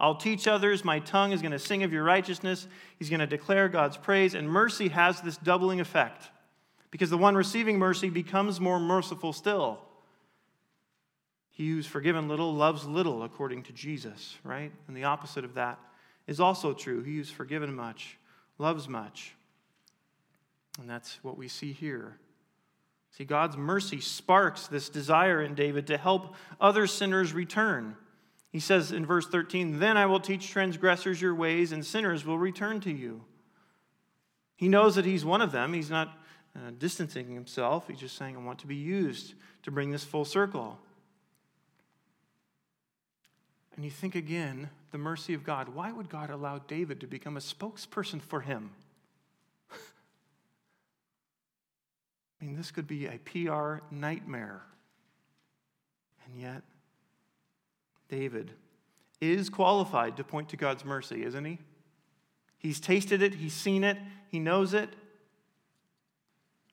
I'll 0.00 0.16
teach 0.16 0.48
others. 0.48 0.84
My 0.84 0.98
tongue 0.98 1.32
is 1.32 1.42
going 1.42 1.52
to 1.52 1.58
sing 1.58 1.84
of 1.84 1.92
your 1.92 2.02
righteousness. 2.02 2.66
He's 2.98 3.08
going 3.08 3.20
to 3.20 3.26
declare 3.26 3.68
God's 3.68 3.96
praise. 3.96 4.34
And 4.34 4.48
mercy 4.48 4.88
has 4.88 5.20
this 5.20 5.36
doubling 5.36 5.80
effect 5.80 6.28
because 6.90 7.08
the 7.08 7.18
one 7.18 7.36
receiving 7.36 7.78
mercy 7.78 8.10
becomes 8.10 8.60
more 8.60 8.80
merciful 8.80 9.32
still. 9.32 9.78
He 11.52 11.70
who's 11.70 11.86
forgiven 11.86 12.28
little 12.28 12.52
loves 12.52 12.84
little, 12.84 13.22
according 13.22 13.62
to 13.64 13.72
Jesus, 13.72 14.36
right? 14.42 14.72
And 14.88 14.96
the 14.96 15.04
opposite 15.04 15.44
of 15.44 15.54
that 15.54 15.78
is 16.26 16.40
also 16.40 16.72
true. 16.72 17.02
He 17.02 17.16
who's 17.16 17.30
forgiven 17.30 17.74
much 17.74 18.18
loves 18.58 18.88
much. 18.88 19.34
And 20.80 20.88
that's 20.88 21.22
what 21.22 21.36
we 21.36 21.48
see 21.48 21.72
here. 21.72 22.18
See, 23.10 23.24
God's 23.24 23.56
mercy 23.56 24.00
sparks 24.00 24.68
this 24.68 24.88
desire 24.88 25.42
in 25.42 25.54
David 25.54 25.86
to 25.88 25.98
help 25.98 26.34
other 26.60 26.86
sinners 26.86 27.34
return. 27.34 27.96
He 28.50 28.60
says 28.60 28.90
in 28.90 29.04
verse 29.04 29.26
13, 29.26 29.78
Then 29.78 29.96
I 29.96 30.06
will 30.06 30.20
teach 30.20 30.50
transgressors 30.50 31.20
your 31.20 31.34
ways, 31.34 31.72
and 31.72 31.84
sinners 31.84 32.24
will 32.24 32.38
return 32.38 32.80
to 32.80 32.90
you. 32.90 33.24
He 34.56 34.68
knows 34.68 34.94
that 34.94 35.04
he's 35.04 35.24
one 35.24 35.42
of 35.42 35.52
them. 35.52 35.72
He's 35.72 35.90
not 35.90 36.18
uh, 36.56 36.70
distancing 36.78 37.34
himself. 37.34 37.88
He's 37.88 37.98
just 37.98 38.16
saying, 38.16 38.36
I 38.36 38.40
want 38.40 38.58
to 38.60 38.66
be 38.66 38.76
used 38.76 39.34
to 39.64 39.70
bring 39.70 39.90
this 39.90 40.04
full 40.04 40.24
circle. 40.24 40.78
And 43.74 43.84
you 43.84 43.90
think 43.90 44.14
again, 44.14 44.70
the 44.90 44.98
mercy 44.98 45.34
of 45.34 45.44
God. 45.44 45.70
Why 45.70 45.90
would 45.92 46.08
God 46.08 46.30
allow 46.30 46.58
David 46.58 47.00
to 47.00 47.06
become 47.06 47.36
a 47.36 47.40
spokesperson 47.40 48.20
for 48.20 48.40
him? 48.40 48.70
I 52.40 52.44
mean, 52.44 52.56
this 52.56 52.70
could 52.70 52.86
be 52.86 53.06
a 53.06 53.18
PR 53.18 53.78
nightmare. 53.90 54.62
And 56.26 56.40
yet, 56.40 56.62
David 58.08 58.52
is 59.20 59.48
qualified 59.48 60.16
to 60.18 60.24
point 60.24 60.50
to 60.50 60.56
God's 60.56 60.84
mercy, 60.84 61.24
isn't 61.24 61.44
he? 61.44 61.58
He's 62.58 62.78
tasted 62.78 63.22
it, 63.22 63.34
he's 63.34 63.54
seen 63.54 63.84
it, 63.84 63.96
he 64.30 64.38
knows 64.38 64.74
it. 64.74 64.90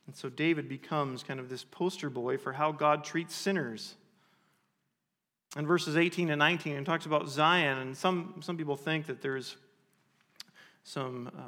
And 0.06 0.16
so 0.16 0.28
David 0.28 0.68
becomes 0.68 1.24
kind 1.24 1.39
of 1.39 1.50
this 1.50 1.64
poster 1.64 2.10
boy 2.10 2.38
for 2.38 2.54
how 2.54 2.72
God 2.72 3.04
treats 3.04 3.36
sinners. 3.36 3.95
In 5.58 5.66
verses 5.66 5.97
18 5.97 6.30
and 6.30 6.38
19, 6.38 6.76
it 6.76 6.86
talks 6.86 7.08
about 7.08 7.28
Zion, 7.28 7.80
and 7.80 7.97
some, 7.97 8.36
some 8.41 8.56
people 8.56 8.76
think 8.76 9.08
that 9.08 9.20
there's 9.22 9.58
some 10.84 11.32
uh, 11.36 11.41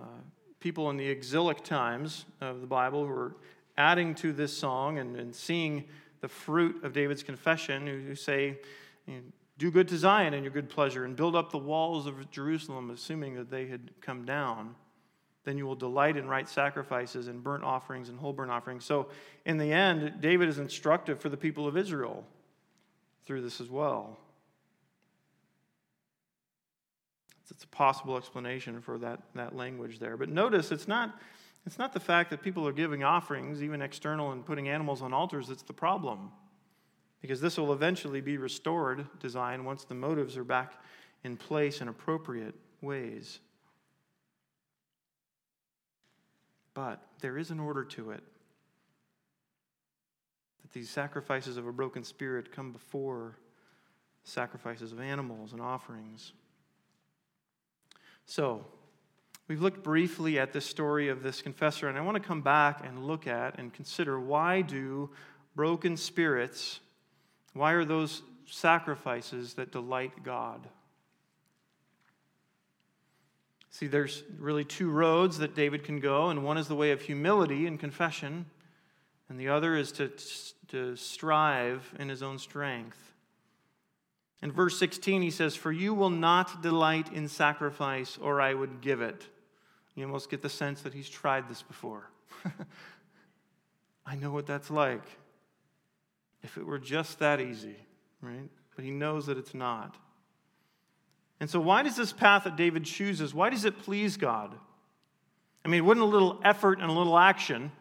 people 0.60 0.90
in 0.90 0.98
the 0.98 1.08
exilic 1.08 1.64
times 1.64 2.26
of 2.42 2.62
the 2.62 2.68
Bible 2.68 3.06
who 3.06 3.12
are 3.12 3.36
adding 3.78 4.16
to 4.16 4.34
this 4.34 4.58
song 4.58 4.98
and, 4.98 5.16
and 5.16 5.36
seeing 5.36 5.84
the 6.22 6.28
fruit 6.28 6.84
of 6.84 6.94
David's 6.94 7.22
confession, 7.22 7.86
who, 7.86 8.00
who 8.00 8.16
say, 8.16 8.58
you 9.06 9.16
know, 9.16 9.22
Do 9.60 9.70
good 9.70 9.88
to 9.90 9.98
Zion 9.98 10.34
in 10.34 10.44
your 10.44 10.52
good 10.52 10.70
pleasure, 10.70 11.06
and 11.06 11.16
build 11.16 11.36
up 11.36 11.52
the 11.52 11.60
walls 11.60 12.08
of 12.08 12.32
Jerusalem, 12.32 12.90
assuming 12.90 13.36
that 13.36 13.52
they 13.52 13.68
had 13.68 13.92
come 14.02 14.26
down. 14.26 14.74
Then 15.44 15.60
you 15.60 15.68
will 15.68 15.76
delight 15.76 16.18
in 16.18 16.28
right 16.28 16.50
sacrifices 16.50 17.28
and 17.28 17.44
burnt 17.44 17.64
offerings 17.64 18.10
and 18.10 18.20
whole 18.20 18.34
burnt 18.34 18.52
offerings. 18.52 18.84
So, 18.84 19.10
in 19.46 19.58
the 19.60 19.72
end, 19.72 20.22
David 20.22 20.50
is 20.50 20.58
instructive 20.58 21.20
for 21.20 21.30
the 21.30 21.38
people 21.38 21.68
of 21.68 21.78
Israel 21.78 22.26
through 23.32 23.42
this 23.42 23.62
as 23.62 23.70
well. 23.70 24.18
It's 27.50 27.64
a 27.64 27.68
possible 27.68 28.18
explanation 28.18 28.82
for 28.82 28.98
that, 28.98 29.22
that 29.36 29.56
language 29.56 30.00
there. 30.00 30.18
But 30.18 30.28
notice 30.28 30.70
it's 30.70 30.86
not, 30.86 31.18
it's 31.66 31.80
not 31.80 31.94
the 31.94 32.00
fact 32.02 32.30
that 32.32 32.42
people 32.42 32.68
are 32.68 32.74
giving 32.74 33.06
offerings, 33.06 33.64
even 33.64 33.82
external, 33.82 34.34
and 34.34 34.46
putting 34.46 34.68
animals 34.68 35.02
on 35.02 35.14
altars, 35.14 35.48
that's 35.48 35.62
the 35.62 35.72
problem. 35.72 36.30
Because 37.22 37.40
this 37.40 37.58
will 37.58 37.72
eventually 37.72 38.20
be 38.20 38.36
restored, 38.38 39.08
design, 39.22 39.64
once 39.64 39.86
the 39.86 39.96
motives 39.96 40.36
are 40.36 40.44
back 40.44 40.74
in 41.24 41.38
place 41.38 41.80
in 41.80 41.88
appropriate 41.88 42.56
ways. 42.82 43.40
But 46.74 47.02
there 47.22 47.38
is 47.38 47.50
an 47.50 47.62
order 47.62 47.86
to 47.86 48.12
it 48.12 48.24
that 50.72 50.80
these 50.80 50.90
sacrifices 50.90 51.58
of 51.58 51.68
a 51.68 51.72
broken 51.72 52.04
spirit 52.04 52.52
come 52.52 52.72
before 52.72 53.38
sacrifices 54.24 54.92
of 54.92 55.00
animals 55.00 55.52
and 55.52 55.62
offerings. 55.62 56.34
So, 58.26 58.66
we've 59.48 59.62
looked 59.62 59.84
briefly 59.84 60.40
at 60.40 60.54
this 60.54 60.66
story 60.66 61.10
of 61.10 61.24
this 61.24 61.42
confessor, 61.42 61.90
and 61.90 61.98
I 61.98 62.02
want 62.02 62.16
to 62.16 62.24
come 62.24 62.42
back 62.42 62.86
and 62.86 63.06
look 63.06 63.28
at 63.28 63.60
and 63.60 63.74
consider 63.74 64.20
why 64.20 64.62
do 64.62 65.10
broken 65.56 65.98
spirits, 65.98 66.80
why 67.54 67.74
are 67.74 67.86
those 67.86 68.22
sacrifices 68.46 69.56
that 69.56 69.72
delight 69.72 70.24
God? 70.24 70.68
See, 73.72 73.88
there's 73.88 74.24
really 74.38 74.66
two 74.66 74.90
roads 74.90 75.38
that 75.40 75.56
David 75.56 75.84
can 75.84 76.00
go, 76.00 76.30
and 76.30 76.44
one 76.44 76.58
is 76.58 76.68
the 76.68 76.76
way 76.76 76.92
of 76.92 77.02
humility 77.02 77.68
and 77.68 77.80
confession, 77.80 78.46
and 79.32 79.40
the 79.40 79.48
other 79.48 79.78
is 79.78 79.94
to, 79.94 80.12
to 80.72 80.96
strive 80.96 81.94
in 82.00 82.10
his 82.10 82.24
own 82.24 82.40
strength. 82.40 82.98
In 84.42 84.52
verse 84.52 84.80
16, 84.80 85.22
he 85.22 85.30
says, 85.30 85.56
For 85.56 85.72
you 85.72 85.94
will 85.94 86.10
not 86.10 86.62
delight 86.62 87.12
in 87.14 87.28
sacrifice, 87.28 88.18
or 88.20 88.42
I 88.42 88.54
would 88.54 88.82
give 88.82 89.02
it. 89.02 89.28
You 89.96 90.06
almost 90.06 90.30
get 90.30 90.42
the 90.42 90.50
sense 90.50 90.82
that 90.82 90.94
he's 90.94 91.10
tried 91.10 91.50
this 91.50 91.62
before. 91.62 92.10
I 94.06 94.16
know 94.16 94.32
what 94.32 94.48
that's 94.48 94.72
like. 94.72 95.04
If 96.44 96.58
it 96.58 96.66
were 96.66 96.80
just 96.80 97.20
that 97.20 97.40
easy, 97.40 97.76
right? 98.22 98.50
But 98.76 98.86
he 98.86 98.92
knows 98.92 99.28
that 99.28 99.38
it's 99.38 99.54
not. 99.54 99.96
And 101.40 101.50
so, 101.50 101.60
why 101.60 101.84
does 101.84 101.96
this 101.96 102.14
path 102.14 102.46
that 102.46 102.56
David 102.56 102.86
chooses, 102.86 103.34
why 103.34 103.50
does 103.50 103.66
it 103.66 103.80
please 103.80 104.18
God? 104.18 104.56
I 105.64 105.68
mean, 105.68 105.86
wouldn't 105.86 106.04
a 106.04 106.10
little 106.10 106.40
effort 106.44 106.80
and 106.80 106.90
a 106.90 106.94
little 106.94 107.18
action 107.18 107.72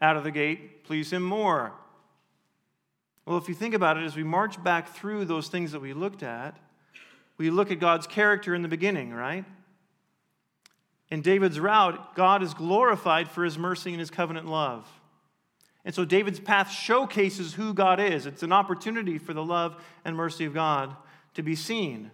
out 0.00 0.16
of 0.16 0.24
the 0.24 0.30
gate 0.30 0.84
please 0.84 1.12
him 1.12 1.22
more? 1.22 1.72
Well, 3.26 3.36
if 3.36 3.48
you 3.48 3.54
think 3.54 3.74
about 3.74 3.98
it, 3.98 4.04
as 4.04 4.16
we 4.16 4.24
march 4.24 4.62
back 4.62 4.94
through 4.94 5.24
those 5.24 5.48
things 5.48 5.72
that 5.72 5.80
we 5.80 5.92
looked 5.92 6.22
at, 6.22 6.56
we 7.36 7.50
look 7.50 7.70
at 7.70 7.80
God's 7.80 8.06
character 8.06 8.54
in 8.54 8.62
the 8.62 8.68
beginning, 8.68 9.12
right? 9.12 9.44
In 11.10 11.20
David's 11.20 11.60
route, 11.60 12.14
God 12.14 12.42
is 12.42 12.54
glorified 12.54 13.28
for 13.28 13.44
his 13.44 13.58
mercy 13.58 13.90
and 13.90 14.00
his 14.00 14.10
covenant 14.10 14.46
love. 14.46 14.88
And 15.84 15.94
so 15.94 16.04
David's 16.04 16.40
path 16.40 16.70
showcases 16.70 17.54
who 17.54 17.74
God 17.74 18.00
is. 18.00 18.26
It's 18.26 18.42
an 18.42 18.52
opportunity 18.52 19.18
for 19.18 19.34
the 19.34 19.44
love 19.44 19.76
and 20.04 20.16
mercy 20.16 20.44
of 20.44 20.54
God 20.54 20.96
to 21.34 21.42
be 21.42 21.54
seen 21.54 22.10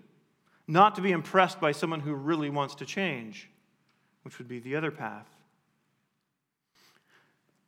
not 0.66 0.94
to 0.94 1.00
be 1.00 1.10
impressed 1.10 1.60
by 1.60 1.72
someone 1.72 2.00
who 2.00 2.14
really 2.14 2.50
wants 2.50 2.74
to 2.76 2.86
change, 2.86 3.50
which 4.22 4.38
would 4.38 4.48
be 4.48 4.60
the 4.60 4.76
other 4.76 4.90
path. 4.90 5.28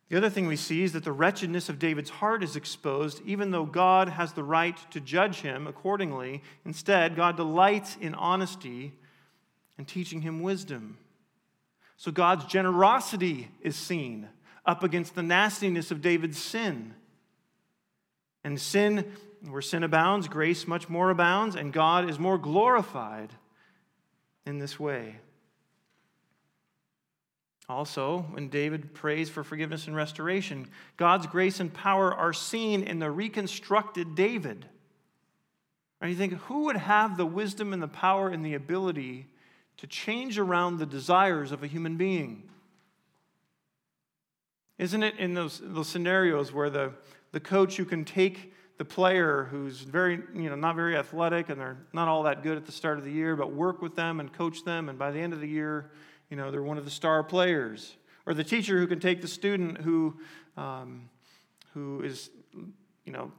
The 0.09 0.17
other 0.17 0.29
thing 0.29 0.45
we 0.45 0.55
see 0.55 0.83
is 0.83 0.93
that 0.93 1.03
the 1.03 1.11
wretchedness 1.11 1.67
of 1.67 1.79
David's 1.79 2.11
heart 2.11 2.43
is 2.43 2.55
exposed, 2.55 3.21
even 3.25 3.49
though 3.49 3.65
God 3.65 4.09
has 4.09 4.33
the 4.33 4.43
right 4.43 4.77
to 4.91 4.99
judge 4.99 5.41
him 5.41 5.65
accordingly. 5.65 6.43
Instead, 6.63 7.15
God 7.15 7.37
delights 7.37 7.97
in 7.99 8.13
honesty 8.13 8.93
and 9.77 9.87
teaching 9.87 10.21
him 10.21 10.41
wisdom. 10.41 10.97
So 11.97 12.11
God's 12.11 12.45
generosity 12.45 13.49
is 13.61 13.75
seen 13.75 14.29
up 14.65 14.83
against 14.83 15.15
the 15.15 15.23
nastiness 15.23 15.89
of 15.89 16.01
David's 16.01 16.37
sin. 16.37 16.93
And 18.43 18.61
sin 18.61 19.11
where 19.49 19.61
sin 19.61 19.83
abounds, 19.83 20.27
grace 20.27 20.67
much 20.67 20.87
more 20.87 21.09
abounds, 21.09 21.55
and 21.55 21.73
God 21.73 22.09
is 22.09 22.19
more 22.19 22.37
glorified 22.37 23.31
in 24.45 24.59
this 24.59 24.79
way. 24.79 25.15
Also, 27.67 28.19
when 28.31 28.49
David 28.49 28.93
prays 28.93 29.29
for 29.29 29.43
forgiveness 29.43 29.87
and 29.87 29.95
restoration, 29.95 30.67
God's 30.97 31.25
grace 31.25 31.59
and 31.59 31.73
power 31.73 32.13
are 32.13 32.33
seen 32.33 32.83
in 32.83 32.99
the 32.99 33.09
reconstructed 33.09 34.13
David. 34.13 34.67
And 35.99 36.11
you 36.11 36.17
think, 36.17 36.33
who 36.33 36.65
would 36.65 36.77
have 36.77 37.17
the 37.17 37.25
wisdom 37.25 37.73
and 37.73 37.81
the 37.81 37.87
power 37.87 38.29
and 38.29 38.45
the 38.45 38.53
ability 38.53 39.27
to 39.77 39.87
change 39.87 40.37
around 40.37 40.77
the 40.77 40.85
desires 40.85 41.51
of 41.51 41.63
a 41.63 41.67
human 41.67 41.97
being? 41.97 42.43
Isn't 44.77 45.01
it 45.01 45.17
in 45.17 45.33
those, 45.33 45.59
those 45.63 45.87
scenarios 45.87 46.51
where 46.51 46.69
the, 46.69 46.93
the 47.31 47.39
coach 47.39 47.77
who 47.77 47.85
can 47.85 48.05
take 48.05 48.53
the 48.77 48.85
player 48.85 49.45
who's 49.45 49.79
very, 49.79 50.19
you 50.33 50.49
know, 50.49 50.55
not 50.55 50.75
very 50.75 50.97
athletic 50.97 51.49
and 51.49 51.59
they're 51.59 51.77
not 51.93 52.07
all 52.07 52.23
that 52.23 52.43
good 52.43 52.57
at 52.57 52.65
the 52.65 52.71
start 52.71 52.97
of 52.97 53.05
the 53.05 53.11
year, 53.11 53.35
but 53.35 53.53
work 53.53 53.81
with 53.81 53.95
them 53.95 54.19
and 54.19 54.33
coach 54.33 54.65
them, 54.65 54.89
and 54.89 54.99
by 54.99 55.11
the 55.11 55.19
end 55.19 55.33
of 55.33 55.39
the 55.39 55.47
year, 55.47 55.91
you 56.29 56.37
know, 56.37 56.51
they're 56.51 56.63
one 56.63 56.77
of 56.77 56.85
the 56.85 56.91
star 56.91 57.23
players. 57.23 57.95
Or 58.25 58.33
the 58.33 58.43
teacher 58.43 58.79
who 58.79 58.87
can 58.87 58.99
take 58.99 59.21
the 59.21 59.27
student 59.27 59.79
who, 59.79 60.19
um, 60.57 61.09
who 61.73 62.01
is, 62.01 62.29
you 63.05 63.13
know, 63.13 63.31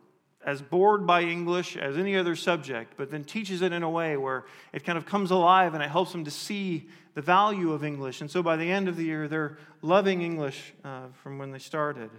as 0.44 0.62
bored 0.62 1.06
by 1.06 1.22
English 1.22 1.76
as 1.76 1.98
any 1.98 2.16
other 2.16 2.36
subject, 2.36 2.94
but 2.96 3.10
then 3.10 3.24
teaches 3.24 3.62
it 3.62 3.72
in 3.72 3.82
a 3.82 3.90
way 3.90 4.16
where 4.16 4.44
it 4.72 4.84
kind 4.84 4.96
of 4.96 5.04
comes 5.04 5.32
alive 5.32 5.74
and 5.74 5.82
it 5.82 5.90
helps 5.90 6.12
them 6.12 6.24
to 6.24 6.30
see 6.30 6.88
the 7.14 7.20
value 7.20 7.72
of 7.72 7.82
English. 7.82 8.20
And 8.20 8.30
so 8.30 8.44
by 8.44 8.56
the 8.56 8.70
end 8.70 8.88
of 8.88 8.96
the 8.96 9.04
year, 9.04 9.26
they're 9.26 9.58
loving 9.82 10.22
English 10.22 10.72
uh, 10.84 11.06
from 11.20 11.38
when 11.38 11.50
they 11.50 11.58
started. 11.58 12.10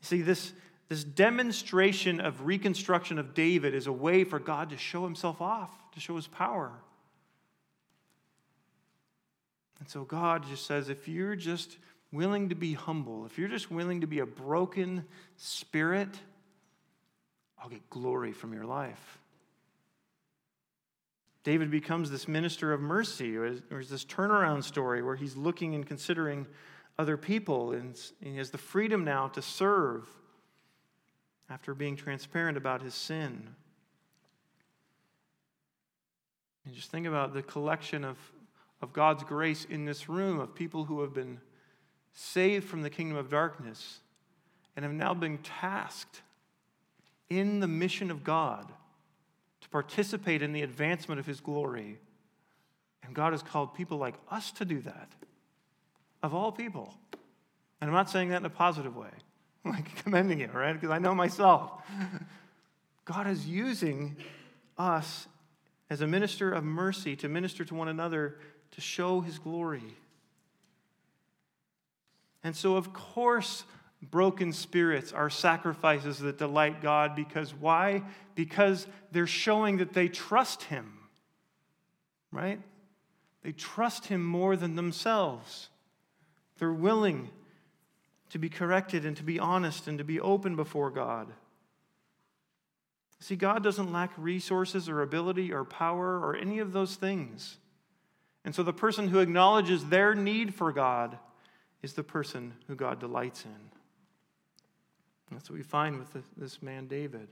See, 0.00 0.22
this, 0.22 0.52
this 0.88 1.04
demonstration 1.04 2.20
of 2.20 2.44
reconstruction 2.44 3.20
of 3.20 3.34
David 3.34 3.72
is 3.72 3.86
a 3.86 3.92
way 3.92 4.24
for 4.24 4.40
God 4.40 4.70
to 4.70 4.76
show 4.76 5.04
himself 5.04 5.40
off, 5.40 5.70
to 5.92 6.00
show 6.00 6.16
his 6.16 6.26
power. 6.26 6.72
And 9.80 9.88
so 9.88 10.04
God 10.04 10.44
just 10.46 10.66
says 10.66 10.88
if 10.88 11.08
you're 11.08 11.34
just 11.34 11.78
willing 12.12 12.50
to 12.50 12.54
be 12.54 12.74
humble, 12.74 13.26
if 13.26 13.38
you're 13.38 13.48
just 13.48 13.70
willing 13.70 14.02
to 14.02 14.06
be 14.06 14.20
a 14.20 14.26
broken 14.26 15.04
spirit, 15.36 16.08
I'll 17.58 17.70
get 17.70 17.88
glory 17.90 18.32
from 18.32 18.52
your 18.52 18.66
life. 18.66 19.18
David 21.42 21.70
becomes 21.70 22.10
this 22.10 22.28
minister 22.28 22.72
of 22.72 22.80
mercy, 22.80 23.36
or 23.36 23.54
there's 23.54 23.88
this 23.88 24.04
turnaround 24.04 24.62
story 24.62 25.02
where 25.02 25.16
he's 25.16 25.36
looking 25.36 25.74
and 25.74 25.86
considering 25.86 26.46
other 26.98 27.16
people, 27.16 27.72
and 27.72 27.98
he 28.22 28.36
has 28.36 28.50
the 28.50 28.58
freedom 28.58 29.04
now 29.04 29.28
to 29.28 29.40
serve 29.40 30.06
after 31.48 31.74
being 31.74 31.96
transparent 31.96 32.58
about 32.58 32.82
his 32.82 32.94
sin. 32.94 33.48
And 36.66 36.74
just 36.74 36.90
think 36.90 37.06
about 37.06 37.32
the 37.32 37.42
collection 37.42 38.04
of, 38.04 38.18
of 38.82 38.92
God's 38.92 39.24
grace 39.24 39.66
in 39.68 39.84
this 39.84 40.08
room 40.08 40.38
of 40.38 40.54
people 40.54 40.84
who 40.84 41.02
have 41.02 41.12
been 41.12 41.40
saved 42.12 42.66
from 42.68 42.82
the 42.82 42.90
kingdom 42.90 43.16
of 43.16 43.30
darkness 43.30 44.00
and 44.76 44.84
have 44.84 44.94
now 44.94 45.14
been 45.14 45.38
tasked 45.38 46.22
in 47.28 47.60
the 47.60 47.68
mission 47.68 48.10
of 48.10 48.24
God 48.24 48.70
to 49.60 49.68
participate 49.68 50.42
in 50.42 50.52
the 50.52 50.62
advancement 50.62 51.20
of 51.20 51.26
his 51.26 51.40
glory. 51.40 51.98
And 53.04 53.14
God 53.14 53.32
has 53.32 53.42
called 53.42 53.74
people 53.74 53.98
like 53.98 54.14
us 54.30 54.50
to 54.52 54.64
do 54.64 54.80
that, 54.82 55.08
of 56.22 56.34
all 56.34 56.52
people. 56.52 56.94
And 57.80 57.88
I'm 57.88 57.94
not 57.94 58.10
saying 58.10 58.30
that 58.30 58.38
in 58.38 58.46
a 58.46 58.50
positive 58.50 58.96
way. 58.96 59.10
like 59.64 59.94
commending 59.96 60.40
it, 60.40 60.54
right? 60.54 60.72
Because 60.72 60.90
I 60.90 60.98
know 60.98 61.14
myself. 61.14 61.70
God 63.04 63.26
is 63.26 63.46
using 63.46 64.16
us 64.78 65.26
as 65.90 66.00
a 66.00 66.06
minister 66.06 66.52
of 66.52 66.64
mercy 66.64 67.16
to 67.16 67.28
minister 67.28 67.64
to 67.64 67.74
one 67.74 67.88
another 67.88 68.38
to 68.72 68.80
show 68.80 69.20
his 69.20 69.38
glory. 69.38 69.96
And 72.42 72.56
so, 72.56 72.76
of 72.76 72.92
course, 72.92 73.64
broken 74.02 74.52
spirits 74.52 75.12
are 75.12 75.28
sacrifices 75.28 76.18
that 76.20 76.38
delight 76.38 76.80
God 76.80 77.14
because 77.14 77.52
why? 77.54 78.02
Because 78.34 78.86
they're 79.12 79.26
showing 79.26 79.78
that 79.78 79.92
they 79.92 80.08
trust 80.08 80.64
Him, 80.64 80.92
right? 82.32 82.60
They 83.42 83.52
trust 83.52 84.06
Him 84.06 84.24
more 84.24 84.56
than 84.56 84.76
themselves. 84.76 85.68
They're 86.58 86.72
willing 86.72 87.30
to 88.30 88.38
be 88.38 88.48
corrected 88.48 89.04
and 89.04 89.16
to 89.16 89.22
be 89.22 89.38
honest 89.38 89.88
and 89.88 89.98
to 89.98 90.04
be 90.04 90.20
open 90.20 90.56
before 90.56 90.90
God. 90.90 91.28
See, 93.18 93.36
God 93.36 93.62
doesn't 93.62 93.92
lack 93.92 94.12
resources 94.16 94.88
or 94.88 95.02
ability 95.02 95.52
or 95.52 95.64
power 95.64 96.18
or 96.18 96.36
any 96.36 96.58
of 96.58 96.72
those 96.72 96.94
things. 96.94 97.58
And 98.44 98.54
so 98.54 98.62
the 98.62 98.72
person 98.72 99.08
who 99.08 99.18
acknowledges 99.18 99.86
their 99.86 100.14
need 100.14 100.54
for 100.54 100.72
God 100.72 101.18
is 101.82 101.92
the 101.92 102.02
person 102.02 102.54
who 102.66 102.74
God 102.74 102.98
delights 102.98 103.44
in. 103.44 103.70
That's 105.30 105.48
what 105.48 105.56
we 105.56 105.62
find 105.62 105.98
with 105.98 106.24
this 106.36 106.60
man, 106.60 106.86
David. 106.88 107.28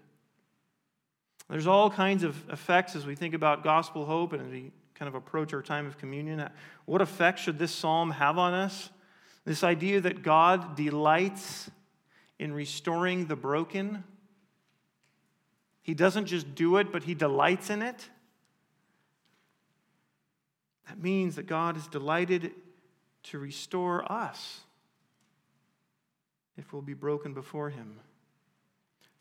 There's 1.51 1.67
all 1.67 1.91
kinds 1.91 2.23
of 2.23 2.49
effects 2.51 2.95
as 2.95 3.07
we 3.07 3.15
think 3.15 3.35
about 3.35 3.65
gospel 3.65 4.05
hope 4.05 4.33
and 4.33 4.43
as 4.43 4.49
we 4.49 4.71
kind 4.95 5.09
of 5.09 5.15
approach 5.15 5.55
our 5.55 5.63
time 5.63 5.87
of 5.87 5.99
communion. 5.99 6.49
What 6.85 7.01
effect 7.01 7.39
should 7.39 7.59
this 7.59 7.73
psalm 7.73 8.11
have 8.13 8.39
on 8.39 8.53
us? 8.53 8.91
This 9.45 9.65
idea 9.65 10.01
that 10.03 10.23
God 10.23 10.77
delights 10.77 11.71
in 12.39 12.53
restoring 12.53 13.27
the 13.27 13.37
broken. 13.37 14.05
He 15.83 15.95
doesn't 15.95 16.27
just 16.27 16.55
do 16.55 16.77
it, 16.77 16.93
but 16.93 17.05
He 17.05 17.15
delights 17.15 17.71
in 17.71 17.83
it. 17.83 18.09
That 20.89 21.03
means 21.03 21.37
that 21.37 21.47
God 21.47 21.77
is 21.77 21.87
delighted 21.87 22.53
to 23.25 23.39
restore 23.39 24.11
us 24.11 24.61
if 26.57 26.73
we'll 26.73 26.83
be 26.83 26.95
broken 26.95 27.35
before 27.35 27.71
Him. 27.71 28.01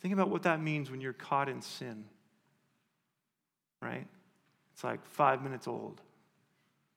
Think 0.02 0.14
about 0.14 0.30
what 0.30 0.44
that 0.44 0.62
means 0.62 0.90
when 0.90 1.02
you're 1.02 1.14
caught 1.14 1.50
in 1.50 1.62
sin, 1.62 2.06
right? 3.82 4.08
It's 4.74 4.84
like 4.84 5.06
five 5.06 5.42
minutes 5.42 5.68
old, 5.68 6.02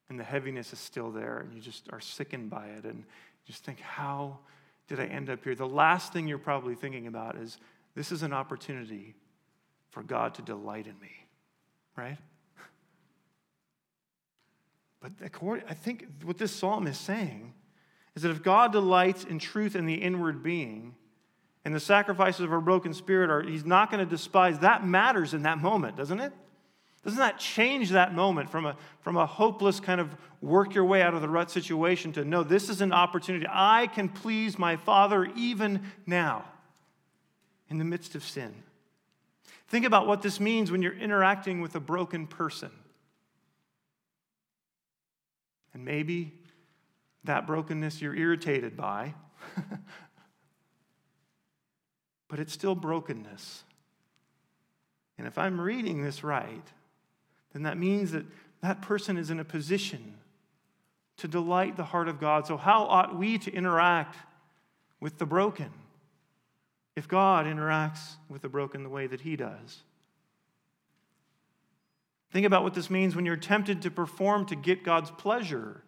and 0.09 0.19
the 0.19 0.25
heaviness 0.25 0.73
is 0.73 0.79
still 0.79 1.11
there, 1.11 1.39
and 1.39 1.53
you 1.53 1.61
just 1.61 1.89
are 1.93 2.01
sickened 2.01 2.51
by 2.51 2.67
it, 2.67 2.85
and 2.85 3.05
just 3.47 3.65
think, 3.65 3.81
how 3.81 4.39
did 4.87 5.01
I 5.01 5.07
end 5.07 5.31
up 5.31 5.43
here? 5.43 5.55
The 5.55 5.67
last 5.67 6.13
thing 6.13 6.29
you're 6.29 6.39
probably 6.39 6.75
thinking 6.75 7.07
about 7.07 7.37
is 7.37 7.59
this 7.95 8.13
is 8.13 8.23
an 8.23 8.33
opportunity 8.33 9.15
for 9.91 10.03
God 10.03 10.35
to 10.35 10.43
delight 10.43 10.87
in 10.87 10.99
me, 11.01 11.13
right? 11.97 12.19
But 15.01 15.13
I 15.23 15.75
think 15.75 16.07
what 16.25 16.39
this 16.39 16.53
psalm 16.53 16.87
is 16.87 16.99
saying 16.99 17.55
is 18.15 18.23
that 18.23 18.31
if 18.31 18.43
God 18.43 18.73
delights 18.73 19.25
in 19.25 19.39
truth 19.39 19.75
in 19.75 19.87
the 19.87 19.95
inward 19.95 20.43
being, 20.43 20.95
and 21.65 21.75
the 21.75 21.81
sacrifices 21.81 22.41
of 22.41 22.53
a 22.53 22.61
broken 22.61 22.95
spirit 22.95 23.31
are, 23.31 23.43
he's 23.43 23.65
not 23.65 23.91
going 23.91 24.05
to 24.05 24.11
despise, 24.11 24.61
that 24.61 24.87
matters 24.87 25.35
in 25.35 25.43
that 25.43 25.59
moment, 25.59 25.97
doesn't 25.97 26.21
it? 26.21 26.33
Doesn't 27.05 27.19
that 27.19 27.39
change 27.39 27.91
that 27.91 28.15
moment 28.15 28.51
from 28.51 28.67
a, 28.67 28.77
from 29.01 29.17
a 29.17 29.25
hopeless 29.25 29.81
kind 29.81 30.01
of 30.01 30.15
work 30.43 30.75
your 30.75 30.85
way 30.85 31.03
out 31.03 31.15
of 31.15 31.23
the 31.23 31.29
rut 31.29 31.51
situation 31.51 32.13
to 32.13 32.25
no, 32.25 32.43
this 32.43 32.69
is 32.69 32.83
an 32.83 32.93
opportunity. 32.93 33.47
I 33.49 33.87
can 33.87 34.09
please 34.09 34.59
my 34.59 34.77
Father 34.77 35.31
even 35.37 35.83
now 36.07 36.45
in 37.71 37.79
the 37.79 37.85
midst 37.85 38.15
of 38.15 38.25
sin. 38.25 38.55
Think 39.69 39.87
about 39.87 40.07
what 40.07 40.21
this 40.21 40.41
means 40.41 40.71
when 40.71 40.83
you're 40.83 40.99
interacting 40.99 41.61
with 41.61 41.75
a 41.75 41.81
broken 41.81 42.27
person. 42.27 42.71
And 45.73 45.85
maybe 45.85 46.33
that 47.25 47.47
brokenness 47.47 48.01
you're 48.01 48.15
irritated 48.15 48.77
by, 48.77 49.15
but 52.29 52.41
it's 52.41 52.53
still 52.53 52.75
brokenness. 52.75 53.65
And 55.19 55.27
if 55.27 55.37
I'm 55.37 55.61
reading 55.61 56.03
this 56.03 56.25
right, 56.25 56.67
then 57.53 57.65
that 57.65 57.77
means 57.77 58.13
that 58.13 58.25
that 58.63 58.83
person 58.83 59.17
is 59.17 59.31
in 59.31 59.39
a 59.39 59.45
position 59.45 60.15
to 61.19 61.29
delight 61.29 61.77
the 61.77 61.85
heart 61.85 62.09
of 62.09 62.19
God. 62.19 62.47
So, 62.47 62.57
how 62.57 62.85
ought 62.85 63.17
we 63.17 63.37
to 63.39 63.53
interact 63.53 64.17
with 65.01 65.19
the 65.19 65.27
broken 65.27 65.71
if 66.97 67.07
God 67.07 67.47
interacts 67.47 68.15
with 68.29 68.43
the 68.43 68.49
broken 68.49 68.83
the 68.83 68.89
way 68.89 69.07
that 69.07 69.21
He 69.21 69.37
does? 69.37 69.83
Think 72.31 72.47
about 72.47 72.63
what 72.63 72.75
this 72.75 72.91
means 72.91 73.17
when 73.17 73.27
you're 73.27 73.37
tempted 73.37 73.83
to 73.83 73.91
perform 73.91 74.47
to 74.47 74.57
get 74.57 74.85
God's 74.85 75.11
pleasure. 75.11 75.83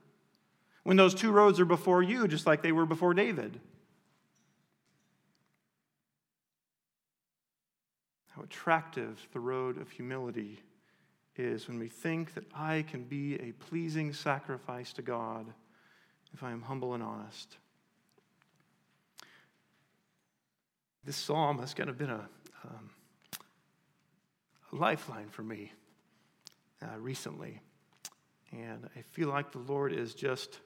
When 0.83 0.97
those 0.97 1.15
two 1.15 1.31
roads 1.31 1.61
are 1.61 1.65
before 1.65 2.03
you, 2.03 2.27
just 2.27 2.47
like 2.47 2.63
they 2.63 2.73
were 2.73 2.87
before 2.87 3.15
David. 3.15 3.61
How 8.31 8.43
attractive 8.43 9.29
the 9.33 9.41
road 9.41 9.81
of 9.81 9.91
humility 9.91 10.59
is 11.37 11.69
when 11.69 11.79
we 11.79 11.89
think 11.89 12.35
that 12.35 12.45
I 12.55 12.85
can 12.91 13.05
be 13.05 13.37
a 13.37 13.53
pleasing 13.53 14.13
sacrifice 14.13 14.93
to 14.95 15.03
God 15.03 15.47
if 16.35 16.43
I 16.43 16.51
am 16.51 16.63
humble 16.63 16.95
and 16.95 17.03
honest. 17.03 17.57
This 21.05 21.17
psalm 21.17 21.59
has 21.59 21.73
kind 21.75 21.89
of 21.89 21.99
been 21.99 22.11
a, 22.11 22.29
um, 22.65 22.91
a 24.73 24.77
lifeline 24.77 25.29
for 25.29 25.43
me 25.43 25.73
uh, 26.83 26.99
recently. 26.99 27.61
And 28.53 28.89
I 28.97 29.03
feel 29.03 29.29
like 29.29 29.53
the 29.53 29.59
Lord 29.59 29.93
is 29.93 30.15
just 30.15 30.59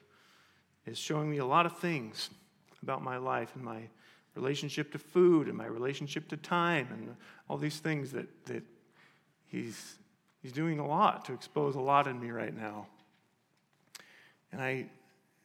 is 0.87 0.99
showing 0.99 1.31
me 1.31 1.39
a 1.39 1.45
lot 1.45 1.67
of 1.67 1.77
things 1.79 2.31
about 2.83 3.03
my 3.03 3.17
life 3.17 3.55
and 3.57 3.65
my 3.65 3.83
relationship 4.35 4.93
to 4.93 4.99
food 4.99 5.49
and 5.49 5.57
my 5.57 5.67
relationship 5.67 6.29
to 6.29 6.37
time 6.37 6.89
and 6.93 7.17
all 7.49 7.57
these 7.57 7.79
things 7.79 8.13
that, 8.13 8.29
that 8.47 8.63
he's, 9.47 9.97
he's 10.43 10.53
doing 10.53 10.79
a 10.79 10.87
lot 10.87 11.25
to 11.25 11.33
expose 11.33 11.75
a 11.75 11.81
lot 11.81 12.07
in 12.07 12.21
me 12.21 12.31
right 12.31 12.57
now. 12.57 12.87
And 14.53 14.63
I, 14.63 14.87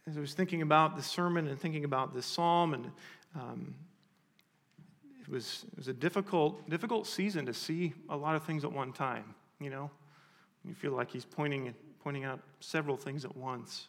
as 0.07 0.17
I 0.17 0.19
was 0.19 0.33
thinking 0.33 0.61
about 0.61 0.95
the 0.95 1.03
sermon 1.03 1.47
and 1.47 1.59
thinking 1.59 1.85
about 1.85 2.13
this 2.13 2.25
psalm, 2.25 2.73
and 2.73 2.91
um, 3.35 3.75
it 5.21 5.29
was 5.29 5.65
it 5.71 5.77
was 5.77 5.87
a 5.87 5.93
difficult 5.93 6.69
difficult 6.69 7.07
season 7.07 7.45
to 7.45 7.53
see 7.53 7.93
a 8.09 8.15
lot 8.15 8.35
of 8.35 8.43
things 8.43 8.63
at 8.63 8.71
one 8.71 8.93
time. 8.93 9.35
You 9.59 9.69
know, 9.69 9.91
you 10.65 10.73
feel 10.73 10.91
like 10.91 11.09
he's 11.11 11.25
pointing, 11.25 11.73
pointing 12.03 12.23
out 12.23 12.39
several 12.59 12.97
things 12.97 13.25
at 13.25 13.35
once. 13.35 13.87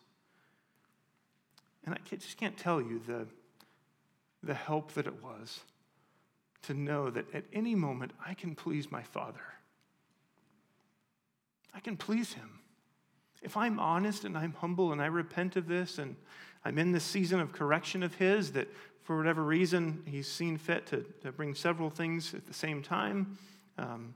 And 1.84 1.94
I 1.94 1.98
just 2.16 2.36
can't 2.36 2.56
tell 2.56 2.80
you 2.80 3.00
the, 3.06 3.26
the 4.42 4.54
help 4.54 4.92
that 4.92 5.06
it 5.06 5.22
was 5.22 5.60
to 6.62 6.74
know 6.74 7.10
that 7.10 7.32
at 7.34 7.44
any 7.52 7.74
moment 7.74 8.12
I 8.24 8.34
can 8.34 8.54
please 8.54 8.90
my 8.90 9.02
Father. 9.02 9.40
I 11.74 11.80
can 11.80 11.96
please 11.96 12.34
Him. 12.34 12.60
If 13.42 13.56
I'm 13.56 13.80
honest 13.80 14.24
and 14.24 14.38
I'm 14.38 14.52
humble 14.52 14.92
and 14.92 15.02
I 15.02 15.06
repent 15.06 15.56
of 15.56 15.66
this 15.66 15.98
and 15.98 16.14
I'm 16.64 16.78
in 16.78 16.92
this 16.92 17.04
season 17.04 17.40
of 17.40 17.52
correction 17.52 18.02
of 18.02 18.14
His, 18.14 18.52
that 18.52 18.68
for 19.02 19.16
whatever 19.16 19.42
reason 19.42 20.02
He's 20.06 20.28
seen 20.28 20.56
fit 20.56 20.86
to, 20.86 21.04
to 21.22 21.32
bring 21.32 21.54
several 21.54 21.90
things 21.90 22.34
at 22.34 22.46
the 22.46 22.54
same 22.54 22.82
time. 22.82 23.36
Um, 23.78 24.14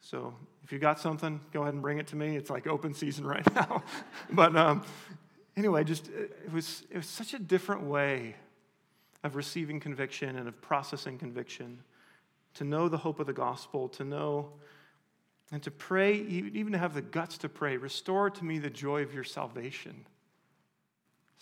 so 0.00 0.34
if 0.64 0.72
you 0.72 0.78
got 0.78 1.00
something, 1.00 1.40
go 1.52 1.62
ahead 1.62 1.74
and 1.74 1.82
bring 1.82 1.98
it 1.98 2.06
to 2.08 2.16
me. 2.16 2.36
It's 2.36 2.50
like 2.50 2.66
open 2.66 2.94
season 2.94 3.26
right 3.26 3.54
now. 3.54 3.82
but 4.30 4.56
um, 4.56 4.84
anyway, 5.56 5.84
just 5.84 6.08
it 6.08 6.52
was 6.52 6.84
it 6.90 6.96
was 6.96 7.06
such 7.06 7.34
a 7.34 7.38
different 7.38 7.82
way 7.82 8.36
of 9.24 9.36
receiving 9.36 9.80
conviction 9.80 10.36
and 10.36 10.48
of 10.48 10.60
processing 10.60 11.18
conviction. 11.18 11.80
To 12.54 12.64
know 12.64 12.88
the 12.88 12.98
hope 12.98 13.20
of 13.20 13.26
the 13.26 13.32
gospel, 13.32 13.88
to 13.90 14.04
know 14.04 14.50
and 15.50 15.62
to 15.62 15.70
pray, 15.70 16.14
even 16.14 16.72
to 16.72 16.78
have 16.78 16.92
the 16.92 17.02
guts 17.02 17.38
to 17.38 17.48
pray, 17.48 17.76
restore 17.76 18.28
to 18.28 18.44
me 18.44 18.58
the 18.58 18.68
joy 18.68 19.02
of 19.02 19.14
your 19.14 19.24
salvation. 19.24 20.06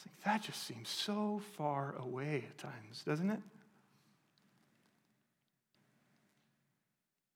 Like, 0.04 0.24
that 0.24 0.42
just 0.42 0.64
seems 0.64 0.88
so 0.88 1.40
far 1.57 1.96
away 1.98 2.44
at 2.48 2.59
times, 2.59 3.02
doesn't 3.04 3.30
it? 3.30 3.40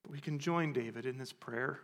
We 0.08 0.20
can 0.20 0.38
join 0.38 0.72
David 0.72 1.06
in 1.06 1.18
this 1.18 1.32
prayer. 1.32 1.80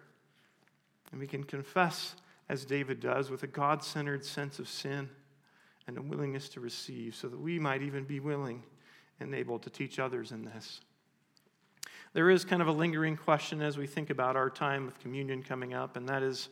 And 1.10 1.20
we 1.20 1.26
can 1.26 1.44
confess, 1.44 2.16
as 2.48 2.64
David 2.64 3.00
does, 3.00 3.30
with 3.30 3.42
a 3.42 3.46
God 3.46 3.82
centered 3.82 4.24
sense 4.24 4.58
of 4.58 4.68
sin 4.68 5.08
and 5.86 5.96
a 5.96 6.02
willingness 6.02 6.48
to 6.50 6.60
receive, 6.60 7.14
so 7.14 7.28
that 7.28 7.38
we 7.38 7.58
might 7.58 7.82
even 7.82 8.04
be 8.04 8.18
willing 8.18 8.62
and 9.20 9.34
able 9.34 9.58
to 9.60 9.70
teach 9.70 9.98
others 9.98 10.32
in 10.32 10.44
this. 10.44 10.80
There 12.12 12.28
is 12.28 12.44
kind 12.44 12.60
of 12.60 12.68
a 12.68 12.72
lingering 12.72 13.16
question 13.16 13.62
as 13.62 13.78
we 13.78 13.86
think 13.86 14.10
about 14.10 14.36
our 14.36 14.50
time 14.50 14.88
of 14.88 14.98
communion 14.98 15.42
coming 15.42 15.74
up, 15.74 15.96
and 15.96 16.08
that 16.08 16.22
is 16.22 16.48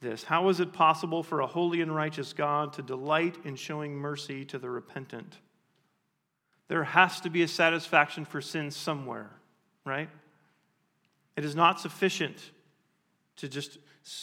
this 0.00 0.22
How 0.22 0.48
is 0.48 0.60
it 0.60 0.72
possible 0.72 1.22
for 1.22 1.40
a 1.40 1.46
holy 1.46 1.80
and 1.80 1.94
righteous 1.94 2.32
God 2.32 2.72
to 2.74 2.82
delight 2.82 3.36
in 3.44 3.56
showing 3.56 3.96
mercy 3.96 4.44
to 4.46 4.58
the 4.58 4.70
repentant? 4.70 5.38
There 6.68 6.84
has 6.84 7.20
to 7.22 7.30
be 7.30 7.42
a 7.42 7.48
satisfaction 7.48 8.24
for 8.24 8.40
sin 8.40 8.70
somewhere, 8.70 9.30
right? 9.84 10.10
It 11.38 11.44
is 11.44 11.54
not 11.54 11.78
sufficient 11.78 12.50
to 13.36 13.48
just 13.48 13.78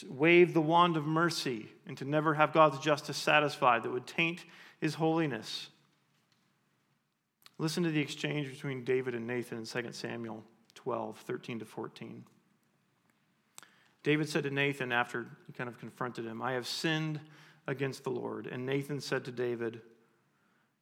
wave 0.10 0.54
the 0.54 0.60
wand 0.60 0.98
of 0.98 1.06
mercy 1.06 1.70
and 1.88 1.98
to 1.98 2.04
never 2.04 2.34
have 2.34 2.52
God's 2.52 2.78
justice 2.78 3.16
satisfied 3.16 3.84
that 3.84 3.90
would 3.90 4.06
taint 4.06 4.44
his 4.82 4.96
holiness. 4.96 5.70
Listen 7.58 7.84
to 7.84 7.90
the 7.90 8.02
exchange 8.02 8.50
between 8.50 8.84
David 8.84 9.16
and 9.16 9.26
Nathan 9.26 9.60
in 9.60 9.66
2 9.66 9.94
Samuel 9.94 10.44
12, 10.74 11.18
13 11.20 11.60
to 11.60 11.66
14. 11.66 12.26
David 14.04 14.28
said 14.28 14.44
to 14.44 14.50
Nathan 14.50 14.92
after 14.92 15.26
he 15.48 15.54
kind 15.54 15.70
of 15.70 15.80
confronted 15.80 16.26
him, 16.26 16.42
I 16.42 16.52
have 16.52 16.68
sinned 16.68 17.22
against 17.66 18.04
the 18.04 18.10
Lord. 18.10 18.46
And 18.46 18.66
Nathan 18.66 19.00
said 19.00 19.24
to 19.24 19.32
David, 19.32 19.80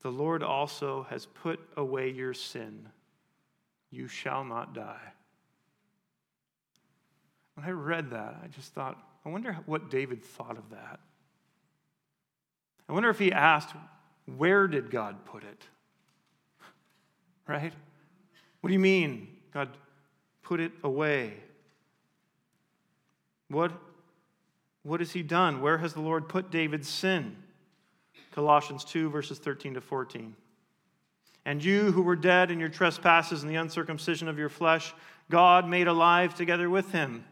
The 0.02 0.10
Lord 0.10 0.42
also 0.42 1.06
has 1.12 1.28
put 1.28 1.60
away 1.78 2.10
your 2.10 2.34
sin. 2.34 2.90
You 3.92 4.08
shall 4.08 4.44
not 4.44 4.74
die. 4.74 5.14
When 7.56 7.66
I 7.66 7.72
read 7.72 8.10
that, 8.12 8.40
I 8.44 8.48
just 8.48 8.74
thought, 8.74 8.98
I 9.26 9.30
wonder 9.30 9.58
what 9.66 9.90
David 9.90 10.24
thought 10.24 10.58
of 10.58 10.70
that. 10.72 11.00
I 12.90 12.94
wonder 12.94 13.10
if 13.10 13.20
he 13.20 13.32
asked, 13.32 13.76
Where 14.38 14.68
did 14.68 14.92
God 14.92 15.26
put 15.26 15.44
it? 15.44 15.64
Right? 17.46 17.74
What 18.62 18.70
do 18.70 18.74
you 18.74 18.80
mean, 18.80 19.28
God 19.54 19.68
put 20.44 20.62
it 20.62 20.72
away? 20.82 21.34
What, 23.50 23.74
what 24.84 25.02
has 25.02 25.12
he 25.12 25.24
done? 25.24 25.62
Where 25.62 25.78
has 25.78 25.94
the 25.94 26.00
Lord 26.00 26.30
put 26.30 26.52
David's 26.52 26.88
sin? 26.88 27.36
Colossians 28.32 28.86
2, 28.86 29.10
verses 29.10 29.40
13 29.40 29.74
to 29.74 29.82
14. 29.82 30.36
And 31.46 31.64
you 31.64 31.92
who 31.92 32.02
were 32.02 32.16
dead 32.16 32.50
in 32.50 32.60
your 32.60 32.70
trespasses 32.70 33.44
and 33.44 33.52
the 33.52 33.56
uncircumcision 33.56 34.30
of 34.30 34.38
your 34.38 34.50
flesh, 34.50 34.94
God 35.30 35.68
made 35.68 35.88
alive 35.88 36.34
together 36.34 36.70
with 36.70 36.92
him. 36.92 37.26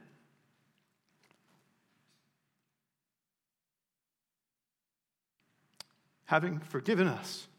Having 6.31 6.59
forgiven 6.59 7.09
us 7.09 7.49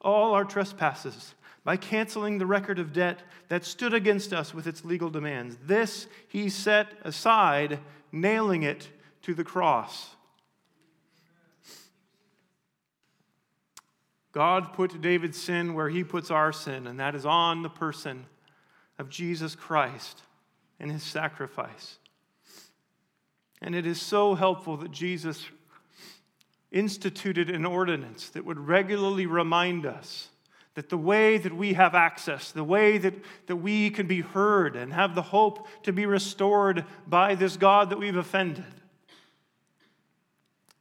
all 0.00 0.34
our 0.34 0.44
trespasses 0.44 1.36
by 1.62 1.76
canceling 1.76 2.38
the 2.38 2.46
record 2.46 2.80
of 2.80 2.92
debt 2.92 3.20
that 3.46 3.64
stood 3.64 3.94
against 3.94 4.32
us 4.32 4.52
with 4.52 4.66
its 4.66 4.84
legal 4.84 5.08
demands. 5.08 5.56
This 5.64 6.08
he 6.26 6.48
set 6.48 6.88
aside, 7.04 7.78
nailing 8.10 8.64
it 8.64 8.88
to 9.22 9.34
the 9.34 9.44
cross. 9.44 10.16
God 14.32 14.72
put 14.72 15.00
David's 15.00 15.40
sin 15.40 15.72
where 15.72 15.90
he 15.90 16.02
puts 16.02 16.28
our 16.32 16.52
sin, 16.52 16.88
and 16.88 16.98
that 16.98 17.14
is 17.14 17.24
on 17.24 17.62
the 17.62 17.70
person 17.70 18.26
of 18.98 19.08
Jesus 19.08 19.54
Christ 19.54 20.22
and 20.80 20.90
his 20.90 21.04
sacrifice. 21.04 21.98
And 23.62 23.76
it 23.76 23.86
is 23.86 24.02
so 24.02 24.34
helpful 24.34 24.76
that 24.78 24.90
Jesus 24.90 25.46
instituted 26.72 27.50
an 27.50 27.66
ordinance 27.66 28.30
that 28.30 28.44
would 28.44 28.58
regularly 28.58 29.26
remind 29.26 29.86
us 29.86 30.28
that 30.74 30.88
the 30.88 30.98
way 30.98 31.36
that 31.36 31.54
we 31.54 31.72
have 31.72 31.94
access, 31.94 32.52
the 32.52 32.64
way 32.64 32.96
that, 32.98 33.14
that 33.46 33.56
we 33.56 33.90
can 33.90 34.06
be 34.06 34.20
heard 34.20 34.76
and 34.76 34.92
have 34.92 35.14
the 35.14 35.22
hope 35.22 35.66
to 35.82 35.92
be 35.92 36.06
restored 36.06 36.84
by 37.06 37.34
this 37.34 37.56
God 37.56 37.90
that 37.90 37.98
we've 37.98 38.16
offended, 38.16 38.64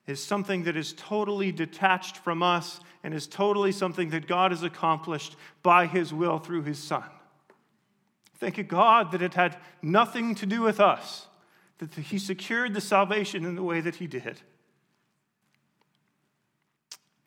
is 0.05 0.23
something 0.23 0.63
that 0.63 0.75
is 0.75 0.93
totally 0.93 1.51
detached 1.51 2.17
from 2.17 2.41
us 2.43 2.79
and 3.03 3.13
is 3.13 3.27
totally 3.27 3.71
something 3.71 4.09
that 4.09 4.27
God 4.27 4.51
has 4.51 4.63
accomplished 4.63 5.35
by 5.63 5.85
His 5.85 6.13
will 6.13 6.39
through 6.39 6.63
His 6.63 6.79
Son. 6.79 7.03
Thank 8.37 8.67
God, 8.67 9.11
that 9.11 9.21
it 9.21 9.33
had 9.33 9.57
nothing 9.81 10.33
to 10.35 10.45
do 10.45 10.61
with 10.61 10.79
us, 10.79 11.27
that 11.79 11.93
He 11.93 12.19
secured 12.19 12.73
the 12.73 12.81
salvation 12.81 13.43
in 13.43 13.55
the 13.55 13.63
way 13.63 13.81
that 13.81 13.95
He 13.95 14.07
did. 14.07 14.39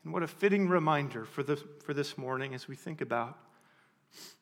And 0.04 0.12
what 0.12 0.22
a 0.22 0.26
fitting 0.26 0.68
reminder 0.68 1.24
for, 1.24 1.42
the, 1.42 1.56
for 1.84 1.94
this 1.94 2.18
morning 2.18 2.54
as 2.54 2.66
we 2.66 2.74
think 2.74 3.00
about 3.00 3.38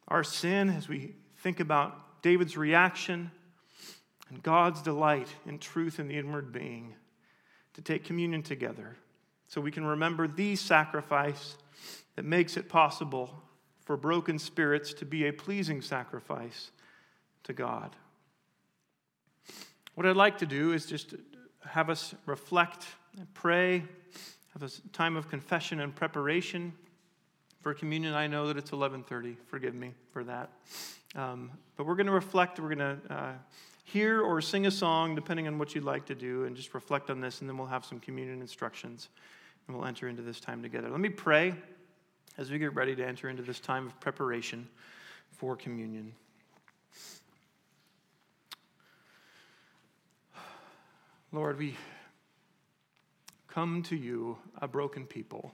our 0.09 0.25
sin, 0.25 0.71
as 0.71 0.89
we 0.89 1.15
think 1.39 1.61
about 1.61 2.23
David's 2.23 2.57
reaction 2.57 3.31
and 4.29 4.43
God's 4.43 4.83
delight 4.83 5.29
in 5.47 5.59
truth 5.59 5.99
in 6.01 6.09
the 6.09 6.17
inward 6.17 6.53
being 6.53 6.95
to 7.75 7.83
take 7.83 8.05
communion 8.05 8.43
together 8.43 8.97
so 9.49 9.61
we 9.61 9.71
can 9.71 9.85
remember 9.85 10.27
the 10.27 10.57
sacrifice 10.57 11.57
that 12.17 12.25
makes 12.25 12.57
it 12.57 12.69
possible 12.69 13.43
for 13.85 13.97
broken 13.97 14.39
spirits 14.39 14.95
to 14.95 15.05
be 15.05 15.27
a 15.27 15.33
pleasing 15.33 15.83
sacrifice 15.83 16.71
to 17.45 17.53
God. 17.53 17.97
What 19.95 20.07
I'd 20.07 20.17
like 20.17 20.39
to 20.39 20.47
do 20.47 20.73
is 20.73 20.87
just 20.87 21.15
have 21.65 21.91
us 21.91 22.15
reflect 22.27 22.87
and 23.19 23.33
pray 23.35 23.85
have 24.61 24.71
a 24.71 24.89
time 24.89 25.17
of 25.17 25.29
confession 25.29 25.81
and 25.81 25.95
preparation 25.95 26.73
for 27.63 27.73
communion. 27.73 28.15
I 28.15 28.27
know 28.27 28.47
that 28.49 28.57
it's 28.57 28.73
11:30. 28.73 29.37
Forgive 29.47 29.75
me 29.75 29.95
for 30.13 30.23
that. 30.25 30.51
Um, 31.15 31.51
but 31.77 31.87
we're 31.87 31.95
going 31.95 32.07
to 32.07 32.13
reflect. 32.13 32.61
We're 32.61 32.75
going 32.75 32.99
to 32.99 33.15
uh, 33.15 33.33
hear 33.85 34.21
or 34.21 34.41
sing 34.41 34.67
a 34.67 34.71
song, 34.71 35.15
depending 35.15 35.47
on 35.47 35.59
what 35.59 35.75
you'd 35.75 35.85
like 35.85 36.05
to 36.07 36.15
do, 36.15 36.45
and 36.45 36.55
just 36.55 36.75
reflect 36.75 37.11
on 37.11 37.21
this. 37.21 37.41
And 37.41 37.49
then 37.49 37.57
we'll 37.57 37.69
have 37.69 37.85
some 37.85 38.01
communion 38.01 38.41
instructions, 38.41 39.09
and 39.67 39.77
we'll 39.77 39.87
enter 39.87 40.09
into 40.09 40.23
this 40.23 40.41
time 40.41 40.63
together. 40.63 40.91
Let 40.91 41.01
me 41.01 41.09
pray 41.09 41.55
as 42.37 42.51
we 42.51 42.59
get 42.59 42.75
ready 42.75 42.95
to 42.95 43.07
enter 43.07 43.29
into 43.29 43.43
this 43.43 43.61
time 43.61 43.87
of 43.87 43.99
preparation 44.01 44.69
for 45.33 45.57
communion. 45.57 46.13
Lord, 51.33 51.59
we 51.59 51.77
come 53.53 53.83
to 53.83 53.97
you, 53.97 54.39
a 54.61 54.69
broken 54.69 55.07
people. 55.07 55.53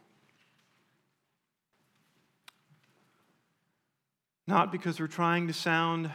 Not 4.46 4.70
because 4.70 5.00
we're 5.00 5.06
trying 5.06 5.46
to 5.48 5.52
sound 5.52 6.10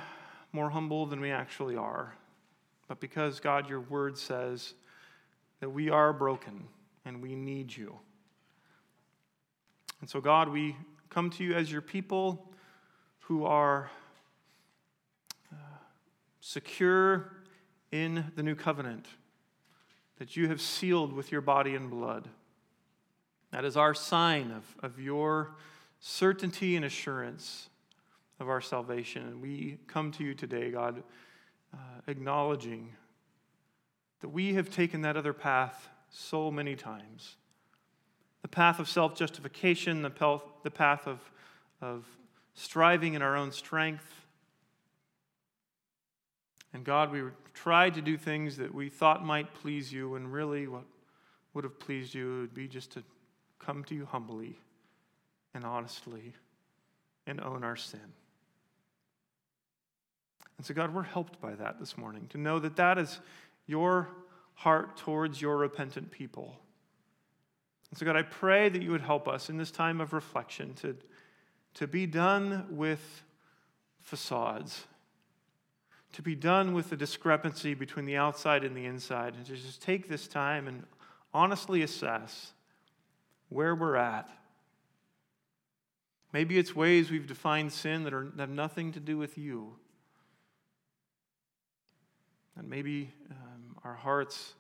more 0.54 0.70
humble 0.70 1.06
than 1.06 1.20
we 1.20 1.32
actually 1.32 1.76
are, 1.76 2.16
but 2.88 3.00
because, 3.00 3.40
God, 3.40 3.68
your 3.68 3.82
word 3.82 4.18
says 4.18 4.74
that 5.60 5.70
we 5.70 5.90
are 5.90 6.14
broken 6.14 6.68
and 7.04 7.22
we 7.22 7.36
need 7.36 7.76
you. 7.76 7.98
And 10.02 10.10
so, 10.10 10.22
God, 10.22 10.50
we 10.50 10.76
come 11.10 11.30
to 11.32 11.44
you 11.44 11.54
as 11.54 11.72
your 11.72 11.82
people 11.82 12.52
who 13.22 13.46
are 13.46 13.90
uh, 15.52 15.56
secure 16.40 17.32
in 17.92 18.32
the 18.36 18.44
new 18.44 18.56
covenant 18.56 19.08
that 20.22 20.38
you 20.38 20.48
have 20.48 20.62
sealed 20.62 21.12
with 21.14 21.32
your 21.32 21.42
body 21.42 21.74
and 21.74 21.90
blood. 21.90 22.28
That 23.50 23.66
is 23.66 23.76
our 23.76 23.96
sign 23.96 24.52
of, 24.52 24.64
of 24.84 25.00
your 25.00 25.56
certainty 26.00 26.76
and 26.76 26.86
assurance 26.86 27.70
of 28.40 28.48
our 28.48 28.62
salvation. 28.62 29.24
And 29.24 29.42
we 29.42 29.80
come 29.88 30.12
to 30.12 30.24
you 30.24 30.36
today, 30.36 30.70
God, 30.70 31.02
uh, 31.74 31.78
acknowledging 32.06 32.94
that 34.20 34.30
we 34.30 34.54
have 34.54 34.70
taken 34.70 35.02
that 35.02 35.18
other 35.18 35.34
path 35.34 35.90
so 36.12 36.52
many 36.52 36.76
times 36.76 37.38
the 38.44 38.48
path 38.48 38.78
of 38.78 38.88
self 38.88 39.16
justification, 39.16 40.04
the 40.04 40.12
path 40.72 41.08
of, 41.08 41.20
of 41.82 42.06
striving 42.54 43.16
in 43.16 43.24
our 43.24 43.36
own 43.36 43.52
strength. 43.52 44.21
And 46.74 46.86
God, 46.86 47.12
we 47.12 47.22
tried 47.54 47.96
to 47.96 48.02
do 48.02 48.18
things 48.18 48.58
that 48.58 48.74
we 48.74 48.90
thought 48.90 49.26
might 49.26 49.54
please 49.54 49.92
you, 49.92 50.16
and 50.16 50.32
really 50.32 50.68
what 50.68 50.84
would 51.54 51.64
have 51.64 51.80
pleased 51.80 52.14
you 52.14 52.42
would 52.42 52.54
be 52.54 52.68
just 52.68 52.92
to 52.92 53.04
come 53.60 53.84
to 53.86 53.96
you 53.96 54.06
humbly 54.06 54.58
and 55.54 55.66
honestly 55.66 56.34
and 57.28 57.42
own 57.42 57.64
our 57.64 57.76
sin. 57.76 58.00
And 60.58 60.66
so, 60.66 60.74
God, 60.74 60.94
we're 60.94 61.04
helped 61.04 61.42
by 61.42 61.56
that 61.56 61.80
this 61.80 61.98
morning 61.98 62.28
to 62.30 62.38
know 62.38 62.60
that 62.60 62.76
that 62.76 62.98
is 62.98 63.20
your 63.66 64.10
heart 64.54 64.96
towards 64.96 65.42
your 65.42 65.58
repentant 65.58 66.12
people. 66.12 66.56
And 67.90 67.98
so, 67.98 68.06
God, 68.06 68.16
I 68.16 68.22
pray 68.22 68.70
that 68.70 68.82
you 68.82 68.92
would 68.92 69.02
help 69.02 69.28
us 69.28 69.50
in 69.50 69.58
this 69.58 69.72
time 69.72 70.00
of 70.00 70.14
reflection 70.14 70.74
to, 70.76 70.96
to 71.76 71.88
be 71.88 72.06
done 72.06 72.68
with 72.70 73.24
facades 74.02 74.86
to 76.14 76.22
be 76.22 76.36
done 76.36 76.74
with 76.74 76.90
the 76.90 76.98
discrepancy 76.98 77.74
between 77.74 78.06
the 78.06 78.18
outside 78.18 78.64
and 78.64 78.76
the 78.76 78.86
inside, 78.86 79.36
and 79.36 79.46
to 79.46 79.56
just 79.56 79.82
take 79.82 80.10
this 80.10 80.28
time 80.28 80.68
and 80.68 80.84
honestly 81.34 81.82
assess 81.82 82.54
where 83.50 83.76
we're 83.76 83.96
at. 83.96 84.30
Maybe 86.34 86.58
it's 86.58 86.76
ways 86.76 87.12
we've 87.12 87.28
defined 87.28 87.74
sin 87.74 88.04
that, 88.04 88.14
are, 88.14 88.32
that 88.36 88.44
have 88.44 88.50
nothing 88.50 88.94
to 88.94 89.00
do 89.00 89.18
with 89.18 89.38
you. 89.38 89.74
And 92.58 92.70
maybe 92.70 93.12
um, 93.30 93.76
our 93.84 93.96
hearts 93.96 94.54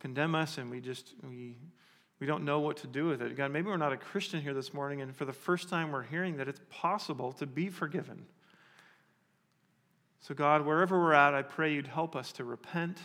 condemn 0.00 0.34
us 0.34 0.58
and 0.58 0.70
we 0.70 0.80
just, 0.80 1.14
we, 1.28 1.56
we 2.20 2.26
don't 2.26 2.44
know 2.44 2.60
what 2.60 2.76
to 2.78 2.86
do 2.86 3.06
with 3.06 3.22
it. 3.22 3.36
God, 3.36 3.50
maybe 3.52 3.66
we're 3.66 3.76
not 3.76 3.92
a 3.92 3.96
Christian 3.96 4.40
here 4.40 4.54
this 4.54 4.72
morning, 4.72 5.00
and 5.00 5.14
for 5.14 5.24
the 5.24 5.32
first 5.32 5.68
time 5.68 5.90
we're 5.90 6.02
hearing 6.02 6.36
that 6.36 6.48
it's 6.48 6.60
possible 6.70 7.32
to 7.32 7.46
be 7.46 7.68
forgiven. 7.68 8.26
So, 10.20 10.34
God, 10.34 10.66
wherever 10.66 10.98
we're 10.98 11.12
at, 11.12 11.34
I 11.34 11.42
pray 11.42 11.72
you'd 11.72 11.86
help 11.86 12.16
us 12.16 12.32
to 12.32 12.44
repent. 12.44 12.98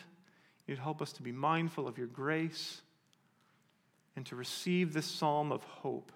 You'd 0.68 0.80
help 0.80 1.02
us 1.02 1.14
to 1.14 1.22
be 1.22 1.32
mindful 1.32 1.88
of 1.88 1.98
your 1.98 2.08
grace 2.08 2.82
and 4.16 4.26
to 4.28 4.36
receive 4.36 4.94
this 4.94 5.06
psalm 5.06 5.52
of 5.52 5.64
hope. 5.64 6.12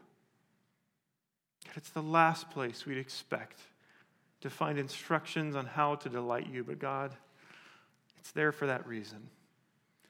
God, 1.65 1.77
It's 1.77 1.89
the 1.89 2.01
last 2.01 2.49
place 2.49 2.85
we'd 2.85 2.97
expect 2.97 3.59
to 4.41 4.49
find 4.49 4.77
instructions 4.77 5.55
on 5.55 5.65
how 5.65 5.95
to 5.95 6.09
delight 6.09 6.47
you. 6.51 6.63
But 6.63 6.79
God, 6.79 7.15
it's 8.19 8.31
there 8.31 8.51
for 8.51 8.67
that 8.67 8.87
reason. 8.87 9.29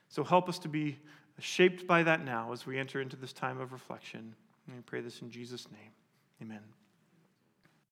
So 0.10 0.24
help 0.24 0.50
us 0.50 0.60
to 0.60 0.68
be 0.68 0.98
shaped 1.40 1.88
by 1.88 2.04
that 2.04 2.24
now 2.24 2.52
as 2.52 2.66
we 2.66 2.78
enter 2.78 3.02
into 3.02 3.16
this 3.16 3.34
time 3.34 3.60
of 3.60 3.72
reflection. 3.72 4.36
And 4.68 4.76
we 4.76 4.82
pray 4.82 5.02
this 5.02 5.22
in 5.22 5.30
Jesus' 5.30 5.68
name. 5.72 5.92
Amen. 6.42 6.77